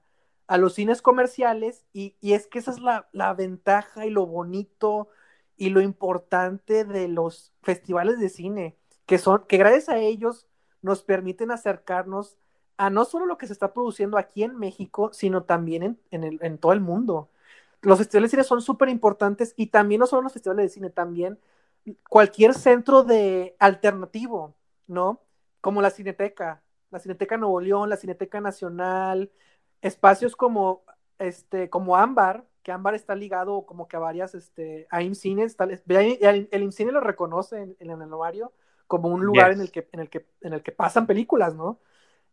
los 0.58 0.74
cines 0.74 1.02
comerciales 1.02 1.86
y, 1.92 2.16
es 2.20 2.48
que 2.48 2.58
esa 2.58 2.72
es 2.72 2.80
la, 2.80 3.08
la, 3.12 3.32
ventaja 3.32 4.04
y 4.04 4.10
lo 4.10 4.26
bonito 4.26 5.08
y 5.56 5.70
lo 5.70 5.80
importante 5.80 6.84
de 6.84 7.08
los 7.08 7.52
festivales 7.62 8.18
de 8.18 8.28
cine, 8.28 8.76
que 9.06 9.18
son, 9.18 9.44
que 9.46 9.58
gracias 9.58 9.88
a 9.88 9.98
ellos 9.98 10.46
nos 10.82 11.02
permiten 11.02 11.50
acercarnos 11.50 12.36
a 12.76 12.90
no 12.90 13.04
solo 13.04 13.26
lo 13.26 13.38
que 13.38 13.46
se 13.46 13.52
está 13.52 13.72
produciendo 13.72 14.18
aquí 14.18 14.42
en 14.42 14.58
México, 14.58 15.10
sino 15.12 15.44
también 15.44 15.98
en, 16.10 16.24
el, 16.24 16.38
en 16.42 16.58
todo 16.58 16.72
el 16.72 16.80
mundo 16.80 17.30
los 17.84 17.98
festivales 17.98 18.30
de 18.30 18.36
cine 18.36 18.44
son 18.44 18.62
súper 18.62 18.88
importantes 18.88 19.54
y 19.56 19.68
también 19.68 20.00
no 20.00 20.06
solo 20.06 20.22
los 20.22 20.32
festivales 20.32 20.64
de 20.66 20.68
cine, 20.70 20.90
también 20.90 21.38
cualquier 22.08 22.54
centro 22.54 23.04
de 23.04 23.56
alternativo, 23.58 24.54
¿no? 24.86 25.20
Como 25.60 25.82
la 25.82 25.90
Cineteca, 25.90 26.62
la 26.90 26.98
Cineteca 26.98 27.36
Nuevo 27.36 27.60
León, 27.60 27.90
la 27.90 27.96
Cineteca 27.96 28.40
Nacional, 28.40 29.30
espacios 29.82 30.36
como 30.36 30.82
este, 31.18 31.70
como 31.70 31.96
Ámbar, 31.96 32.44
que 32.64 32.72
Ámbar 32.72 32.94
está 32.94 33.14
ligado 33.14 33.64
como 33.66 33.86
que 33.86 33.96
a 33.96 34.00
varias, 34.00 34.34
este, 34.34 34.88
a 34.90 35.02
IMCINES, 35.02 35.56
el, 35.60 36.48
el 36.50 36.62
IMCINE 36.62 36.90
lo 36.90 37.00
reconoce 37.00 37.62
en, 37.62 37.76
el 37.78 38.02
anuario 38.02 38.52
como 38.88 39.08
un 39.08 39.24
lugar 39.24 39.52
en 39.52 39.60
el 39.60 39.70
que, 39.70 39.88
en 39.92 40.00
el 40.00 40.08
que, 40.10 40.26
en 40.40 40.54
el 40.54 40.62
que 40.62 40.72
pasan 40.72 41.06
películas, 41.06 41.54
¿no? 41.54 41.78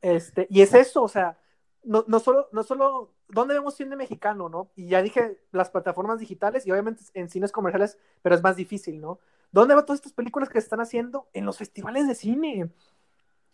Este, 0.02 0.48
y 0.50 0.62
es 0.62 0.74
eso, 0.74 1.04
o 1.04 1.08
sea, 1.08 1.38
no, 1.84 2.06
no, 2.08 2.20
solo, 2.20 2.48
no 2.52 2.64
solo, 2.64 3.14
¿dónde 3.28 3.54
vemos 3.54 3.76
cine 3.76 3.96
mexicano, 3.96 4.50
no? 4.50 4.72
Y 4.76 4.88
ya 4.88 5.02
dije 5.02 5.40
las 5.52 5.70
plataformas 5.70 6.20
digitales 6.20 6.66
y 6.66 6.72
obviamente 6.72 7.04
en 7.14 7.30
cines 7.30 7.52
comerciales, 7.52 8.00
pero 8.22 8.34
es 8.34 8.42
más 8.42 8.56
difícil, 8.56 9.02
¿no? 9.02 9.20
¿Dónde 9.52 9.76
van 9.76 9.86
todas 9.86 10.00
estas 10.00 10.14
películas 10.14 10.50
que 10.50 10.60
se 10.60 10.66
están 10.66 10.82
haciendo? 10.82 11.28
En 11.34 11.46
los 11.46 11.58
festivales 11.58 12.08
de 12.08 12.16
cine. 12.16 12.72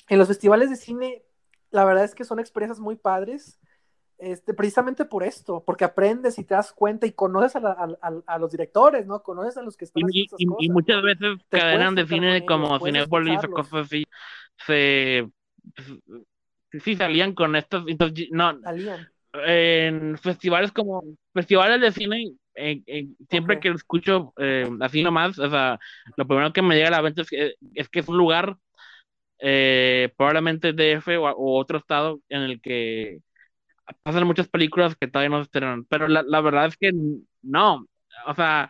En 0.10 0.20
los 0.20 0.28
festivales 0.28 0.70
de 0.70 0.76
cine, 0.76 1.24
la 1.72 1.86
verdad 1.86 2.04
es 2.04 2.14
que 2.14 2.24
son 2.24 2.40
experiencias 2.40 2.80
muy 2.80 2.96
padres, 2.96 3.60
este, 4.18 4.54
precisamente 4.54 5.06
por 5.06 5.24
esto, 5.24 5.64
porque 5.66 5.86
aprendes 5.86 6.40
y 6.40 6.44
te 6.44 6.56
das 6.56 6.74
cuenta 6.74 7.06
y 7.06 7.12
conoces 7.12 7.62
a, 7.64 8.38
los 8.40 8.52
directores, 8.52 9.06
¿no? 9.06 9.22
Conoces 9.22 9.58
a 9.58 9.62
los 9.62 9.78
que 9.78 9.86
están 9.86 10.04
y, 10.10 10.26
haciendo 10.26 10.56
y, 10.60 10.66
y 10.66 10.70
muchas 10.70 11.02
veces 11.04 11.38
cadenas 11.50 11.96
de 11.96 12.08
cine 12.08 12.46
como 12.46 12.80
Cinepolis 12.80 13.44
o 13.44 13.50
cosas 13.52 13.86
así 13.86 14.04
se 14.66 15.28
sí 16.72 16.96
salían 16.96 17.34
con 17.34 17.56
estos, 17.56 17.86
no, 18.32 18.60
en 19.46 20.18
festivales 20.18 20.72
como 20.72 21.04
festivales 21.34 21.80
de 21.82 21.92
cine 21.92 22.34
siempre 23.30 23.60
que 23.60 23.70
lo 23.70 23.76
escucho 23.76 24.34
eh, 24.38 24.68
así 24.82 25.04
nomás, 25.04 25.38
o 25.38 25.50
sea, 25.50 25.80
lo 26.16 26.26
primero 26.26 26.52
que 26.52 26.62
me 26.62 26.76
llega 26.76 26.88
a 26.88 26.92
la 26.92 27.02
mente 27.02 27.22
es 27.22 27.30
que 27.30 27.54
es, 27.76 27.90
que 27.90 28.00
es 28.00 28.08
un 28.08 28.18
lugar, 28.18 28.58
eh, 29.40 30.12
probablemente 30.18 30.74
DF 30.74 31.08
o, 31.20 31.30
o, 31.30 31.60
otro 31.60 31.78
estado 31.78 32.20
en 32.30 32.42
el 32.42 32.60
que 32.60 33.20
pasan 34.04 34.28
muchas 34.28 34.48
películas 34.48 34.96
que 34.96 35.08
todavía 35.08 35.30
no 35.30 35.38
se 35.38 35.44
estrenan, 35.44 35.86
pero 35.86 36.08
la, 36.08 36.24
la 36.24 36.42
verdad 36.42 36.68
es 36.68 36.78
que 36.78 36.92
no, 37.42 37.86
o 38.26 38.36
sea, 38.36 38.70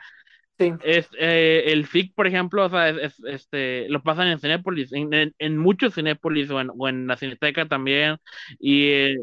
es, 0.57 1.07
eh, 1.20 1.63
el 1.68 1.86
FIC, 1.86 2.15
por 2.15 2.28
ejemplo, 2.28 2.65
o 2.65 2.70
sea, 2.70 2.89
es, 2.89 3.20
este, 3.26 3.88
lo 3.89 4.01
pasan 4.01 4.28
en 4.28 4.39
Cinépolis, 4.39 4.91
en, 4.93 5.34
en, 5.38 5.57
muchos 5.57 5.95
Cinépolis 5.95 6.49
o 6.49 6.59
en, 6.59 6.72
o 6.76 6.88
en, 6.88 7.07
la 7.07 7.18
Cineteca 7.18 7.68
también, 7.68 8.18
y, 8.59 8.88
eh, 8.88 9.18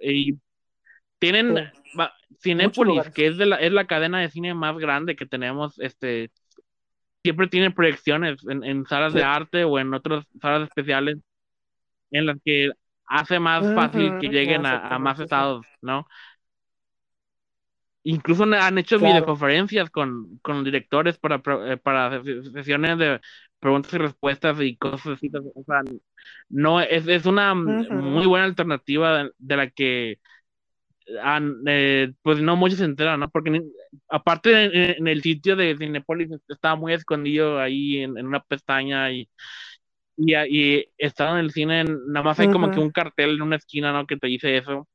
y 0.00 0.38
tienen 1.18 1.70
Cinépolis, 2.42 3.10
que 3.10 3.26
es, 3.26 3.36
de 3.36 3.46
la, 3.46 3.56
es 3.56 3.72
la 3.72 3.86
cadena 3.86 4.20
de 4.20 4.30
cine 4.30 4.54
más 4.54 4.78
grande 4.78 5.16
que 5.16 5.26
tenemos, 5.26 5.78
este, 5.80 6.30
siempre 7.22 7.48
tiene 7.48 7.70
proyecciones 7.70 8.38
en, 8.48 8.64
en 8.64 8.86
salas 8.86 9.12
de 9.12 9.24
arte 9.24 9.64
o 9.64 9.78
en 9.78 9.92
otras 9.92 10.24
salas 10.40 10.68
especiales 10.68 11.18
en 12.10 12.26
las 12.26 12.38
que 12.44 12.70
hace 13.08 13.38
más 13.40 13.74
fácil 13.74 14.18
que 14.20 14.28
lleguen 14.28 14.66
a, 14.66 14.88
a, 14.88 14.98
más 14.98 15.18
estados, 15.20 15.66
¿no? 15.80 16.06
Incluso 18.04 18.44
han 18.44 18.78
hecho 18.78 18.98
videoconferencias 18.98 19.90
con, 19.90 20.38
con 20.40 20.64
directores 20.64 21.18
para, 21.18 21.42
eh, 21.66 21.76
para 21.76 22.22
sesiones 22.54 22.98
de 22.98 23.20
preguntas 23.58 23.92
y 23.92 23.98
respuestas 23.98 24.60
y 24.60 24.76
cosas 24.76 25.18
así. 25.18 25.30
O 25.54 25.62
sea, 25.64 25.82
no, 26.48 26.80
es, 26.80 27.06
es 27.06 27.26
una 27.26 27.54
muy 27.54 28.26
buena 28.26 28.46
alternativa 28.46 29.28
de, 29.36 29.56
la 29.56 29.68
que 29.70 30.18
eh, 31.66 32.12
pues 32.22 32.40
no 32.40 32.56
muchos 32.56 32.78
se 32.78 32.84
enteran, 32.84 33.20
¿no? 33.20 33.30
Porque 33.30 33.62
aparte 34.08 34.96
en, 34.98 35.08
el 35.08 35.22
sitio 35.22 35.56
de 35.56 35.76
Cinepolis 35.76 36.30
estaba 36.48 36.76
muy 36.76 36.94
escondido 36.94 37.58
ahí 37.60 37.98
en, 37.98 38.26
una 38.26 38.40
pestaña 38.40 39.10
y, 39.12 39.28
y, 40.18 40.34
y 40.34 40.88
estaba 40.98 41.38
en 41.38 41.44
el 41.44 41.52
cine, 41.52 41.84
nada 41.84 42.24
más 42.24 42.38
hay 42.40 42.50
como 42.50 42.70
que 42.70 42.80
un 42.80 42.90
cartel 42.90 43.36
en 43.36 43.42
una 43.42 43.56
esquina, 43.56 43.92
¿no? 43.92 44.06
Que 44.06 44.16
te 44.16 44.26
dice 44.26 44.56
eso. 44.56 44.88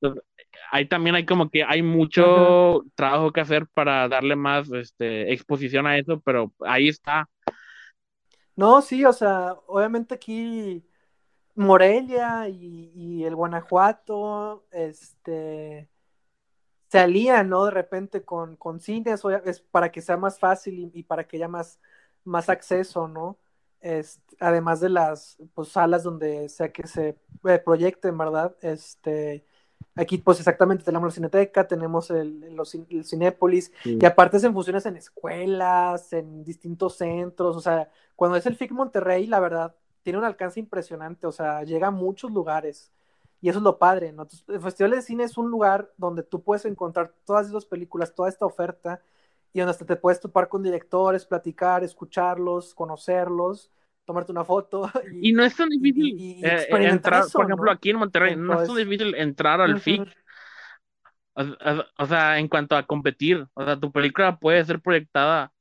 Entonces, 0.00 0.22
ahí 0.70 0.86
también 0.86 1.16
hay 1.16 1.24
como 1.24 1.50
que 1.50 1.64
hay 1.64 1.82
mucho 1.82 2.84
trabajo 2.94 3.32
que 3.32 3.40
hacer 3.40 3.66
para 3.66 4.08
darle 4.08 4.36
más 4.36 4.70
este, 4.72 5.32
exposición 5.32 5.86
a 5.86 5.96
eso, 5.98 6.20
pero 6.20 6.52
ahí 6.60 6.88
está. 6.88 7.28
No, 8.56 8.82
sí, 8.82 9.04
o 9.04 9.12
sea, 9.12 9.54
obviamente 9.66 10.14
aquí 10.14 10.84
Morelia 11.54 12.48
y, 12.48 13.24
el 13.24 13.34
Guanajuato, 13.34 14.66
este, 14.70 15.88
se 16.88 16.98
alían, 16.98 17.48
¿no? 17.48 17.64
De 17.64 17.70
repente 17.70 18.24
con, 18.24 18.56
con 18.56 18.80
cines, 18.80 19.22
es 19.44 19.60
para 19.60 19.90
que 19.90 20.00
sea 20.00 20.16
más 20.16 20.38
fácil 20.38 20.90
y, 20.92 21.02
para 21.02 21.24
que 21.26 21.36
haya 21.36 21.48
más, 21.48 21.80
más 22.24 22.48
acceso, 22.48 23.08
¿no? 23.08 23.38
Este, 23.84 24.34
además 24.40 24.80
de 24.80 24.88
las 24.88 25.36
pues, 25.52 25.68
salas 25.68 26.02
donde 26.02 26.48
sea 26.48 26.72
que 26.72 26.86
se 26.86 27.18
eh, 27.46 27.58
proyecten, 27.58 28.16
¿verdad? 28.16 28.56
Este, 28.62 29.44
Aquí, 29.96 30.18
pues 30.18 30.40
exactamente, 30.40 30.82
tenemos 30.82 31.06
la 31.06 31.14
Cineteca, 31.14 31.68
tenemos 31.68 32.10
el, 32.10 32.56
los, 32.56 32.74
el 32.74 33.04
Cinépolis, 33.04 33.70
y 33.84 34.04
aparte 34.04 34.38
hacen 34.38 34.52
funciones 34.52 34.86
en 34.86 34.96
escuelas, 34.96 36.12
en 36.12 36.42
distintos 36.42 36.96
centros, 36.96 37.56
o 37.56 37.60
sea, 37.60 37.88
cuando 38.16 38.36
es 38.36 38.44
el 38.46 38.56
FIC 38.56 38.72
Monterrey, 38.72 39.28
la 39.28 39.38
verdad, 39.38 39.76
tiene 40.02 40.18
un 40.18 40.24
alcance 40.24 40.58
impresionante, 40.58 41.28
o 41.28 41.32
sea, 41.32 41.62
llega 41.62 41.88
a 41.88 41.92
muchos 41.92 42.32
lugares, 42.32 42.90
y 43.40 43.50
eso 43.50 43.58
es 43.58 43.62
lo 43.62 43.78
padre, 43.78 44.12
¿no? 44.12 44.26
el 44.48 44.60
Festival 44.60 44.92
de 44.92 45.02
Cine 45.02 45.24
es 45.24 45.38
un 45.38 45.48
lugar 45.48 45.92
donde 45.96 46.24
tú 46.24 46.42
puedes 46.42 46.64
encontrar 46.64 47.12
todas 47.24 47.46
esas 47.46 47.64
películas, 47.64 48.14
toda 48.16 48.28
esta 48.28 48.46
oferta, 48.46 49.00
y 49.54 49.60
donde 49.60 49.70
hasta 49.70 49.86
te 49.86 49.96
puedes 49.96 50.20
topar 50.20 50.48
con 50.48 50.62
directores, 50.62 51.24
platicar, 51.24 51.84
escucharlos, 51.84 52.74
conocerlos, 52.74 53.70
tomarte 54.04 54.32
una 54.32 54.44
foto. 54.44 54.90
Y, 55.22 55.32
no 55.32 55.44
es 55.44 55.56
tan 55.56 55.68
difícil 55.68 56.44
eh, 56.44 56.66
entrar, 56.70 57.24
por 57.32 57.46
ejemplo, 57.46 57.70
aquí 57.70 57.90
en 57.90 57.96
Monterrey, 57.96 58.36
no 58.36 58.60
es 58.60 58.66
tan 58.66 58.76
difícil 58.76 59.14
entrar 59.14 59.60
al 59.60 59.80
FIC. 59.80 60.02
O, 61.36 62.06
sea, 62.06 62.38
en 62.38 62.48
cuanto 62.48 62.76
a 62.76 62.82
competir, 62.84 63.46
o 63.54 63.64
sea, 63.64 63.78
tu 63.78 63.90
película 63.90 64.36
puede 64.38 64.64
ser 64.64 64.80
proyectada 64.80 65.52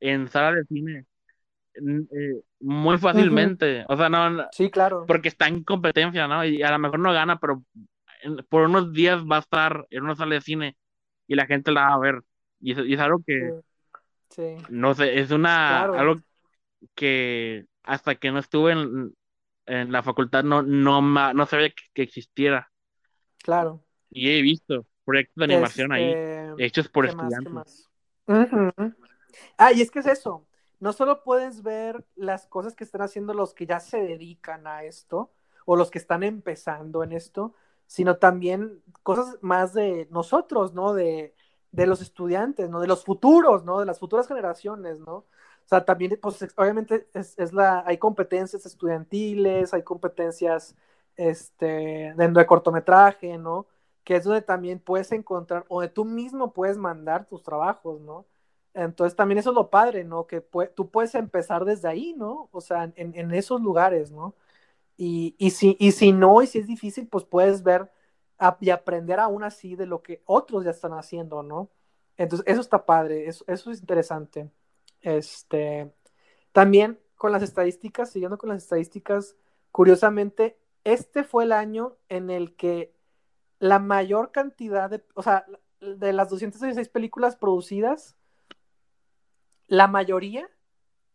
en 0.00 0.28
sala 0.28 0.52
de 0.56 0.64
cine 0.64 1.06
eh, 1.74 2.42
muy 2.60 2.98
fácilmente. 2.98 3.84
O 3.88 3.96
sea, 3.96 4.08
no. 4.08 4.46
Sí, 4.52 4.70
claro. 4.70 5.04
Porque 5.06 5.28
está 5.28 5.48
en 5.48 5.64
competencia, 5.64 6.26
¿no? 6.28 6.44
Y 6.44 6.62
a 6.62 6.70
lo 6.70 6.78
mejor 6.78 6.98
no 6.98 7.12
gana, 7.12 7.38
pero 7.38 7.62
por 8.48 8.62
unos 8.62 8.92
días 8.92 9.22
va 9.22 9.36
a 9.36 9.40
estar 9.40 9.86
en 9.90 10.04
una 10.04 10.16
sala 10.16 10.34
de 10.34 10.40
cine 10.40 10.76
y 11.26 11.34
la 11.34 11.46
gente 11.46 11.72
la 11.72 11.88
va 11.88 11.94
a 11.94 11.98
ver. 11.98 12.22
Y 12.64 12.94
es, 12.94 13.00
algo 13.00 13.22
que. 13.26 13.52
Sí. 14.30 14.56
No 14.70 14.94
sé, 14.94 15.20
es 15.20 15.30
una. 15.30 15.82
Algo 15.82 16.16
que 16.94 17.66
hasta 17.82 18.14
que 18.14 18.30
no 18.30 18.38
estuve 18.38 18.72
en, 18.72 19.14
en 19.66 19.92
la 19.92 20.02
facultad 20.02 20.42
no, 20.42 20.62
no, 20.62 21.02
no 21.02 21.46
sabía 21.46 21.70
que, 21.92 22.02
existiera. 22.02 22.70
Claro. 23.42 23.84
Y 24.08 24.30
he 24.30 24.40
visto 24.40 24.86
proyectos 25.04 25.34
de 25.36 25.44
animación 25.44 25.92
ahí, 25.92 26.04
este, 26.04 26.64
hechos 26.64 26.88
por 26.88 27.04
estudiantes. 27.04 27.90
Ah, 29.58 29.72
y 29.72 29.82
es 29.82 29.90
que 29.90 29.98
es 29.98 30.06
eso. 30.06 30.46
No 30.80 30.94
solo 30.94 31.22
puedes 31.22 31.62
ver 31.62 32.06
las 32.16 32.46
cosas 32.46 32.74
que 32.74 32.84
están 32.84 33.02
haciendo 33.02 33.34
los 33.34 33.52
que 33.52 33.66
ya 33.66 33.80
se 33.80 33.98
dedican 33.98 34.66
a 34.66 34.84
esto, 34.84 35.30
o 35.66 35.76
los 35.76 35.90
que 35.90 35.98
están 35.98 36.22
empezando 36.22 37.02
en 37.02 37.12
esto, 37.12 37.54
sino 37.86 38.16
también 38.16 38.82
cosas 39.02 39.38
más 39.42 39.74
de 39.74 40.08
nosotros, 40.10 40.72
¿no? 40.72 40.94
De, 40.94 41.34
de 41.74 41.86
los 41.86 42.00
estudiantes, 42.00 42.70
¿no? 42.70 42.80
De 42.80 42.86
los 42.86 43.04
futuros, 43.04 43.64
¿no? 43.64 43.80
De 43.80 43.86
las 43.86 43.98
futuras 43.98 44.28
generaciones, 44.28 45.00
¿no? 45.00 45.14
O 45.16 45.66
sea, 45.66 45.84
también, 45.84 46.18
pues, 46.20 46.46
obviamente 46.56 47.08
es, 47.14 47.52
la, 47.52 47.82
hay 47.86 47.98
competencias 47.98 48.66
estudiantiles, 48.66 49.74
hay 49.74 49.82
competencias 49.82 50.76
este, 51.16 52.14
dentro 52.16 52.40
de 52.40 52.46
cortometraje, 52.46 53.38
¿no? 53.38 53.66
Que 54.04 54.16
es 54.16 54.24
donde 54.24 54.42
también 54.42 54.78
puedes 54.78 55.10
encontrar, 55.12 55.64
o 55.68 55.80
de 55.80 55.88
tú 55.88 56.04
mismo 56.04 56.52
puedes 56.52 56.76
mandar 56.78 57.26
tus 57.26 57.42
trabajos, 57.42 58.00
¿no? 58.00 58.26
Entonces 58.74 59.16
también 59.16 59.38
eso 59.38 59.50
es 59.50 59.56
lo 59.56 59.70
padre, 59.70 60.04
¿no? 60.04 60.26
Que 60.26 60.40
tú 60.74 60.90
puedes 60.90 61.14
empezar 61.14 61.64
desde 61.64 61.88
ahí, 61.88 62.14
¿no? 62.16 62.48
O 62.52 62.60
sea, 62.60 62.84
en, 62.96 63.14
en 63.16 63.32
esos 63.32 63.60
lugares, 63.60 64.10
¿no? 64.10 64.34
Y, 64.96 65.34
y, 65.38 65.50
si, 65.50 65.76
y 65.80 65.92
si 65.92 66.12
no, 66.12 66.42
y 66.42 66.46
si 66.46 66.58
es 66.60 66.66
difícil, 66.66 67.08
pues 67.08 67.24
puedes 67.24 67.62
ver 67.62 67.90
y 68.60 68.70
aprender 68.70 69.20
aún 69.20 69.44
así 69.44 69.76
de 69.76 69.86
lo 69.86 70.02
que 70.02 70.22
otros 70.26 70.64
ya 70.64 70.70
están 70.70 70.92
haciendo, 70.92 71.42
¿no? 71.42 71.70
Entonces, 72.16 72.46
eso 72.46 72.60
está 72.60 72.86
padre, 72.86 73.26
eso, 73.28 73.44
eso 73.48 73.70
es 73.70 73.80
interesante. 73.80 74.50
Este, 75.00 75.92
también 76.52 76.98
con 77.16 77.32
las 77.32 77.42
estadísticas, 77.42 78.10
siguiendo 78.10 78.38
con 78.38 78.50
las 78.50 78.62
estadísticas, 78.62 79.36
curiosamente, 79.70 80.58
este 80.84 81.24
fue 81.24 81.44
el 81.44 81.52
año 81.52 81.96
en 82.08 82.30
el 82.30 82.54
que 82.56 82.94
la 83.58 83.78
mayor 83.78 84.30
cantidad 84.30 84.90
de, 84.90 85.04
o 85.14 85.22
sea, 85.22 85.46
de 85.80 86.12
las 86.12 86.28
216 86.30 86.88
películas 86.88 87.36
producidas, 87.36 88.16
la 89.66 89.88
mayoría 89.88 90.48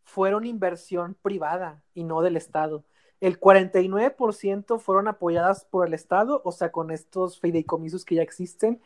fueron 0.04 0.44
inversión 0.44 1.16
privada 1.22 1.84
y 1.94 2.04
no 2.04 2.22
del 2.22 2.36
Estado. 2.36 2.84
El 3.20 3.38
49% 3.38 4.78
fueron 4.78 5.08
apoyadas 5.08 5.64
por 5.64 5.86
el 5.86 5.94
Estado, 5.94 6.40
o 6.44 6.52
sea, 6.52 6.72
con 6.72 6.90
estos 6.90 7.38
fideicomisos 7.38 8.04
que 8.04 8.16
ya 8.16 8.22
existen, 8.22 8.80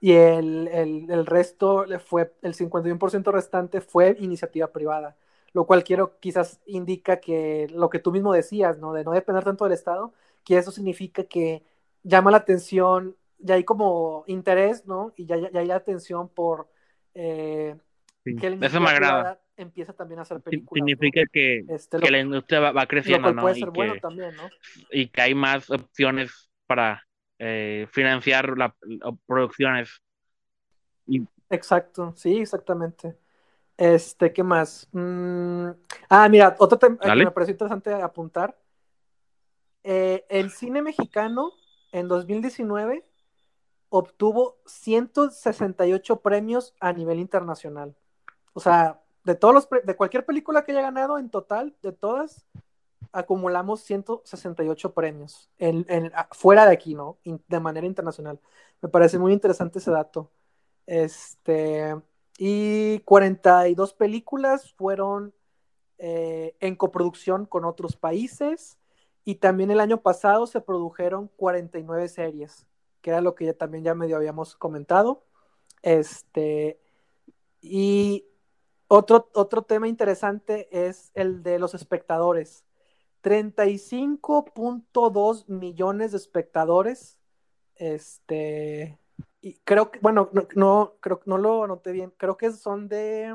y 0.00 0.12
el, 0.12 0.68
el, 0.68 1.10
el 1.10 1.26
resto 1.26 1.86
fue, 2.04 2.32
el 2.42 2.54
51% 2.54 3.32
restante 3.32 3.80
fue 3.80 4.16
iniciativa 4.20 4.68
privada, 4.68 5.16
lo 5.52 5.66
cual 5.66 5.84
quiero, 5.84 6.18
quizás 6.20 6.60
indica 6.66 7.20
que 7.20 7.68
lo 7.72 7.88
que 7.88 7.98
tú 7.98 8.12
mismo 8.12 8.32
decías, 8.32 8.78
¿no? 8.78 8.92
De 8.92 9.04
no 9.04 9.12
depender 9.12 9.44
tanto 9.44 9.64
del 9.64 9.72
Estado, 9.72 10.12
que 10.44 10.58
eso 10.58 10.70
significa 10.70 11.24
que 11.24 11.64
llama 12.02 12.30
la 12.30 12.38
atención, 12.38 13.16
ya 13.38 13.54
hay 13.54 13.64
como 13.64 14.24
interés, 14.26 14.86
¿no? 14.86 15.12
Y 15.16 15.26
ya, 15.26 15.36
ya 15.50 15.60
hay 15.60 15.70
atención 15.70 16.28
por 16.28 16.68
eh, 17.14 17.76
que 18.24 18.50
la 18.50 18.66
eso 18.66 18.80
me 18.80 18.90
agrada. 18.90 19.40
Empieza 19.56 19.92
también 19.92 20.18
a 20.18 20.22
hacer 20.22 20.40
películas. 20.40 20.72
Significa 20.74 21.22
que, 21.32 21.64
este, 21.68 21.98
que 21.98 22.10
la 22.10 22.20
industria 22.20 22.72
va, 22.72 22.86
creciendo, 22.86 23.32
¿no? 23.32 23.42
Puede 23.42 23.56
ser 23.56 23.70
bueno 23.70 23.94
también, 24.00 24.34
¿no? 24.36 24.48
Y 24.90 25.08
que 25.08 25.20
hay 25.20 25.34
más 25.34 25.70
opciones 25.70 26.50
para 26.66 27.06
eh, 27.38 27.86
financiar 27.92 28.56
la, 28.56 28.74
producciones. 29.26 30.02
Exacto, 31.50 32.12
sí, 32.16 32.38
exactamente. 32.38 33.16
Este, 33.76 34.32
¿qué 34.32 34.42
más? 34.42 34.88
Mm, 34.92 35.68
ah, 36.08 36.28
mira, 36.28 36.56
otro 36.58 36.78
tema 36.78 36.98
que 36.98 37.14
me 37.14 37.30
pareció 37.30 37.52
interesante 37.52 37.92
apuntar. 37.94 38.58
Eh, 39.84 40.24
el 40.28 40.50
cine 40.50 40.82
mexicano 40.82 41.52
en 41.92 42.08
2019 42.08 43.04
obtuvo 43.88 44.58
168 44.66 46.20
premios 46.20 46.74
a 46.80 46.92
nivel 46.92 47.20
internacional. 47.20 47.94
O 48.52 48.60
sea, 48.60 49.00
de 49.26 49.34
todos 49.34 49.52
los 49.52 49.68
de 49.84 49.96
cualquier 49.96 50.24
película 50.24 50.64
que 50.64 50.70
haya 50.70 50.82
ganado 50.82 51.18
en 51.18 51.30
total, 51.30 51.74
de 51.82 51.90
todas, 51.90 52.46
acumulamos 53.10 53.80
168 53.80 54.94
premios 54.94 55.50
en, 55.58 55.84
fuera 56.30 56.64
de 56.64 56.72
aquí, 56.72 56.94
¿no? 56.94 57.18
de 57.24 57.60
manera 57.60 57.88
internacional. 57.88 58.38
Me 58.80 58.88
parece 58.88 59.18
muy 59.18 59.32
interesante 59.32 59.80
ese 59.80 59.90
dato. 59.90 60.30
Este, 60.86 61.96
y 62.38 63.00
42 63.00 63.94
películas 63.94 64.72
fueron 64.74 65.34
eh, 65.98 66.54
en 66.60 66.76
coproducción 66.76 67.46
con 67.46 67.64
otros 67.64 67.96
países. 67.96 68.78
Y 69.24 69.36
también 69.36 69.72
el 69.72 69.80
año 69.80 70.02
pasado 70.02 70.46
se 70.46 70.60
produjeron 70.60 71.32
49 71.36 72.06
series, 72.08 72.64
que 73.00 73.10
era 73.10 73.20
lo 73.20 73.34
que 73.34 73.46
ya, 73.46 73.54
también 73.54 73.82
ya 73.82 73.96
medio 73.96 74.14
habíamos 74.14 74.54
comentado. 74.54 75.24
Este, 75.82 76.78
y 77.60 78.24
otro, 78.88 79.30
otro 79.34 79.62
tema 79.62 79.88
interesante 79.88 80.68
es 80.70 81.10
el 81.14 81.42
de 81.42 81.58
los 81.58 81.74
espectadores. 81.74 82.64
35.2 83.22 85.48
millones 85.48 86.12
de 86.12 86.18
espectadores. 86.18 87.18
Este, 87.74 88.98
y 89.40 89.54
creo 89.64 89.90
que, 89.90 89.98
bueno, 89.98 90.30
no, 90.32 90.46
no, 90.54 90.94
creo 91.00 91.20
no 91.26 91.38
lo 91.38 91.64
anoté 91.64 91.92
bien. 91.92 92.12
Creo 92.16 92.36
que 92.36 92.52
son 92.52 92.88
de, 92.88 93.34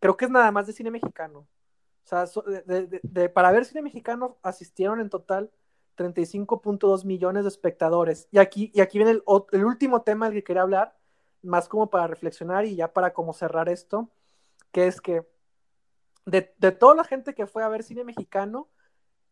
creo 0.00 0.16
que 0.16 0.26
es 0.26 0.30
nada 0.30 0.50
más 0.52 0.66
de 0.66 0.72
cine 0.72 0.90
mexicano. 0.90 1.48
O 2.04 2.06
sea, 2.06 2.26
de, 2.66 3.28
para 3.30 3.50
ver 3.50 3.64
cine 3.64 3.82
mexicano 3.82 4.36
asistieron 4.42 5.00
en 5.00 5.08
total 5.08 5.50
35.2 5.96 7.04
millones 7.04 7.44
de 7.44 7.48
espectadores. 7.48 8.28
Y 8.30 8.38
aquí, 8.38 8.70
y 8.74 8.80
aquí 8.80 8.98
viene 8.98 9.12
el, 9.12 9.22
el, 9.52 9.64
último 9.64 10.02
tema 10.02 10.26
del 10.26 10.34
que 10.34 10.44
quería 10.44 10.62
hablar, 10.62 10.96
más 11.42 11.68
como 11.68 11.90
para 11.90 12.06
reflexionar 12.06 12.66
y 12.66 12.76
ya 12.76 12.92
para 12.92 13.12
como 13.12 13.32
cerrar 13.32 13.68
esto, 13.68 14.10
que 14.74 14.88
es 14.88 15.00
que 15.00 15.24
de, 16.26 16.52
de 16.58 16.72
toda 16.72 16.96
la 16.96 17.04
gente 17.04 17.32
que 17.32 17.46
fue 17.46 17.62
a 17.62 17.68
ver 17.68 17.84
cine 17.84 18.02
mexicano, 18.02 18.68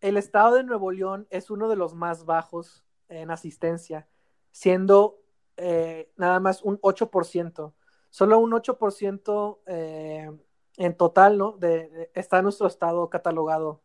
el 0.00 0.16
estado 0.16 0.54
de 0.54 0.62
Nuevo 0.62 0.92
León 0.92 1.26
es 1.30 1.50
uno 1.50 1.68
de 1.68 1.74
los 1.74 1.94
más 1.94 2.24
bajos 2.24 2.84
en 3.08 3.32
asistencia, 3.32 4.06
siendo 4.52 5.18
eh, 5.56 6.12
nada 6.16 6.38
más 6.38 6.62
un 6.62 6.80
8%. 6.80 7.74
Solo 8.08 8.38
un 8.38 8.52
8% 8.52 9.58
eh, 9.66 10.30
en 10.76 10.96
total, 10.96 11.38
¿no? 11.38 11.56
De, 11.58 12.12
está 12.14 12.40
nuestro 12.40 12.68
estado 12.68 13.10
catalogado. 13.10 13.82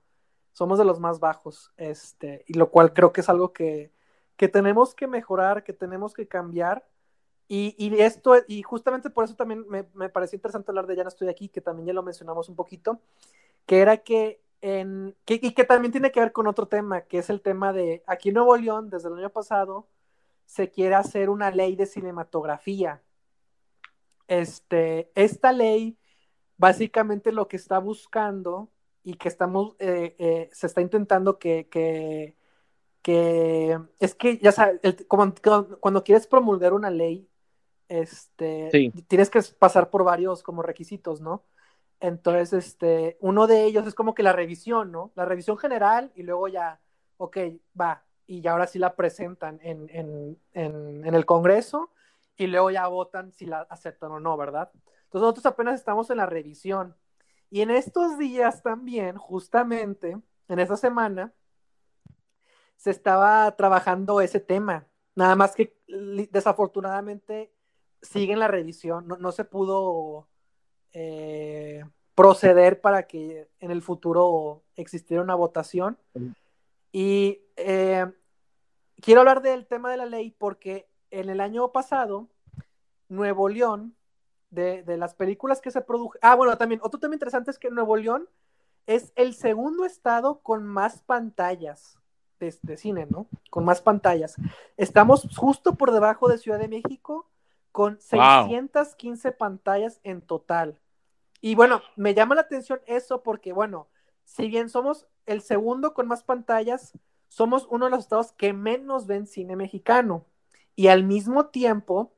Somos 0.53 0.77
de 0.77 0.85
los 0.85 0.99
más 0.99 1.19
bajos, 1.19 1.73
este, 1.77 2.43
y 2.45 2.53
lo 2.53 2.69
cual 2.69 2.93
creo 2.93 3.11
que 3.11 3.21
es 3.21 3.29
algo 3.29 3.51
que, 3.51 3.91
que 4.35 4.47
tenemos 4.47 4.93
que 4.93 5.07
mejorar, 5.07 5.63
que 5.63 5.73
tenemos 5.73 6.13
que 6.13 6.27
cambiar. 6.27 6.87
Y, 7.47 7.75
y 7.77 8.01
esto, 8.01 8.35
y 8.47 8.61
justamente 8.61 9.09
por 9.09 9.23
eso 9.23 9.35
también 9.35 9.65
me, 9.69 9.85
me 9.93 10.09
pareció 10.09 10.35
interesante 10.37 10.71
hablar 10.71 10.87
de 10.87 10.95
Ya 10.95 11.03
no 11.03 11.09
estoy 11.09 11.29
aquí, 11.29 11.49
que 11.49 11.61
también 11.61 11.87
ya 11.87 11.93
lo 11.93 12.03
mencionamos 12.03 12.49
un 12.49 12.55
poquito, 12.55 12.99
que 13.65 13.79
era 13.79 13.97
que 13.97 14.41
en, 14.61 15.15
que, 15.25 15.39
y 15.41 15.53
que 15.53 15.63
también 15.63 15.91
tiene 15.91 16.11
que 16.11 16.19
ver 16.19 16.31
con 16.31 16.47
otro 16.47 16.67
tema, 16.67 17.01
que 17.01 17.19
es 17.19 17.29
el 17.29 17.41
tema 17.41 17.73
de 17.73 18.03
aquí 18.07 18.29
en 18.29 18.35
Nuevo 18.35 18.57
León, 18.57 18.89
desde 18.89 19.09
el 19.09 19.17
año 19.17 19.29
pasado, 19.29 19.87
se 20.45 20.69
quiere 20.69 20.95
hacer 20.95 21.29
una 21.29 21.51
ley 21.51 21.75
de 21.75 21.85
cinematografía. 21.85 23.01
Este, 24.27 25.11
esta 25.15 25.51
ley 25.53 25.97
básicamente 26.57 27.31
lo 27.31 27.47
que 27.47 27.57
está 27.57 27.79
buscando 27.79 28.69
y 29.03 29.13
que 29.15 29.29
estamos, 29.29 29.75
eh, 29.79 30.15
eh, 30.19 30.49
se 30.51 30.67
está 30.67 30.81
intentando 30.81 31.39
que, 31.39 31.67
que, 31.69 32.35
es 33.99 34.15
que, 34.15 34.37
ya 34.39 34.51
sabes, 34.51 34.81
cuando 35.07 36.03
quieres 36.03 36.27
promulgar 36.27 36.73
una 36.73 36.89
ley, 36.89 37.29
este, 37.89 38.91
tienes 39.07 39.29
que 39.29 39.41
pasar 39.57 39.89
por 39.89 40.03
varios 40.03 40.43
como 40.43 40.61
requisitos, 40.61 41.21
¿no? 41.21 41.43
Entonces, 41.99 42.53
este, 42.53 43.17
uno 43.21 43.47
de 43.47 43.63
ellos 43.63 43.87
es 43.87 43.95
como 43.95 44.13
que 44.13 44.23
la 44.23 44.33
revisión, 44.33 44.91
¿no? 44.91 45.11
La 45.15 45.25
revisión 45.25 45.57
general 45.57 46.11
y 46.15 46.23
luego 46.23 46.47
ya, 46.47 46.79
ok, 47.17 47.37
va, 47.79 48.03
y 48.27 48.41
ya 48.41 48.51
ahora 48.51 48.67
sí 48.67 48.77
la 48.77 48.95
presentan 48.95 49.59
en, 49.63 49.89
en, 49.89 50.37
en, 50.53 51.05
en 51.05 51.15
el 51.15 51.25
Congreso 51.25 51.91
y 52.35 52.47
luego 52.47 52.69
ya 52.69 52.87
votan 52.87 53.31
si 53.31 53.45
la 53.45 53.61
aceptan 53.61 54.11
o 54.11 54.19
no, 54.19 54.37
¿verdad? 54.37 54.69
Entonces 54.73 55.21
nosotros 55.21 55.45
apenas 55.45 55.75
estamos 55.75 56.09
en 56.09 56.17
la 56.17 56.25
revisión. 56.25 56.95
Y 57.49 57.61
en 57.61 57.71
estos 57.71 58.17
días 58.17 58.61
también, 58.61 59.17
justamente, 59.17 60.17
en 60.49 60.59
esta 60.59 60.75
semana, 60.75 61.33
se 62.75 62.91
estaba 62.91 63.55
trabajando 63.55 64.21
ese 64.21 64.39
tema. 64.39 64.85
Nada 65.15 65.35
más 65.35 65.55
que 65.55 65.75
desafortunadamente 65.87 67.51
sigue 68.01 68.33
en 68.33 68.39
la 68.39 68.47
revisión. 68.47 69.07
No, 69.07 69.31
se 69.31 69.45
pudo 69.45 70.27
eh, 70.93 71.83
proceder 72.15 72.81
para 72.81 73.03
que 73.07 73.47
en 73.59 73.71
el 73.71 73.81
futuro 73.81 74.63
existiera 74.75 75.23
una 75.23 75.35
votación. 75.35 75.97
Y 76.91 77.41
eh, 77.55 78.05
quiero 79.01 79.21
hablar 79.21 79.41
del 79.41 79.67
tema 79.67 79.91
de 79.91 79.97
la 79.97 80.05
ley 80.05 80.31
porque 80.31 80.89
en 81.11 81.29
el 81.29 81.41
año 81.41 81.71
pasado, 81.71 82.27
Nuevo 83.09 83.49
León 83.49 83.95
de, 84.49 84.83
las 84.97 85.13
películas 85.13 85.61
que 85.61 85.71
se 85.71 85.81
produjeron. 85.81 86.19
Ah, 86.21 86.35
bueno, 86.35 86.57
también, 86.57 86.81
otro 86.83 86.99
tema 86.99 87.15
interesante 87.15 87.51
es 87.51 87.59
que 87.59 87.69
Nuevo 87.69 87.95
León 87.95 88.29
es 88.85 89.11
el 89.15 89.33
segundo 89.33 89.85
estado 89.85 90.39
con 90.39 90.63
más 90.63 91.01
pantallas 91.01 91.97
de, 92.39 92.77
cine, 92.77 93.07
¿no? 93.09 93.27
Con 93.49 93.65
más 93.65 93.81
pantallas. 93.81 94.35
Estamos 94.77 95.27
justo 95.35 95.75
por 95.75 95.91
debajo 95.91 96.29
de 96.29 96.37
Ciudad 96.37 96.59
de 96.59 96.67
México 96.67 97.29
con 97.77 98.01
615 98.01 99.33
pantallas 99.33 99.99
en 100.01 100.23
total. 100.23 100.79
Y 101.41 101.53
bueno, 101.53 101.83
me 101.95 102.15
llama 102.15 102.33
la 102.33 102.41
atención 102.41 102.81
eso 102.87 103.21
porque, 103.21 103.53
bueno, 103.53 103.87
si 104.23 104.47
bien 104.47 104.67
somos 104.67 105.05
el 105.27 105.43
segundo 105.43 105.93
con 105.93 106.07
más 106.07 106.23
pantallas, 106.23 106.97
somos 107.27 107.67
uno 107.69 107.85
de 107.85 107.91
los 107.91 107.99
estados 107.99 108.31
que 108.31 108.51
menos 108.51 109.05
ven 109.05 109.27
cine 109.27 109.55
mexicano. 109.55 110.25
Y 110.75 110.87
al 110.87 111.03
mismo 111.03 111.49
tiempo, 111.49 112.15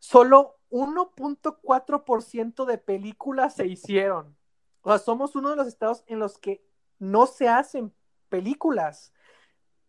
solo 0.00 0.58
1.4% 0.68 2.66
de 2.66 2.76
películas 2.76 3.54
se 3.54 3.68
hicieron. 3.68 4.36
O 4.82 4.90
sea, 4.90 4.98
somos 4.98 5.34
uno 5.34 5.48
de 5.48 5.56
los 5.56 5.66
estados 5.66 6.04
en 6.06 6.18
los 6.18 6.36
que 6.36 6.62
no 6.98 7.24
se 7.24 7.48
hacen 7.48 7.90
películas. 8.28 9.14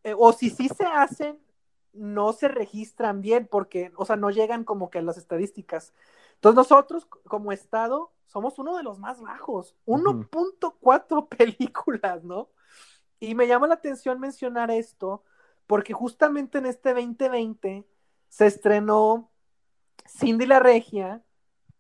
Eh, 0.06 0.16
o 0.18 0.32
si 0.32 0.50
sí 0.50 0.70
se 0.70 0.86
hacen, 0.86 1.38
no 1.94 2.34
se 2.34 2.48
registran 2.48 3.22
bien 3.22 3.48
porque, 3.48 3.92
o 3.96 4.06
sea, 4.06 4.16
no 4.16 4.30
llegan 4.30 4.64
como 4.64 4.90
que 4.90 5.00
a 5.00 5.02
las 5.02 5.18
estadísticas. 5.18 5.94
Entonces 6.36 6.56
nosotros 6.56 7.06
como 7.28 7.52
estado 7.52 8.12
somos 8.26 8.58
uno 8.60 8.78
de 8.78 8.84
los 8.84 8.98
más 9.00 9.22
bajos, 9.22 9.76
1.4 9.86 11.28
películas, 11.38 12.24
¿no? 12.24 12.50
Y 13.20 13.36
me 13.36 13.48
llama 13.48 13.68
la 13.68 13.76
atención 13.76 14.20
mencionar 14.20 14.72
esto 14.72 15.24
porque 15.68 15.94
justamente 15.94 16.58
en 16.58 16.66
este 16.66 16.94
2020 16.94 17.86
se 18.30 18.46
estrenó 18.48 19.30
Cindy 20.08 20.46
la 20.46 20.60
Regia 20.60 21.24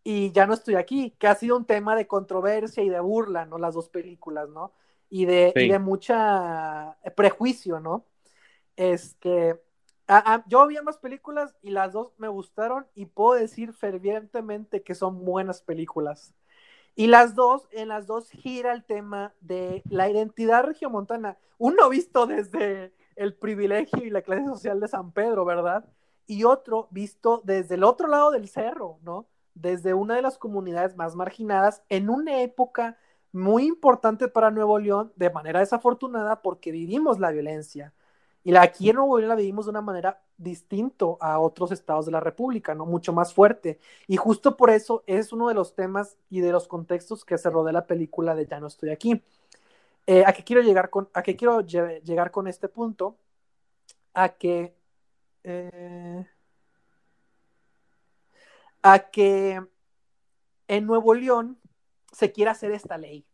y 0.03 0.31
Ya 0.31 0.47
no 0.47 0.53
estoy 0.53 0.75
aquí, 0.75 1.11
que 1.19 1.27
ha 1.27 1.35
sido 1.35 1.55
un 1.55 1.65
tema 1.65 1.95
de 1.95 2.07
controversia 2.07 2.83
y 2.83 2.89
de 2.89 2.99
burla, 2.99 3.45
¿no? 3.45 3.57
Las 3.57 3.75
dos 3.75 3.89
películas, 3.89 4.49
¿no? 4.49 4.73
Y 5.09 5.25
de, 5.25 5.51
de 5.53 5.79
mucha 5.79 6.97
prejuicio, 7.15 7.79
¿no? 7.79 8.05
Este, 8.75 9.61
yo 10.47 10.67
vi 10.67 10.77
ambas 10.77 10.97
películas 10.97 11.55
y 11.61 11.71
las 11.71 11.93
dos 11.93 12.11
me 12.17 12.27
gustaron 12.27 12.85
y 12.95 13.05
puedo 13.05 13.39
decir 13.39 13.73
fervientemente 13.73 14.83
que 14.83 14.95
son 14.95 15.23
buenas 15.23 15.61
películas. 15.61 16.33
Y 16.95 17.07
las 17.07 17.35
dos, 17.35 17.67
en 17.71 17.87
las 17.87 18.07
dos 18.07 18.29
gira 18.29 18.73
el 18.73 18.83
tema 18.83 19.33
de 19.39 19.81
la 19.89 20.09
identidad 20.09 20.63
regiomontana. 20.63 21.37
Uno 21.57 21.89
visto 21.89 22.27
desde 22.27 22.93
el 23.15 23.33
privilegio 23.33 24.03
y 24.03 24.09
la 24.09 24.21
clase 24.21 24.45
social 24.45 24.79
de 24.79 24.87
San 24.87 25.11
Pedro, 25.11 25.45
¿verdad? 25.45 25.85
y 26.31 26.45
otro 26.45 26.87
visto 26.91 27.41
desde 27.43 27.75
el 27.75 27.83
otro 27.83 28.07
lado 28.07 28.31
del 28.31 28.47
cerro, 28.47 28.99
¿no? 29.03 29.27
Desde 29.53 29.93
una 29.93 30.15
de 30.15 30.21
las 30.21 30.37
comunidades 30.37 30.95
más 30.95 31.13
marginadas 31.13 31.83
en 31.89 32.09
una 32.09 32.41
época 32.41 32.97
muy 33.33 33.65
importante 33.65 34.29
para 34.29 34.49
Nuevo 34.49 34.79
León, 34.79 35.11
de 35.17 35.29
manera 35.29 35.59
desafortunada, 35.59 36.41
porque 36.41 36.71
vivimos 36.71 37.19
la 37.19 37.31
violencia. 37.31 37.93
Y 38.43 38.55
aquí 38.55 38.89
en 38.89 38.95
Nuevo 38.95 39.17
León 39.17 39.29
la 39.29 39.35
vivimos 39.35 39.65
de 39.65 39.71
una 39.71 39.81
manera 39.81 40.21
distinto 40.37 41.17
a 41.21 41.39
otros 41.39 41.71
estados 41.71 42.07
de 42.07 42.11
la 42.11 42.19
República, 42.19 42.73
¿no? 42.73 42.85
Mucho 42.85 43.13
más 43.13 43.33
fuerte. 43.33 43.79
Y 44.07 44.17
justo 44.17 44.57
por 44.57 44.71
eso 44.71 45.03
es 45.05 45.31
uno 45.31 45.47
de 45.47 45.53
los 45.53 45.75
temas 45.75 46.17
y 46.29 46.41
de 46.41 46.51
los 46.51 46.67
contextos 46.67 47.23
que 47.23 47.37
se 47.37 47.49
rodea 47.49 47.73
la 47.73 47.85
película 47.85 48.33
de 48.33 48.47
Ya 48.47 48.59
no 48.59 48.67
estoy 48.67 48.89
aquí. 48.89 49.21
Eh, 50.07 50.23
¿A 50.25 50.33
qué 50.33 50.43
quiero 50.43 50.61
llegar 50.61 50.89
con, 50.89 51.09
a 51.13 51.21
qué 51.21 51.35
quiero 51.35 51.61
llegar 51.61 52.31
con 52.31 52.47
este 52.47 52.67
punto? 52.67 53.15
A 54.13 54.29
que 54.29 54.73
eh, 55.43 56.25
a 58.81 58.99
que 59.11 59.61
en 60.67 60.85
Nuevo 60.85 61.13
León 61.13 61.59
se 62.11 62.31
quiera 62.31 62.51
hacer 62.51 62.71
esta 62.71 62.97
ley, 62.97 63.25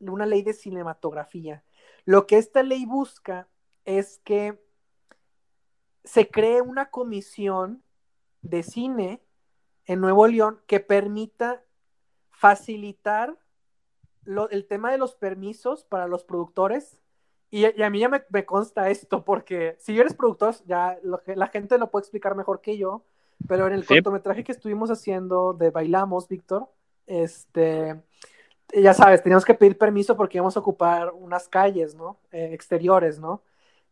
una 0.00 0.26
ley 0.26 0.42
de 0.42 0.52
cinematografía. 0.52 1.64
Lo 2.04 2.26
que 2.26 2.38
esta 2.38 2.62
ley 2.62 2.84
busca 2.86 3.48
es 3.84 4.20
que 4.24 4.60
se 6.04 6.28
cree 6.28 6.60
una 6.60 6.90
comisión 6.90 7.82
de 8.42 8.62
cine 8.62 9.22
en 9.86 10.00
Nuevo 10.00 10.26
León 10.26 10.60
que 10.66 10.80
permita 10.80 11.62
facilitar 12.30 13.36
el 14.50 14.66
tema 14.66 14.92
de 14.92 14.98
los 14.98 15.14
permisos 15.14 15.84
para 15.84 16.06
los 16.06 16.24
productores 16.24 16.98
y, 17.50 17.66
a 17.82 17.90
mí 17.90 17.98
ya 17.98 18.08
me, 18.08 18.46
consta 18.46 18.88
esto, 18.88 19.24
porque 19.26 19.76
si 19.78 19.98
eres 20.00 20.14
productor, 20.14 20.54
ya 20.64 20.98
la 21.02 21.46
gente 21.48 21.76
lo 21.76 21.90
puede 21.90 22.04
explicar 22.04 22.34
mejor 22.34 22.62
que 22.62 22.78
yo, 22.78 23.04
pero 23.46 23.66
en 23.66 23.74
el 23.74 23.84
cortometraje 23.84 24.42
que 24.42 24.52
estuvimos 24.52 24.90
haciendo 24.90 25.52
de 25.52 25.68
Bailamos, 25.68 26.28
Víctor, 26.28 26.70
este, 27.06 28.00
ya 28.72 28.94
sabes, 28.94 29.22
teníamos 29.22 29.44
que 29.44 29.52
pedir 29.52 29.76
permiso 29.76 30.16
porque 30.16 30.38
íbamos 30.38 30.56
a 30.56 30.60
ocupar 30.60 31.10
unas 31.12 31.46
calles, 31.46 31.94
¿no? 31.94 32.16
Eh, 32.30 32.50
exteriores, 32.52 33.18
¿no? 33.18 33.42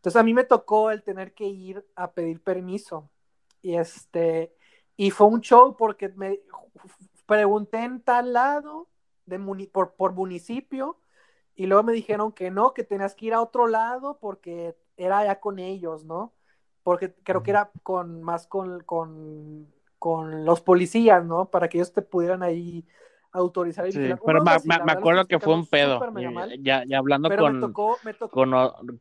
Entonces 0.01 0.19
a 0.19 0.23
mí 0.23 0.33
me 0.33 0.45
tocó 0.45 0.91
el 0.91 1.03
tener 1.03 1.35
que 1.35 1.45
ir 1.45 1.87
a 1.95 2.13
pedir 2.13 2.43
permiso. 2.43 3.11
Y 3.61 3.75
este, 3.77 4.55
y 4.97 5.11
fue 5.11 5.27
un 5.27 5.43
show 5.43 5.77
porque 5.77 6.09
me 6.09 6.41
pregunté 7.27 7.85
en 7.85 8.01
tal 8.01 8.33
lado 8.33 8.89
de 9.27 9.39
por, 9.71 9.93
por 9.97 10.15
municipio 10.15 10.99
y 11.55 11.67
luego 11.67 11.83
me 11.83 11.93
dijeron 11.93 12.33
que 12.33 12.51
no, 12.51 12.73
que 12.73 12.83
tenías 12.83 13.15
que 13.15 13.27
ir 13.27 13.35
a 13.35 13.43
otro 13.43 13.67
lado 13.67 14.19
porque 14.21 14.75
era 14.97 15.23
ya 15.23 15.39
con 15.39 15.59
ellos, 15.59 16.07
¿no? 16.07 16.33
Porque 16.83 17.13
creo 17.23 17.43
que 17.43 17.51
era 17.51 17.71
con 17.83 18.23
más 18.23 18.47
con, 18.47 18.81
con, 18.85 19.71
con 19.99 20.47
los 20.47 20.63
policías, 20.63 21.27
¿no? 21.27 21.51
Para 21.51 21.69
que 21.69 21.77
ellos 21.77 21.93
te 21.93 22.01
pudieran 22.01 22.43
ahí 22.43 22.87
autorizar 23.33 23.87
y 23.87 23.93
sí, 23.93 23.99
pero 24.27 24.43
me, 24.43 24.85
me, 24.85 24.93
acuerdo 24.93 25.27
que 25.27 25.39
fue 25.39 25.55
un 25.55 25.67
pedo 25.67 26.01
ya, 26.61 26.85
ya, 26.85 26.99
hablando 26.99 27.29
con, 27.37 27.73
con, 27.73 28.53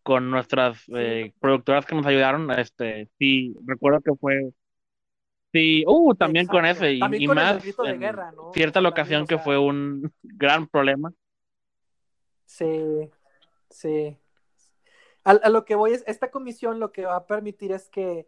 con 0.03 0.29
nuestras 0.29 0.83
eh, 0.95 1.33
productoras 1.39 1.85
que 1.85 1.95
nos 1.95 2.05
ayudaron 2.05 2.51
este 2.51 3.09
sí 3.17 3.55
recuerdo 3.65 4.01
que 4.01 4.11
fue 4.19 4.51
sí 5.51 5.83
uh 5.87 6.13
también 6.13 6.45
con 6.45 6.65
ese 6.65 6.93
y, 6.93 7.01
y 7.17 7.27
más 7.27 7.63
guerra, 7.97 8.31
¿no? 8.31 8.51
cierta 8.53 8.81
locación 8.81 9.25
que 9.25 9.39
fue 9.39 9.57
un 9.57 10.11
gran 10.23 10.67
problema. 10.67 11.11
Sí 12.45 13.09
sí. 13.69 14.17
A, 15.23 15.31
a, 15.31 15.49
lo 15.49 15.65
que 15.65 15.75
voy 15.75 15.93
es 15.93 16.03
esta 16.07 16.31
comisión 16.31 16.79
lo 16.79 16.91
que 16.91 17.05
va 17.05 17.15
a 17.15 17.27
permitir 17.27 17.71
es 17.71 17.89
que 17.89 18.27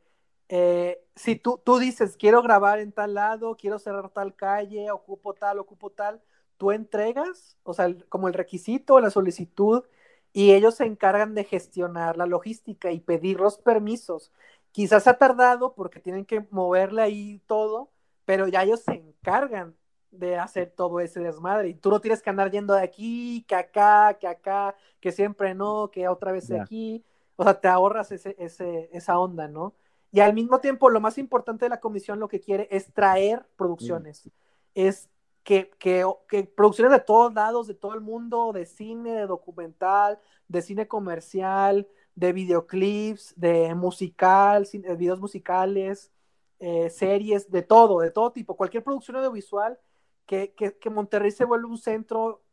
eh, 0.54 1.02
si 1.16 1.38
tú, 1.38 1.62
tú 1.64 1.80
dices, 1.80 2.18
quiero 2.18 2.42
grabar 2.42 2.80
en 2.80 2.92
tal 2.92 3.14
lado, 3.14 3.56
quiero 3.56 3.80
cerrar 3.80 4.10
tal 4.10 4.36
calle, 4.36 4.92
ocupo 4.92 5.34
tal, 5.34 5.60
ocupo 5.60 5.92
tal, 5.92 6.22
tú 6.58 6.74
entregas, 6.74 7.58
o 7.64 7.74
sea, 7.74 7.96
como 8.10 8.28
el 8.28 8.34
requisito, 8.34 9.00
la 9.00 9.10
solicitud, 9.12 9.86
y 10.34 10.52
ellos 10.52 10.76
se 10.76 10.84
encargan 10.86 11.36
de 11.36 11.46
gestionar 11.46 12.18
la 12.18 12.26
logística 12.26 12.92
y 12.92 13.00
pedir 13.00 13.40
los 13.40 13.60
permisos. 13.60 14.34
Quizás 14.74 15.08
ha 15.08 15.18
tardado 15.18 15.74
porque 15.74 16.02
tienen 16.02 16.26
que 16.26 16.46
moverle 16.52 17.02
ahí 17.02 17.42
todo, 17.48 17.90
pero 18.26 18.50
ya 18.50 18.64
ellos 18.64 18.82
se 18.82 18.96
encargan 18.96 19.74
de 20.12 20.38
hacer 20.38 20.72
todo 20.72 21.00
ese 21.00 21.22
desmadre. 21.22 21.70
Y 21.70 21.76
tú 21.76 21.90
no 21.92 22.02
tienes 22.02 22.22
que 22.22 22.30
andar 22.30 22.52
yendo 22.52 22.74
de 22.74 22.84
aquí, 22.84 23.46
que 23.48 23.56
acá, 23.56 24.18
que 24.20 24.28
acá, 24.28 24.76
que 25.00 25.14
siempre 25.14 25.56
no, 25.56 25.90
que 25.92 26.10
otra 26.10 26.34
vez 26.34 26.48
de 26.50 26.60
aquí. 26.60 27.06
O 27.38 27.44
sea, 27.44 27.60
te 27.60 27.70
ahorras 27.70 28.12
ese, 28.12 28.36
ese, 28.38 28.90
esa 28.92 29.18
onda, 29.18 29.48
¿no? 29.48 29.74
Y 30.12 30.20
al 30.20 30.34
mismo 30.34 30.60
tiempo, 30.60 30.90
lo 30.90 31.00
más 31.00 31.18
importante 31.18 31.66
de 31.66 31.70
la 31.70 31.80
comisión 31.80 32.20
lo 32.20 32.28
que 32.28 32.42
quiere 32.42 32.68
es 32.72 32.94
traer 32.94 33.46
producciones. 33.56 34.30
Es 34.76 35.10
que, 35.44 35.72
que, 35.80 36.06
que, 36.28 36.44
producciones 36.44 36.92
de 36.92 37.00
todos 37.00 37.34
lados, 37.34 37.68
de 37.68 37.74
todo 37.74 37.94
el 37.94 38.02
mundo, 38.02 38.52
de 38.54 38.66
cine, 38.66 39.14
de 39.14 39.26
documental, 39.26 40.20
de 40.48 40.62
cine 40.62 40.88
comercial, 40.88 41.88
de 42.16 42.34
videoclips, 42.34 43.34
de 43.38 43.74
musical, 43.74 44.68
de 44.72 44.96
videos 44.96 45.20
musicales, 45.20 46.12
eh, 46.60 46.90
series, 46.90 47.50
de 47.50 47.62
todo, 47.62 48.02
de 48.02 48.12
todo 48.12 48.32
tipo, 48.32 48.56
cualquier 48.56 48.84
producción 48.84 49.18
audiovisual, 49.18 49.80
que, 50.26 50.54
que, 50.54 50.78
que 50.78 50.90
Monterrey 50.90 51.32
se 51.32 51.46
vuelva 51.46 51.70
un 51.70 51.78
centro 51.78 52.44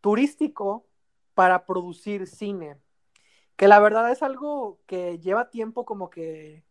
turístico 0.00 0.86
para 1.34 1.66
producir 1.66 2.26
cine. 2.26 2.78
Que 3.56 3.68
la 3.68 3.78
verdad 3.78 4.10
es 4.10 4.22
algo 4.22 4.80
que 4.86 5.18
lleva 5.20 5.50
tiempo 5.50 5.84
como 5.84 6.10
que 6.10 6.64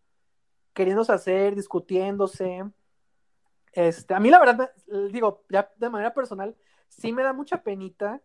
queriéndose 0.73 1.11
hacer, 1.11 1.55
discutiéndose. 1.55 2.63
Este, 3.71 4.13
a 4.13 4.19
mí 4.19 4.29
la 4.29 4.39
verdad, 4.39 4.71
digo, 5.11 5.43
ya 5.49 5.71
de 5.77 5.89
manera 5.89 6.13
personal, 6.13 6.55
sí 6.89 7.11
me 7.11 7.23
da 7.23 7.33
mucha 7.33 7.63
penita 7.63 8.21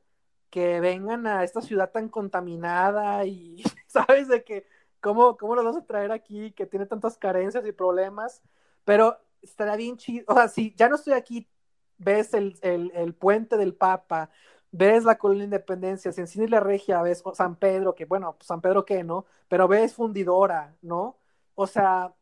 que 0.51 0.81
vengan 0.81 1.27
a 1.27 1.45
esta 1.45 1.61
ciudad 1.61 1.91
tan 1.91 2.09
contaminada 2.09 3.25
y, 3.27 3.63
¿sabes? 3.87 4.29
De 4.29 4.45
que, 4.45 4.67
¿cómo, 5.01 5.37
cómo 5.37 5.55
los 5.55 5.65
vas 5.65 5.77
a 5.77 5.87
traer 5.87 6.13
aquí, 6.13 6.53
que 6.53 6.67
tiene 6.67 6.87
tantas 6.87 7.19
carencias 7.19 7.67
y 7.67 7.73
problemas? 7.73 8.43
Pero 8.85 9.19
estaría 9.43 9.77
bien 9.77 9.97
chido, 9.97 10.25
o 10.29 10.35
sea, 10.35 10.49
si 10.49 10.75
ya 10.75 10.89
no 10.89 10.97
estoy 10.97 11.15
aquí, 11.15 11.49
ves 11.99 12.35
el, 12.35 12.59
el, 12.63 12.91
el 12.95 13.15
puente 13.15 13.57
del 13.57 13.75
Papa, 13.75 14.31
ves 14.71 15.05
la 15.05 15.19
Colonia 15.19 15.45
Independencia, 15.45 16.13
si 16.13 16.41
en 16.43 16.51
la 16.51 16.61
Regia 16.61 17.03
ves 17.03 17.23
San 17.35 17.57
Pedro, 17.57 17.95
que 17.95 18.05
bueno, 18.05 18.35
pues 18.37 18.47
San 18.47 18.61
Pedro 18.61 18.85
qué, 18.85 19.05
¿no? 19.05 19.27
Pero 19.49 19.69
ves 19.69 19.95
Fundidora, 19.95 20.77
¿no? 20.83 21.19
O 21.55 21.67
sea, 21.67 22.15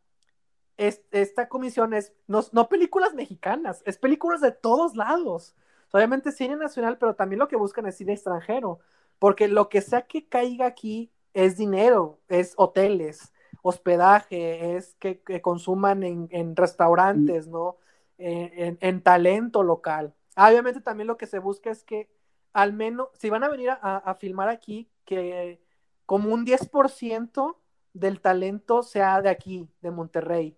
esta 0.77 1.49
comisión 1.49 1.95
es 1.95 2.13
no, 2.27 2.45
no, 2.53 2.69
películas 2.69 3.15
mexicanas, 3.15 3.83
es 3.87 3.99
películas 3.99 4.41
de 4.41 4.53
todos 4.53 4.97
lados. 4.97 5.55
Obviamente 5.93 6.33
cine 6.33 6.57
nacional, 6.57 6.99
pero 6.99 7.15
también 7.15 7.39
lo 7.39 7.49
que 7.49 7.57
buscan 7.57 7.87
es 7.87 7.97
cine 7.97 8.13
extranjero, 8.13 8.81
porque 9.19 9.49
lo 9.49 9.69
que 9.69 9.81
sea 9.81 10.03
que 10.03 10.27
caiga 10.29 10.67
aquí 10.67 11.11
es 11.33 11.57
dinero, 11.57 12.19
es 12.29 12.55
hoteles, 12.57 13.33
hospedaje, 13.63 14.77
es 14.77 14.95
que, 14.99 15.23
consuman 15.41 16.03
en, 16.03 16.57
restaurantes, 16.57 17.47
¿no? 17.47 17.77
En, 18.19 19.03
talento 19.03 19.63
local. 19.63 20.15
Ah, 20.35 20.51
obviamente 20.51 20.81
también 20.81 21.07
lo 21.07 21.17
que 21.17 21.27
se 21.27 21.39
busca 21.39 21.71
es 21.71 21.83
que 21.83 22.09
al 22.53 22.73
menos, 22.73 23.09
si 23.15 23.31
van 23.31 23.45
a 23.45 23.49
venir 23.49 23.71
a, 23.71 23.77
a 23.77 24.15
filmar 24.15 24.49
aquí, 24.49 24.89
que 25.05 25.61
como 26.07 26.33
un 26.33 26.47
10% 26.47 27.57
del 27.93 28.21
talento 28.21 28.83
sea 28.83 29.21
de 29.23 29.31
aquí, 29.31 29.69
de 29.81 29.91
Monterrey. 29.91 30.57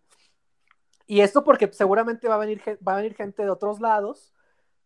Y 1.08 1.22
esto 1.22 1.42
porque 1.42 1.72
seguramente 1.72 2.28
va 2.28 2.34
a 2.34 2.38
venir, 2.38 2.62
va 2.86 2.92
a 2.92 2.96
venir 2.96 3.14
gente 3.14 3.42
de 3.42 3.48
otros 3.48 3.80
lados. 3.80 4.34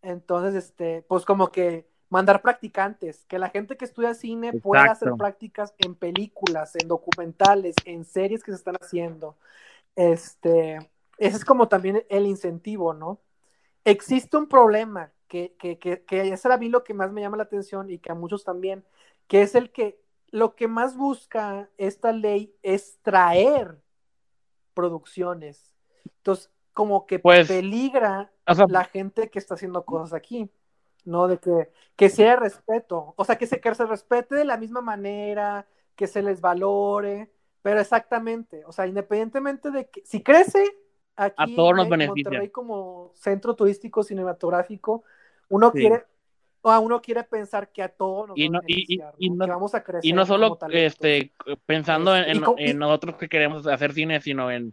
Entonces, 0.03 0.55
este, 0.55 1.03
pues 1.03 1.25
como 1.25 1.51
que 1.51 1.91
mandar 2.11 2.43
practicantes, 2.43 3.25
que 3.27 3.41
la 3.41 3.51
gente 3.51 3.77
que 3.77 3.85
estudia 3.85 4.15
cine 4.15 4.53
pueda 4.53 4.85
hacer 4.85 5.13
prácticas 5.19 5.75
en 5.79 5.97
películas, 5.97 6.77
en 6.81 6.87
documentales, 6.87 7.75
en 7.85 8.05
series 8.05 8.45
que 8.45 8.53
se 8.53 8.59
están 8.59 8.77
haciendo. 8.81 9.37
Este, 9.97 10.77
ese 11.19 11.37
es 11.39 11.45
como 11.45 11.67
también 11.69 12.05
el 12.09 12.27
incentivo, 12.27 12.95
¿no? 12.95 13.21
Existe 13.85 14.37
un 14.37 14.47
problema 14.47 15.11
que, 15.27 15.57
que, 15.59 15.79
que, 15.79 16.05
que 16.05 16.33
es 16.33 16.47
a 16.47 16.57
mí 16.57 16.69
lo 16.69 16.85
que 16.85 16.95
más 16.95 17.11
me 17.11 17.21
llama 17.21 17.37
la 17.37 17.43
atención 17.45 17.91
y 17.91 17.99
que 17.99 18.13
a 18.13 18.15
muchos 18.15 18.45
también, 18.45 18.85
que 19.27 19.43
es 19.43 19.57
el 19.57 19.73
que 19.73 20.01
lo 20.29 20.55
que 20.55 20.69
más 20.69 20.97
busca 20.97 21.69
esta 21.79 22.13
ley 22.13 22.55
es 22.63 22.99
traer 23.03 23.83
producciones 24.73 25.72
entonces, 26.05 26.51
como 26.73 27.07
que 27.07 27.19
pues, 27.19 27.49
peligra 27.49 28.33
la 28.69 28.85
gente 28.85 29.31
que 29.31 29.39
está 29.39 29.55
haciendo 29.55 29.85
cosas 29.85 30.15
aquí, 30.15 30.51
¿no? 31.05 31.29
De 31.29 31.39
que, 31.39 31.71
que 31.97 32.09
sea 32.09 32.37
respeto, 32.37 33.15
o 33.17 33.25
sea, 33.25 33.37
que 33.37 33.47
se, 33.47 33.61
que 33.61 33.75
se 33.75 33.87
respete 33.87 34.35
de 34.35 34.45
la 34.45 34.57
misma 34.57 34.81
manera, 34.81 35.67
que 35.97 36.07
se 36.07 36.23
les 36.23 36.41
valore, 36.41 37.31
pero 37.63 37.81
exactamente, 37.81 38.65
o 38.67 38.73
sea, 38.73 38.87
independientemente 38.87 39.71
de 39.71 39.89
que 39.89 40.03
si 40.05 40.23
crece 40.23 40.65
aquí 41.17 41.53
a 41.53 41.57
todos 41.57 41.77
nos 41.77 41.91
en 41.91 42.07
Monterrey 42.07 42.49
como 42.49 43.13
centro 43.15 43.55
turístico 43.55 44.03
cinematográfico, 44.03 45.05
uno 45.49 45.71
quiere 45.73 46.05
o 46.63 46.79
uno 46.79 47.03
quiere 47.03 47.25
pensar 47.25 47.71
que 47.71 47.83
a 47.83 47.89
todos 47.89 48.29
nos 48.29 48.39
y 48.39 48.49
no, 48.49 48.61
y, 48.67 49.01
y, 49.19 49.31
no, 49.31 49.47
vamos 49.47 49.75
a 49.75 49.83
crecer 49.83 50.09
y 50.09 50.13
no 50.13 50.25
solo 50.25 50.59
este 50.71 51.33
pensando 51.67 52.17
en, 52.17 52.41
en, 52.57 52.79
nosotros 52.79 53.17
que 53.17 53.29
queremos 53.29 53.67
hacer 53.67 53.93
cine 53.93 54.21
sino 54.21 54.51
en 54.51 54.73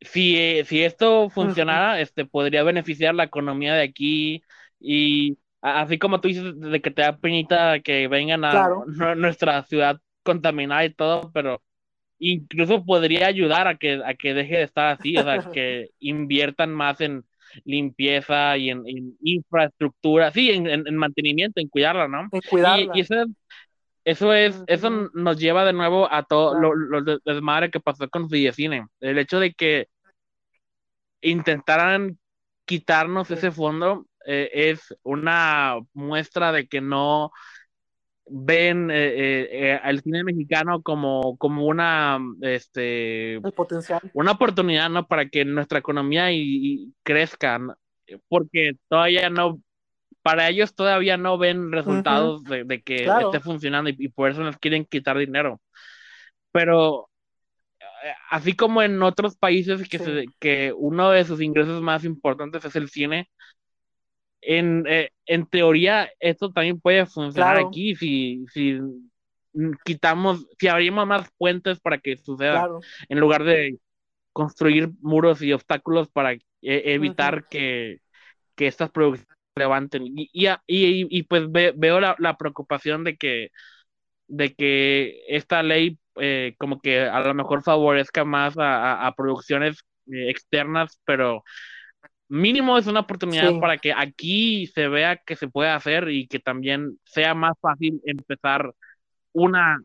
si, 0.00 0.36
eh, 0.36 0.64
si 0.64 0.82
esto 0.82 1.30
funcionara, 1.30 2.00
este, 2.00 2.24
podría 2.24 2.62
beneficiar 2.62 3.14
la 3.14 3.24
economía 3.24 3.74
de 3.74 3.82
aquí 3.82 4.42
y 4.80 5.38
así 5.60 5.98
como 5.98 6.20
tú 6.20 6.28
dices 6.28 6.58
de 6.58 6.80
que 6.80 6.90
te 6.90 7.02
da 7.02 7.16
penita 7.18 7.80
que 7.80 8.08
vengan 8.08 8.44
a 8.44 8.68
nuestra 9.16 9.62
ciudad 9.64 10.00
contaminada 10.22 10.84
y 10.84 10.94
todo, 10.94 11.30
pero 11.32 11.62
incluso 12.18 12.84
podría 12.84 13.26
ayudar 13.26 13.66
a 13.68 13.76
que, 13.76 14.00
a 14.04 14.14
que 14.14 14.34
deje 14.34 14.58
de 14.58 14.62
estar 14.64 14.88
así, 14.88 15.16
o 15.16 15.22
sea, 15.22 15.38
que 15.52 15.90
inviertan 16.00 16.72
más 16.72 17.00
en 17.00 17.24
limpieza 17.64 18.56
y 18.56 18.70
en, 18.70 18.84
infraestructura, 19.20 20.30
sí, 20.30 20.50
en, 20.50 20.96
mantenimiento, 20.96 21.60
en 21.60 21.68
cuidarla, 21.68 22.08
¿no? 22.08 22.28
En 22.30 22.40
cuidarla. 22.48 22.92
Y, 22.94 23.00
eso, 23.00 23.14
eso 24.08 24.32
es, 24.32 24.62
eso 24.68 24.88
nos 25.12 25.36
lleva 25.38 25.66
de 25.66 25.74
nuevo 25.74 26.10
a 26.10 26.22
todo 26.22 26.58
lo, 26.58 26.74
lo, 26.74 27.18
desmadre 27.18 27.70
que 27.70 27.78
pasó 27.78 28.08
con 28.08 28.30
Cine. 28.30 28.86
El 29.00 29.18
hecho 29.18 29.38
de 29.38 29.52
que 29.52 29.88
intentaran 31.20 32.18
quitarnos 32.64 33.30
ese 33.30 33.50
fondo 33.50 34.06
eh, 34.26 34.48
es 34.70 34.96
una 35.02 35.76
muestra 35.92 36.52
de 36.52 36.66
que 36.68 36.80
no 36.80 37.32
ven 38.24 38.90
eh, 38.90 39.72
eh, 39.72 39.80
al 39.82 40.00
cine 40.00 40.24
mexicano 40.24 40.80
como, 40.80 41.36
como 41.36 41.66
una 41.66 42.18
este 42.40 43.42
potencial. 43.54 44.00
una 44.14 44.32
oportunidad 44.32 44.88
no 44.88 45.06
para 45.06 45.28
que 45.28 45.44
nuestra 45.44 45.80
economía 45.80 46.32
y, 46.32 46.94
crezca 47.02 47.60
porque 48.28 48.72
todavía 48.88 49.28
no 49.28 49.60
para 50.22 50.48
ellos 50.48 50.74
todavía 50.74 51.16
no 51.16 51.38
ven 51.38 51.72
resultados 51.72 52.44
de, 52.44 52.82
que 52.82 53.04
esté 53.04 53.40
funcionando 53.40 53.90
y, 53.90 54.08
por 54.08 54.30
eso 54.30 54.42
nos 54.42 54.56
quieren 54.58 54.84
quitar 54.84 55.16
dinero. 55.18 55.60
Pero 56.52 57.08
así 58.30 58.54
como 58.54 58.82
en 58.82 59.02
otros 59.02 59.36
países 59.36 59.88
que, 59.88 60.26
que 60.38 60.72
uno 60.76 61.10
de 61.10 61.24
sus 61.24 61.40
ingresos 61.40 61.82
más 61.82 62.04
importantes 62.04 62.64
es 62.64 62.76
el 62.76 62.88
cine, 62.88 63.28
en, 64.40 64.84
eh, 64.86 65.10
en 65.26 65.46
teoría 65.46 66.10
esto 66.20 66.52
también 66.52 66.80
puede 66.80 67.06
funcionar 67.06 67.58
aquí 67.58 67.96
si, 67.96 68.44
si 68.52 68.78
quitamos, 69.84 70.46
si 70.58 70.68
abrimos 70.68 71.06
más 71.06 71.28
puentes 71.36 71.80
para 71.80 71.98
que 71.98 72.16
suceda, 72.16 72.68
en 73.08 73.20
lugar 73.20 73.44
de 73.44 73.78
construir 74.32 74.90
muros 75.00 75.42
y 75.42 75.52
obstáculos 75.52 76.08
para 76.08 76.34
e, 76.34 76.40
evitar 76.62 77.48
que, 77.48 77.98
que 78.54 78.68
estas 78.68 78.90
producciones 78.90 79.37
levanten. 79.58 80.04
Y, 80.06 80.30
y, 80.32 80.56
y, 80.66 81.22
pues 81.24 81.50
veo 81.50 82.00
la, 82.00 82.16
la, 82.18 82.36
preocupación 82.36 83.04
de 83.04 83.16
que, 83.16 83.50
de 84.28 84.54
que 84.54 85.22
esta 85.28 85.62
ley 85.62 85.98
eh, 86.20 86.54
como 86.58 86.80
que 86.80 87.00
a 87.00 87.20
lo 87.20 87.34
mejor 87.34 87.62
favorezca 87.62 88.24
más 88.24 88.58
a, 88.58 89.06
a, 89.06 89.12
producciones 89.12 89.84
eh, 90.12 90.30
externas, 90.30 91.00
pero 91.04 91.44
mínimo 92.28 92.76
es 92.76 92.86
una 92.86 93.00
oportunidad 93.00 93.58
para 93.60 93.78
que 93.78 93.92
aquí 93.92 94.66
se 94.68 94.88
vea 94.88 95.16
que 95.16 95.36
se 95.36 95.48
puede 95.48 95.70
hacer 95.70 96.08
y 96.10 96.26
que 96.26 96.38
también 96.38 96.98
sea 97.04 97.34
más 97.34 97.54
fácil 97.60 98.00
empezar 98.04 98.72
una 99.32 99.78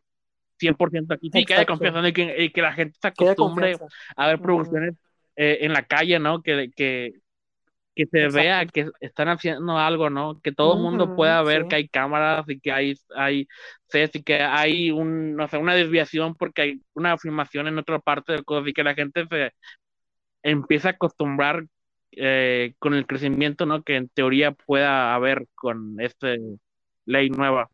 100% 0.59 1.13
aquí. 1.13 1.31
haya 1.33 1.65
confianza 1.65 2.11
que, 2.11 2.51
que, 2.51 2.61
la 2.61 2.73
gente 2.73 2.97
se 3.01 3.07
acostumbre 3.07 3.77
a 4.15 4.27
ver 4.27 4.39
producciones 4.39 4.95
eh, 5.35 5.59
en 5.61 5.73
la 5.73 5.83
calle, 5.83 6.19
¿no? 6.19 6.41
Que, 6.41 6.69
que, 6.75 7.13
que 7.95 8.05
se 8.07 8.27
vea 8.29 8.65
que 8.65 8.89
están 8.99 9.29
haciendo 9.29 9.77
algo, 9.77 10.09
¿no? 10.09 10.39
Que 10.41 10.51
todo 10.51 10.75
el 10.75 10.81
mundo 10.81 11.15
pueda 11.15 11.41
ver 11.43 11.67
que 11.67 11.75
hay 11.75 11.87
cámaras 11.87 12.45
y 12.47 12.59
que 12.59 12.71
hay, 12.71 12.95
hay 13.15 13.47
y 13.93 14.23
que 14.23 14.41
hay 14.41 14.91
un, 14.91 15.35
no 15.35 15.47
sé, 15.47 15.57
una 15.57 15.75
desviación 15.75 16.35
porque 16.35 16.61
hay 16.61 16.81
una 16.93 17.17
filmación 17.17 17.67
en 17.67 17.77
otra 17.77 17.99
parte 17.99 18.31
del 18.31 18.45
código 18.45 18.67
y 18.67 18.73
que 18.73 18.83
la 18.83 18.95
gente 18.95 19.27
se 19.29 19.51
empieza 20.41 20.89
a 20.89 20.91
acostumbrar 20.91 21.65
eh, 22.11 22.73
con 22.79 22.93
el 22.95 23.05
crecimiento, 23.05 23.65
¿no? 23.65 23.83
Que 23.83 23.95
en 23.95 24.09
teoría 24.09 24.51
pueda 24.51 25.13
haber 25.13 25.47
con 25.55 25.99
esta 25.99 26.29
ley 27.05 27.29
nueva. 27.29 27.69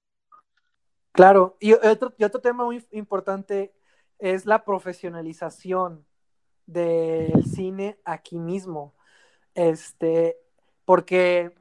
Claro, 1.11 1.57
y 1.59 1.73
otro, 1.73 2.13
y 2.17 2.23
otro 2.23 2.41
tema 2.41 2.65
muy 2.65 2.85
importante 2.91 3.73
es 4.19 4.45
la 4.45 4.63
profesionalización 4.63 6.05
del 6.65 7.43
cine 7.45 7.97
aquí 8.05 8.37
mismo. 8.37 8.95
Este, 9.59 10.37
porque 10.85 11.53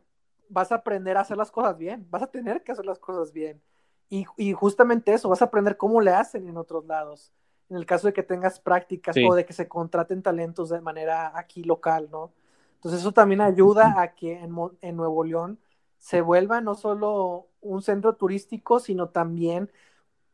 vas 0.49 0.71
a 0.71 0.77
aprender 0.77 1.17
a 1.17 1.23
hacer 1.23 1.37
las 1.37 1.51
cosas 1.51 1.77
bien, 1.77 2.07
vas 2.11 2.23
a 2.23 2.29
tener 2.29 2.63
que 2.63 2.71
hacer 2.71 2.87
las 2.87 3.01
cosas 3.01 3.33
bien. 3.33 3.61
Y, 4.09 4.25
y 4.37 4.53
justamente 4.53 5.13
eso, 5.13 5.29
vas 5.29 5.43
a 5.43 5.47
aprender 5.47 5.77
cómo 5.77 6.01
le 6.01 6.13
hacen 6.13 6.49
en 6.49 6.57
otros 6.57 6.87
lados. 6.87 7.33
En 7.69 7.77
el 7.77 7.87
caso 7.87 8.07
de 8.07 8.13
que 8.13 8.23
tengas 8.23 8.61
prácticas 8.61 9.17
o 9.29 9.35
de 9.35 9.45
que 9.45 9.53
se 9.53 9.67
contraten 9.67 10.23
talentos 10.23 10.69
de 10.69 10.81
manera 10.81 11.37
aquí 11.37 11.65
local, 11.65 12.09
¿no? 12.09 12.33
Entonces 12.77 13.01
eso 13.01 13.11
también 13.11 13.41
ayuda 13.41 14.01
a 14.01 14.15
que 14.15 14.39
en, 14.39 14.55
en 14.81 14.97
Nuevo 14.97 15.25
León 15.25 15.59
se 15.97 16.21
vuelva 16.21 16.61
no 16.61 16.77
solo 16.77 17.49
un 17.61 17.83
centro 17.83 18.15
turístico, 18.15 18.79
sino 18.79 19.09
también 19.09 19.73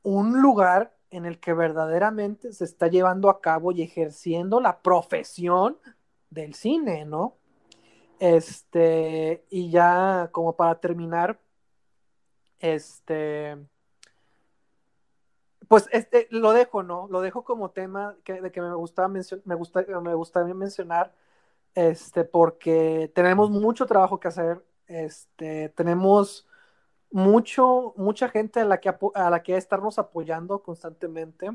un 0.02 0.42
lugar 0.42 0.94
en 1.08 1.24
el 1.24 1.40
que 1.40 1.54
verdaderamente 1.54 2.52
se 2.52 2.64
está 2.64 2.88
llevando 2.88 3.30
a 3.30 3.40
cabo 3.40 3.72
y 3.72 3.80
ejerciendo 3.80 4.60
la 4.60 4.82
profesión 4.82 5.78
del 6.28 6.52
cine, 6.52 7.06
¿no? 7.06 7.38
Este, 8.24 9.44
y 9.50 9.70
ya 9.70 10.30
como 10.32 10.56
para 10.56 10.80
terminar, 10.80 11.38
este, 12.58 13.58
pues 15.68 15.88
este, 15.92 16.26
lo 16.30 16.52
dejo, 16.52 16.82
¿no? 16.82 17.06
Lo 17.10 17.20
dejo 17.20 17.44
como 17.44 17.72
tema 17.72 18.16
que, 18.24 18.40
de 18.40 18.50
que 18.50 18.62
me 18.62 18.74
gustaba 18.74 19.08
me 19.08 19.54
gusta, 19.54 19.84
me 20.02 20.14
gustaría 20.14 20.54
mencionar, 20.54 21.12
este, 21.74 22.24
porque 22.24 23.12
tenemos 23.14 23.50
mucho 23.50 23.84
trabajo 23.84 24.18
que 24.18 24.28
hacer, 24.28 24.64
este, 24.86 25.68
tenemos 25.70 26.46
mucho, 27.10 27.92
mucha 27.96 28.30
gente 28.30 28.60
a 28.60 28.64
la 28.64 28.80
que, 28.80 28.88
a 29.14 29.30
la 29.30 29.42
que 29.42 29.56
estarnos 29.58 29.98
apoyando 29.98 30.62
constantemente, 30.62 31.50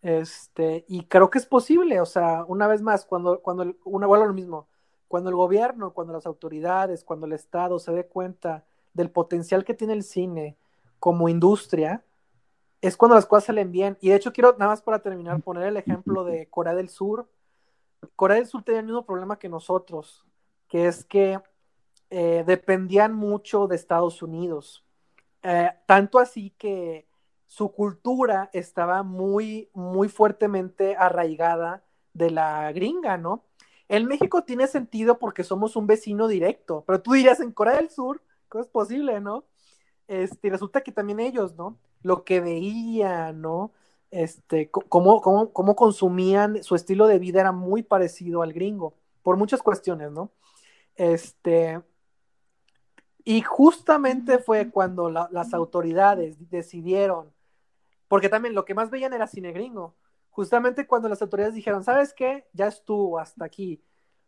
este, 0.00 0.86
y 0.88 1.04
creo 1.04 1.28
que 1.28 1.38
es 1.38 1.46
posible, 1.46 2.00
o 2.00 2.06
sea, 2.06 2.44
una 2.48 2.66
vez 2.68 2.80
más, 2.80 3.04
cuando, 3.04 3.40
cuando, 3.42 3.74
una, 3.84 4.06
lo 4.06 4.32
mismo, 4.32 4.69
cuando 5.10 5.28
el 5.28 5.34
gobierno, 5.34 5.92
cuando 5.92 6.12
las 6.12 6.24
autoridades, 6.24 7.02
cuando 7.02 7.26
el 7.26 7.32
Estado 7.32 7.80
se 7.80 7.90
dé 7.90 8.06
cuenta 8.06 8.64
del 8.94 9.10
potencial 9.10 9.64
que 9.64 9.74
tiene 9.74 9.92
el 9.92 10.04
cine 10.04 10.56
como 11.00 11.28
industria, 11.28 12.04
es 12.80 12.96
cuando 12.96 13.16
las 13.16 13.26
cosas 13.26 13.46
salen 13.46 13.72
bien. 13.72 13.98
Y 14.00 14.10
de 14.10 14.14
hecho 14.14 14.32
quiero, 14.32 14.52
nada 14.52 14.70
más 14.70 14.82
para 14.82 15.00
terminar, 15.00 15.42
poner 15.42 15.66
el 15.66 15.76
ejemplo 15.76 16.22
de 16.22 16.48
Corea 16.48 16.76
del 16.76 16.88
Sur. 16.88 17.28
Corea 18.14 18.36
del 18.36 18.46
Sur 18.46 18.62
tenía 18.62 18.78
el 18.78 18.86
mismo 18.86 19.04
problema 19.04 19.36
que 19.36 19.48
nosotros, 19.48 20.24
que 20.68 20.86
es 20.86 21.04
que 21.04 21.40
eh, 22.10 22.44
dependían 22.46 23.12
mucho 23.12 23.66
de 23.66 23.74
Estados 23.74 24.22
Unidos. 24.22 24.84
Eh, 25.42 25.70
tanto 25.86 26.20
así 26.20 26.50
que 26.56 27.08
su 27.48 27.72
cultura 27.72 28.48
estaba 28.52 29.02
muy, 29.02 29.70
muy 29.74 30.08
fuertemente 30.08 30.94
arraigada 30.94 31.82
de 32.12 32.30
la 32.30 32.70
gringa, 32.70 33.16
¿no? 33.16 33.49
En 33.90 34.06
México 34.06 34.44
tiene 34.44 34.68
sentido 34.68 35.18
porque 35.18 35.42
somos 35.42 35.74
un 35.74 35.88
vecino 35.88 36.28
directo, 36.28 36.84
pero 36.86 37.02
tú 37.02 37.14
dirías 37.14 37.40
en 37.40 37.50
Corea 37.50 37.74
del 37.74 37.90
Sur, 37.90 38.22
¿cómo 38.48 38.62
es 38.62 38.70
posible, 38.70 39.20
no? 39.20 39.46
Este, 40.06 40.48
resulta 40.48 40.82
que 40.82 40.92
también 40.92 41.18
ellos, 41.18 41.56
¿no? 41.56 41.76
Lo 42.04 42.22
que 42.22 42.38
veían, 42.40 43.40
¿no? 43.40 43.72
Este, 44.12 44.70
cómo, 44.70 45.20
cómo, 45.20 45.52
cómo 45.52 45.74
consumían, 45.74 46.62
su 46.62 46.76
estilo 46.76 47.08
de 47.08 47.18
vida 47.18 47.40
era 47.40 47.50
muy 47.50 47.82
parecido 47.82 48.42
al 48.42 48.52
gringo, 48.52 48.94
por 49.24 49.36
muchas 49.36 49.60
cuestiones, 49.60 50.12
¿no? 50.12 50.30
Este, 50.94 51.82
y 53.24 53.42
justamente 53.42 54.38
fue 54.38 54.70
cuando 54.70 55.10
las 55.10 55.52
autoridades 55.52 56.36
decidieron, 56.48 57.32
porque 58.06 58.28
también 58.28 58.54
lo 58.54 58.64
que 58.64 58.74
más 58.74 58.88
veían 58.88 59.14
era 59.14 59.26
cine 59.26 59.50
gringo, 59.50 59.96
justamente 60.30 60.86
cuando 60.86 61.08
las 61.08 61.22
autoridades 61.22 61.54
dijeron, 61.54 61.84
¿sabes 61.84 62.14
qué? 62.14 62.46
Ya 62.52 62.66
estuvo 62.66 63.18
hasta 63.18 63.44
aquí. 63.44 63.82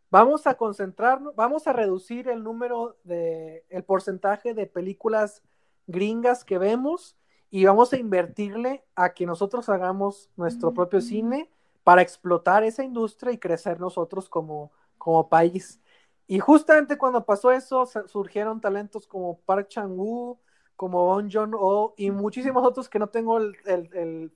Vamos 0.09 0.45
a 0.45 0.55
concentrarnos, 0.55 1.35
vamos 1.35 1.65
a 1.65 1.73
reducir 1.73 2.27
el 2.27 2.43
número 2.43 2.97
de, 3.03 3.65
el 3.69 3.83
porcentaje 3.83 4.53
de 4.53 4.67
películas 4.67 5.41
gringas 5.87 6.45
que 6.45 6.59
vemos 6.59 7.17
y 7.49 7.65
vamos 7.65 7.93
a 7.93 7.97
invertirle 7.97 8.83
a 8.95 9.13
que 9.13 9.25
nosotros 9.25 9.69
hagamos 9.69 10.29
nuestro 10.35 10.73
propio 10.73 11.01
cine 11.01 11.49
para 11.83 12.01
explotar 12.01 12.63
esa 12.63 12.83
industria 12.83 13.33
y 13.33 13.37
crecer 13.37 13.79
nosotros 13.79 14.29
como, 14.29 14.71
como 14.97 15.29
país. 15.29 15.81
Y 16.27 16.39
justamente 16.39 16.97
cuando 16.97 17.25
pasó 17.25 17.51
eso, 17.51 17.85
surgieron 18.07 18.61
talentos 18.61 19.05
como 19.07 19.39
Park 19.39 19.67
Chang-woo, 19.67 20.39
como 20.75 21.05
Bon 21.05 21.29
Joon-ho 21.29 21.93
y 21.97 22.11
muchísimos 22.11 22.65
otros 22.65 22.89
que 22.89 22.99
no 22.99 23.07
tengo 23.07 23.39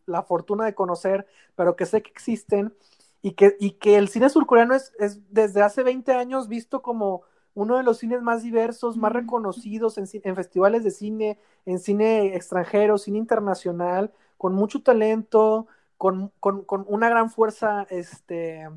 la 0.06 0.24
fortuna 0.24 0.66
de 0.66 0.76
conocer, 0.76 1.28
pero 1.56 1.76
que 1.76 1.86
sé 1.86 2.02
que 2.02 2.12
existen 2.12 2.74
y 3.22 3.32
que, 3.32 3.56
y 3.60 3.72
que 3.72 3.98
el 3.98 4.08
cine 4.08 4.30
surcoreano 4.30 4.76
es, 4.76 4.94
es, 5.00 5.22
desde 5.34 5.62
hace 5.62 5.84
20 5.84 6.14
años 6.14 6.48
visto 6.48 6.82
como 6.82 7.24
uno 7.54 7.78
de 7.78 7.84
los 7.84 7.98
cines 7.98 8.22
más 8.22 8.44
diversos, 8.44 8.98
más 8.98 9.12
reconocidos 9.12 9.98
en, 9.98 10.06
en, 10.24 10.36
festivales 10.36 10.84
de 10.84 10.92
cine, 10.92 11.40
en 11.66 11.80
cine 11.80 12.36
extranjero, 12.36 13.00
cine 13.00 13.18
internacional, 13.18 14.14
con 14.38 14.54
mucho 14.54 14.84
talento, 14.84 15.66
con, 15.98 16.32
con, 16.40 16.64
con 16.64 16.86
una 16.88 17.10
gran 17.10 17.32
fuerza 17.32 17.88
este, 17.90 18.70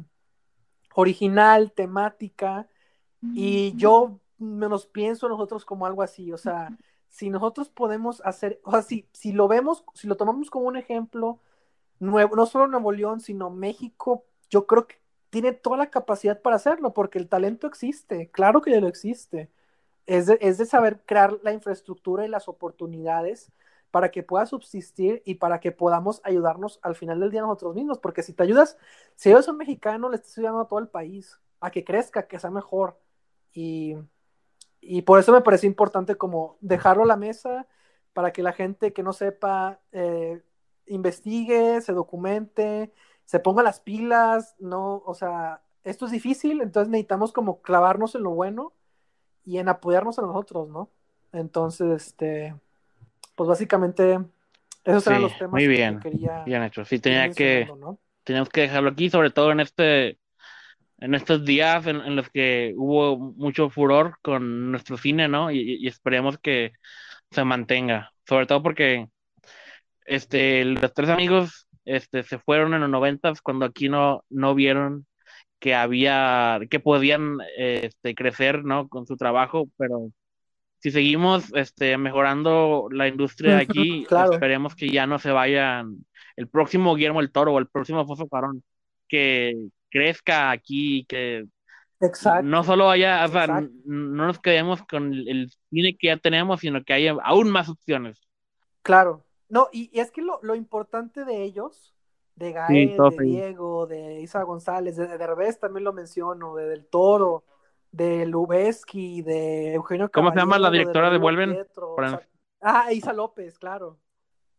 original, 0.95 1.73
temática, 1.73 2.69
y 3.35 3.77
yo 3.77 4.19
menos 4.39 4.87
pienso 4.87 5.29
nosotros 5.29 5.67
como 5.67 5.85
algo 5.85 6.03
así, 6.03 6.33
o 6.33 6.39
sea, 6.39 6.75
si 7.11 7.31
nosotros 7.31 7.69
podemos 7.69 8.23
hacer, 8.25 8.61
o 8.65 8.71
sea, 8.73 8.83
si, 8.83 9.07
si 9.13 9.33
lo 9.33 9.49
vemos, 9.49 9.85
si 9.95 10.09
lo 10.09 10.17
tomamos 10.17 10.51
como 10.51 10.67
un 10.67 10.77
ejemplo, 10.77 11.41
nuevo, 12.01 12.37
no 12.37 12.47
solo 12.47 12.67
Nuevo 12.67 12.93
León, 12.93 13.21
sino 13.21 13.51
México, 13.51 14.25
yo 14.51 14.67
creo 14.67 14.87
que 14.87 15.01
tiene 15.31 15.53
toda 15.53 15.77
la 15.77 15.91
capacidad 15.91 16.41
para 16.43 16.57
hacerlo, 16.57 16.93
porque 16.95 17.19
el 17.19 17.29
talento 17.29 17.67
existe, 17.67 18.31
claro 18.31 18.63
que 18.63 18.73
ya 18.73 18.81
lo 18.81 18.89
existe. 18.89 19.51
Es 20.07 20.27
de, 20.27 20.39
es 20.41 20.59
de 20.59 20.67
saber 20.67 21.03
crear 21.07 21.39
la 21.43 21.53
infraestructura 21.53 22.27
y 22.27 22.29
las 22.29 22.49
oportunidades 22.49 23.53
para 23.91 24.11
que 24.11 24.23
pueda 24.23 24.47
subsistir 24.47 25.23
y 25.25 25.37
para 25.37 25.61
que 25.61 25.73
podamos 25.73 26.21
ayudarnos 26.25 26.81
al 26.83 26.97
final 26.97 27.21
del 27.21 27.31
día 27.31 27.43
nosotros 27.43 27.75
mismos, 27.75 27.99
porque 27.99 28.23
si 28.23 28.33
te 28.33 28.43
ayudas, 28.43 28.77
si 29.17 29.31
eres 29.31 29.49
un 29.49 29.57
mexicano, 29.57 30.09
le 30.09 30.17
estás 30.17 30.39
ayudando 30.39 30.61
a 30.61 30.69
todo 30.69 30.79
el 30.81 30.89
país, 30.89 31.39
a 31.61 31.71
que 31.71 31.85
crezca, 31.85 32.27
que 32.27 32.39
sea 32.39 32.51
mejor. 32.51 32.99
Y 33.53 33.97
y 34.81 35.03
por 35.03 35.19
eso 35.19 35.33
me 35.33 35.43
parece 35.43 35.67
importante 35.67 36.17
como 36.17 36.57
dejarlo 36.61 37.03
a 37.03 37.07
la 37.07 37.17
mesa 37.17 37.67
para 38.13 38.33
que 38.33 38.43
la 38.43 38.53
gente 38.53 38.93
que 38.93 39.03
no 39.03 39.13
sepa 39.13 39.81
eh, 39.93 40.43
investigue, 40.87 41.81
se 41.81 41.93
documente, 41.93 42.93
se 43.25 43.41
ponga 43.41 43.63
las 43.63 43.81
pilas, 43.81 44.57
no, 44.59 45.03
o 45.07 45.15
sea, 45.15 45.63
esto 45.85 46.07
es 46.07 46.13
difícil, 46.13 46.61
entonces 46.61 46.91
necesitamos 46.91 47.33
como 47.33 47.63
clavarnos 47.63 48.15
en 48.15 48.23
lo 48.23 48.31
bueno 48.31 48.73
y 49.45 49.59
en 49.59 49.69
apoyarnos 49.69 50.19
a 50.19 50.23
nosotros, 50.23 50.69
¿no? 50.69 50.91
Entonces, 51.33 52.07
este, 52.07 52.55
pues 53.37 53.49
básicamente 53.49 54.19
esos 54.85 55.07
eran 55.07 55.23
los 55.23 55.39
temas 55.39 55.53
muy 55.53 55.67
bien, 55.67 56.01
que 56.01 56.11
quería 56.11 56.43
bien 56.45 56.63
hecho. 56.63 56.85
Sí, 56.85 56.99
tenía 56.99 57.31
que, 57.31 57.69
tenemos 58.25 58.49
que 58.49 58.63
dejarlo 58.63 58.91
aquí, 58.91 59.11
sobre 59.11 59.31
todo 59.31 59.53
en 59.53 59.61
este 59.61 60.19
en 61.01 61.15
estos 61.15 61.45
días 61.45 61.87
en, 61.87 62.15
los 62.15 62.29
que 62.31 62.75
hubo 62.77 63.19
mucho 63.19 63.71
furor 63.71 64.19
con 64.23 64.71
nuestro 64.71 64.97
cine, 64.99 65.29
¿no? 65.29 65.51
Y, 65.51 65.87
esperemos 65.87 66.39
que 66.39 66.73
se 67.31 67.45
mantenga, 67.45 68.13
sobre 68.29 68.47
todo 68.47 68.63
porque 68.63 69.09
este, 70.07 70.65
los 70.65 70.93
tres 70.95 71.09
amigos 71.11 71.69
este, 71.85 72.23
se 72.23 72.39
fueron 72.39 72.75
en 72.75 72.83
los 72.83 72.91
noventas 72.91 73.41
cuando 73.41 73.65
aquí 73.65 73.89
no, 73.89 74.25
no 74.29 74.55
vieron 74.55 75.07
que 75.59 75.75
había, 75.75 76.61
que 76.71 76.81
podían 76.81 77.39
este, 77.57 78.15
crecer, 78.15 78.65
¿no? 78.65 78.89
Con 78.89 79.07
su 79.07 79.17
trabajo, 79.17 79.69
pero 79.77 80.11
si 80.79 80.91
seguimos 80.91 81.53
este, 81.55 81.97
mejorando 81.99 82.89
la 82.91 83.09
industria 83.09 83.57
de 83.57 83.63
aquí, 83.63 84.07
esperemos 84.33 84.75
que 84.75 84.91
ya 84.91 85.07
no 85.07 85.19
se 85.19 85.31
vayan 85.31 86.05
el 86.37 86.49
próximo 86.49 86.95
Guillermo 86.95 87.21
el 87.21 87.33
Toro 87.33 87.53
o 87.55 87.59
el 87.59 87.69
próximo 87.69 88.07
Foso 88.07 88.27
Farón, 88.29 88.63
que 89.07 89.55
crezca 89.91 90.51
aquí, 90.51 91.05
que 91.09 91.47
no 92.43 92.65
solo 92.65 92.89
haya, 92.89 93.25
o 93.25 93.29
sea, 93.29 93.47
no 93.47 94.27
nos 94.27 94.39
quedemos 94.39 94.83
con 94.85 95.13
el, 95.13 95.51
cine 95.69 95.97
que 95.99 96.09
ya 96.09 96.17
tenemos, 96.17 96.61
sino 96.61 96.83
que 96.83 96.95
haya 96.95 97.15
aún 97.23 97.51
más 97.51 97.69
opciones. 97.69 98.27
Claro, 98.83 99.25
no, 99.49 99.69
y, 99.73 99.91
es 99.99 100.11
que 100.11 100.23
lo, 100.23 100.55
importante 100.55 101.25
de 101.25 101.43
ellos, 101.43 101.95
de 102.37 102.53
Gael, 102.53 102.97
de 102.97 103.25
Diego, 103.25 103.87
de 103.87 104.21
Isa 104.21 104.43
González, 104.43 104.97
de, 104.97 105.07
de 105.07 105.53
también 105.61 105.85
lo 105.85 105.93
menciono, 105.93 106.55
de 106.55 106.67
Del 106.67 106.87
Toro, 106.87 107.45
de 107.93 108.25
Lubeski, 108.25 109.23
de 109.23 109.75
Eugenio 109.75 110.11
¿Cómo 110.11 110.31
se 110.31 110.39
llama 110.39 110.59
la 110.59 110.71
directora 110.71 111.11
de, 111.11 111.19
Vuelven? 111.19 111.57
ah, 112.61 112.93
Isa 112.93 113.13
López, 113.13 113.59
claro. 113.59 113.99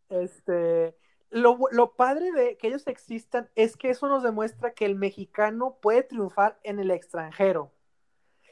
Este, 0.10 0.96
lo, 1.32 1.58
lo, 1.72 1.96
padre 1.96 2.32
de 2.32 2.58
que 2.58 2.68
ellos 2.68 2.86
existan 2.88 3.50
es 3.56 3.78
que 3.78 3.90
eso 3.90 4.08
nos 4.08 4.22
demuestra 4.22 4.74
que 4.74 4.86
el 4.86 4.96
mexicano 4.96 5.78
puede 5.82 6.04
triunfar 6.04 6.60
en 6.64 6.80
el 6.80 6.92
extranjero. 6.92 7.72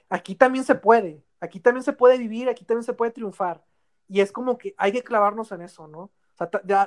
Aquí 0.09 0.33
también 0.33 0.63
se 0.63 0.75
puede, 0.75 1.23
aquí 1.39 1.59
también 1.59 1.83
se 1.83 1.93
puede 1.93 2.17
vivir, 2.17 2.49
aquí 2.49 2.65
también 2.65 2.83
se 2.83 2.93
puede 2.93 3.11
triunfar. 3.11 3.63
Y 4.07 4.21
es 4.21 4.31
como 4.31 4.57
que 4.57 4.73
hay 4.77 4.91
que 4.91 5.03
clavarnos 5.03 5.51
en 5.51 5.61
eso, 5.61 5.87
¿no? 5.87 6.11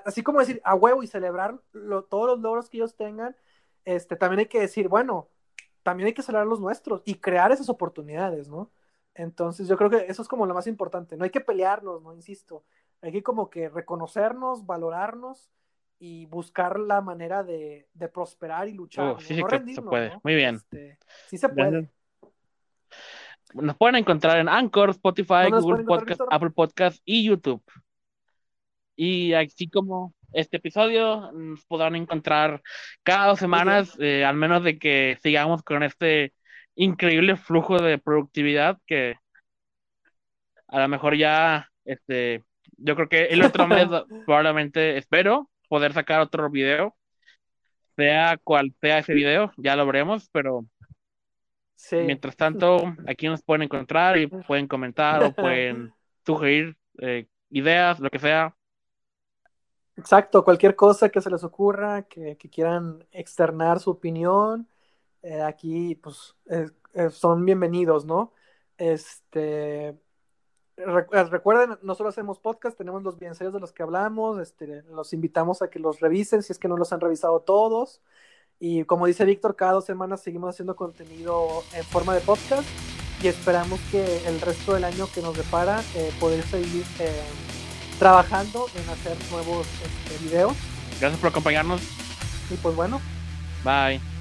así 0.07 0.23
como 0.23 0.41
decir 0.41 0.63
a 0.65 0.75
huevo 0.75 1.03
y 1.03 1.07
celebrar 1.07 1.61
todos 2.09 2.27
los 2.27 2.41
logros 2.41 2.71
que 2.71 2.79
ellos 2.79 2.97
tengan, 2.97 3.37
este, 3.85 4.17
también 4.17 4.41
hay 4.41 4.47
que 4.47 4.61
decir, 4.61 4.89
bueno, 4.89 5.29
también 5.83 6.07
hay 6.07 6.15
que 6.15 6.23
celebrar 6.23 6.47
los 6.47 6.59
nuestros 6.59 7.03
y 7.05 7.17
crear 7.17 7.53
esas 7.53 7.69
oportunidades, 7.69 8.49
¿no? 8.49 8.71
Entonces 9.15 9.69
yo 9.69 9.77
creo 9.77 9.91
que 9.91 10.07
eso 10.09 10.23
es 10.23 10.29
como 10.29 10.47
lo 10.47 10.55
más 10.55 10.67
importante, 10.67 11.19
no 11.19 11.25
hay 11.25 11.31
que 11.31 11.41
pelearnos, 11.41 12.03
¿no? 12.03 12.15
Insisto, 12.15 12.65
hay 13.03 13.13
que 13.13 13.23
como 13.23 13.51
que 13.51 13.69
reconocernos, 13.69 14.65
valorarnos 14.65 15.51
y 16.05 16.27
buscar 16.27 16.81
la 16.81 17.01
manera 17.01 17.45
de, 17.45 17.87
prosperar 18.13 18.67
y 18.69 18.73
luchar. 18.73 19.21
sí, 19.21 19.37
¿no? 19.37 19.49
sí 19.65 19.75
se 19.77 19.83
puede. 19.83 20.19
Muy 20.25 20.35
bien. 20.35 20.57
Este, 20.57 20.99
sí 21.29 21.39
se 21.39 21.49
puede. 21.49 21.89
Nos 23.55 23.77
pueden 23.77 23.95
encontrar 23.95 24.39
en 24.39 24.49
Anchor, 24.49 24.91
Spotify, 24.91 25.49
Google 25.49 25.85
Podcast, 25.85 26.23
Apple 26.29 26.51
Podcast 26.51 27.01
y 27.05 27.23
YouTube. 27.23 27.63
Y 28.97 29.33
así 29.35 29.69
como 29.69 30.13
este 30.33 30.57
episodio, 30.57 31.31
nos 31.31 31.65
podrán 31.67 31.95
encontrar 31.95 32.61
cada 33.05 33.29
dos 33.29 33.39
semanas, 33.39 33.97
eh, 34.01 34.25
al 34.25 34.35
menos 34.35 34.65
de 34.65 34.81
que 34.81 35.19
sigamos 35.23 35.63
con 35.63 35.85
este 35.85 36.33
increíble 36.75 37.37
flujo 37.37 37.81
de 37.81 37.99
productividad 37.99 38.77
que 38.89 39.15
a 40.67 40.81
lo 40.81 40.89
mejor 40.89 41.17
ya, 41.17 41.71
este, 41.85 42.43
yo 42.77 42.97
creo 42.97 43.09
que 43.09 43.27
el 43.27 43.45
otro 43.45 43.69
mes 43.69 43.87
probablemente 44.27 44.97
espero 44.97 45.49
poder 45.73 45.95
sacar 45.95 46.21
otro 46.21 46.51
video, 46.51 46.95
sea 47.97 48.37
cual 48.37 48.75
sea 48.79 48.99
ese 48.99 49.15
video, 49.15 49.55
ya 49.57 49.75
lo 49.75 49.87
veremos, 49.87 50.29
pero 50.31 50.67
mientras 51.91 52.37
tanto, 52.37 52.95
aquí 53.07 53.27
nos 53.27 53.43
pueden 53.43 53.63
encontrar 53.63 54.19
y 54.19 54.27
pueden 54.27 54.69
comentar 54.69 55.25
o 55.25 55.33
pueden 55.35 55.95
sugerir 56.27 56.77
eh, 56.99 57.27
ideas, 57.49 58.01
lo 58.01 58.11
que 58.11 58.19
sea. 58.19 58.55
Exacto, 59.97 60.45
cualquier 60.45 60.77
cosa 60.77 61.09
que 61.09 61.23
se 61.23 61.31
les 61.31 61.43
ocurra, 61.43 62.03
que, 62.03 62.37
quieran 62.37 63.07
externar 63.11 63.81
su 63.81 63.93
opinión, 63.93 64.69
eh, 65.23 65.41
aquí 65.41 65.95
pues 65.95 66.37
eh, 66.51 66.69
son 67.09 67.47
bienvenidos, 67.47 68.05
¿no? 68.05 68.35
Este, 68.77 69.97
recuerden, 70.77 71.79
nosotros 71.83 72.15
hacemos 72.15 72.39
podcast, 72.39 72.77
tenemos 72.77 73.03
los 73.03 73.19
bienseos 73.19 73.53
de 73.53 73.61
los 73.61 73.73
que 73.73 73.83
hablamos, 73.83 74.41
este, 74.41 74.83
los 74.83 75.13
invitamos 75.13 75.63
a 75.63 75.69
que 75.69 75.79
los 75.79 76.01
revisen 76.01 76.43
si 76.43 76.53
es 76.53 76.59
que 76.59 76.69
no 76.69 76.77
los 76.77 76.93
han 76.93 77.01
revisado 77.01 77.41
todos. 77.41 78.01
Y 78.59 78.85
como 78.85 79.07
dice 79.07 79.25
Víctor, 79.25 79.57
cada 79.57 79.73
dos 79.73 79.85
semanas 79.85 80.23
seguimos 80.23 80.51
haciendo 80.51 80.77
contenido 80.77 81.65
en 81.75 81.85
forma 81.85 82.15
de 82.15 82.21
podcast 82.21 82.69
y 83.23 83.29
esperamos 83.29 83.81
que 83.91 84.27
el 84.27 84.41
resto 84.41 84.75
del 84.75 84.85
año 84.85 85.07
que 85.13 85.21
nos 85.21 85.37
depara 85.37 85.81
eh, 85.95 86.13
poder 86.21 86.43
seguir 86.45 86.85
eh, 87.01 87.23
trabajando 87.99 88.67
en 88.75 88.89
hacer 88.89 89.17
nuevos 89.31 89.67
este, 89.83 90.25
videos. 90.25 90.55
Gracias 91.01 91.21
por 91.21 91.31
acompañarnos. 91.31 91.81
Y 92.51 92.57
pues 92.57 92.75
bueno. 92.77 93.01
Bye. 93.65 94.12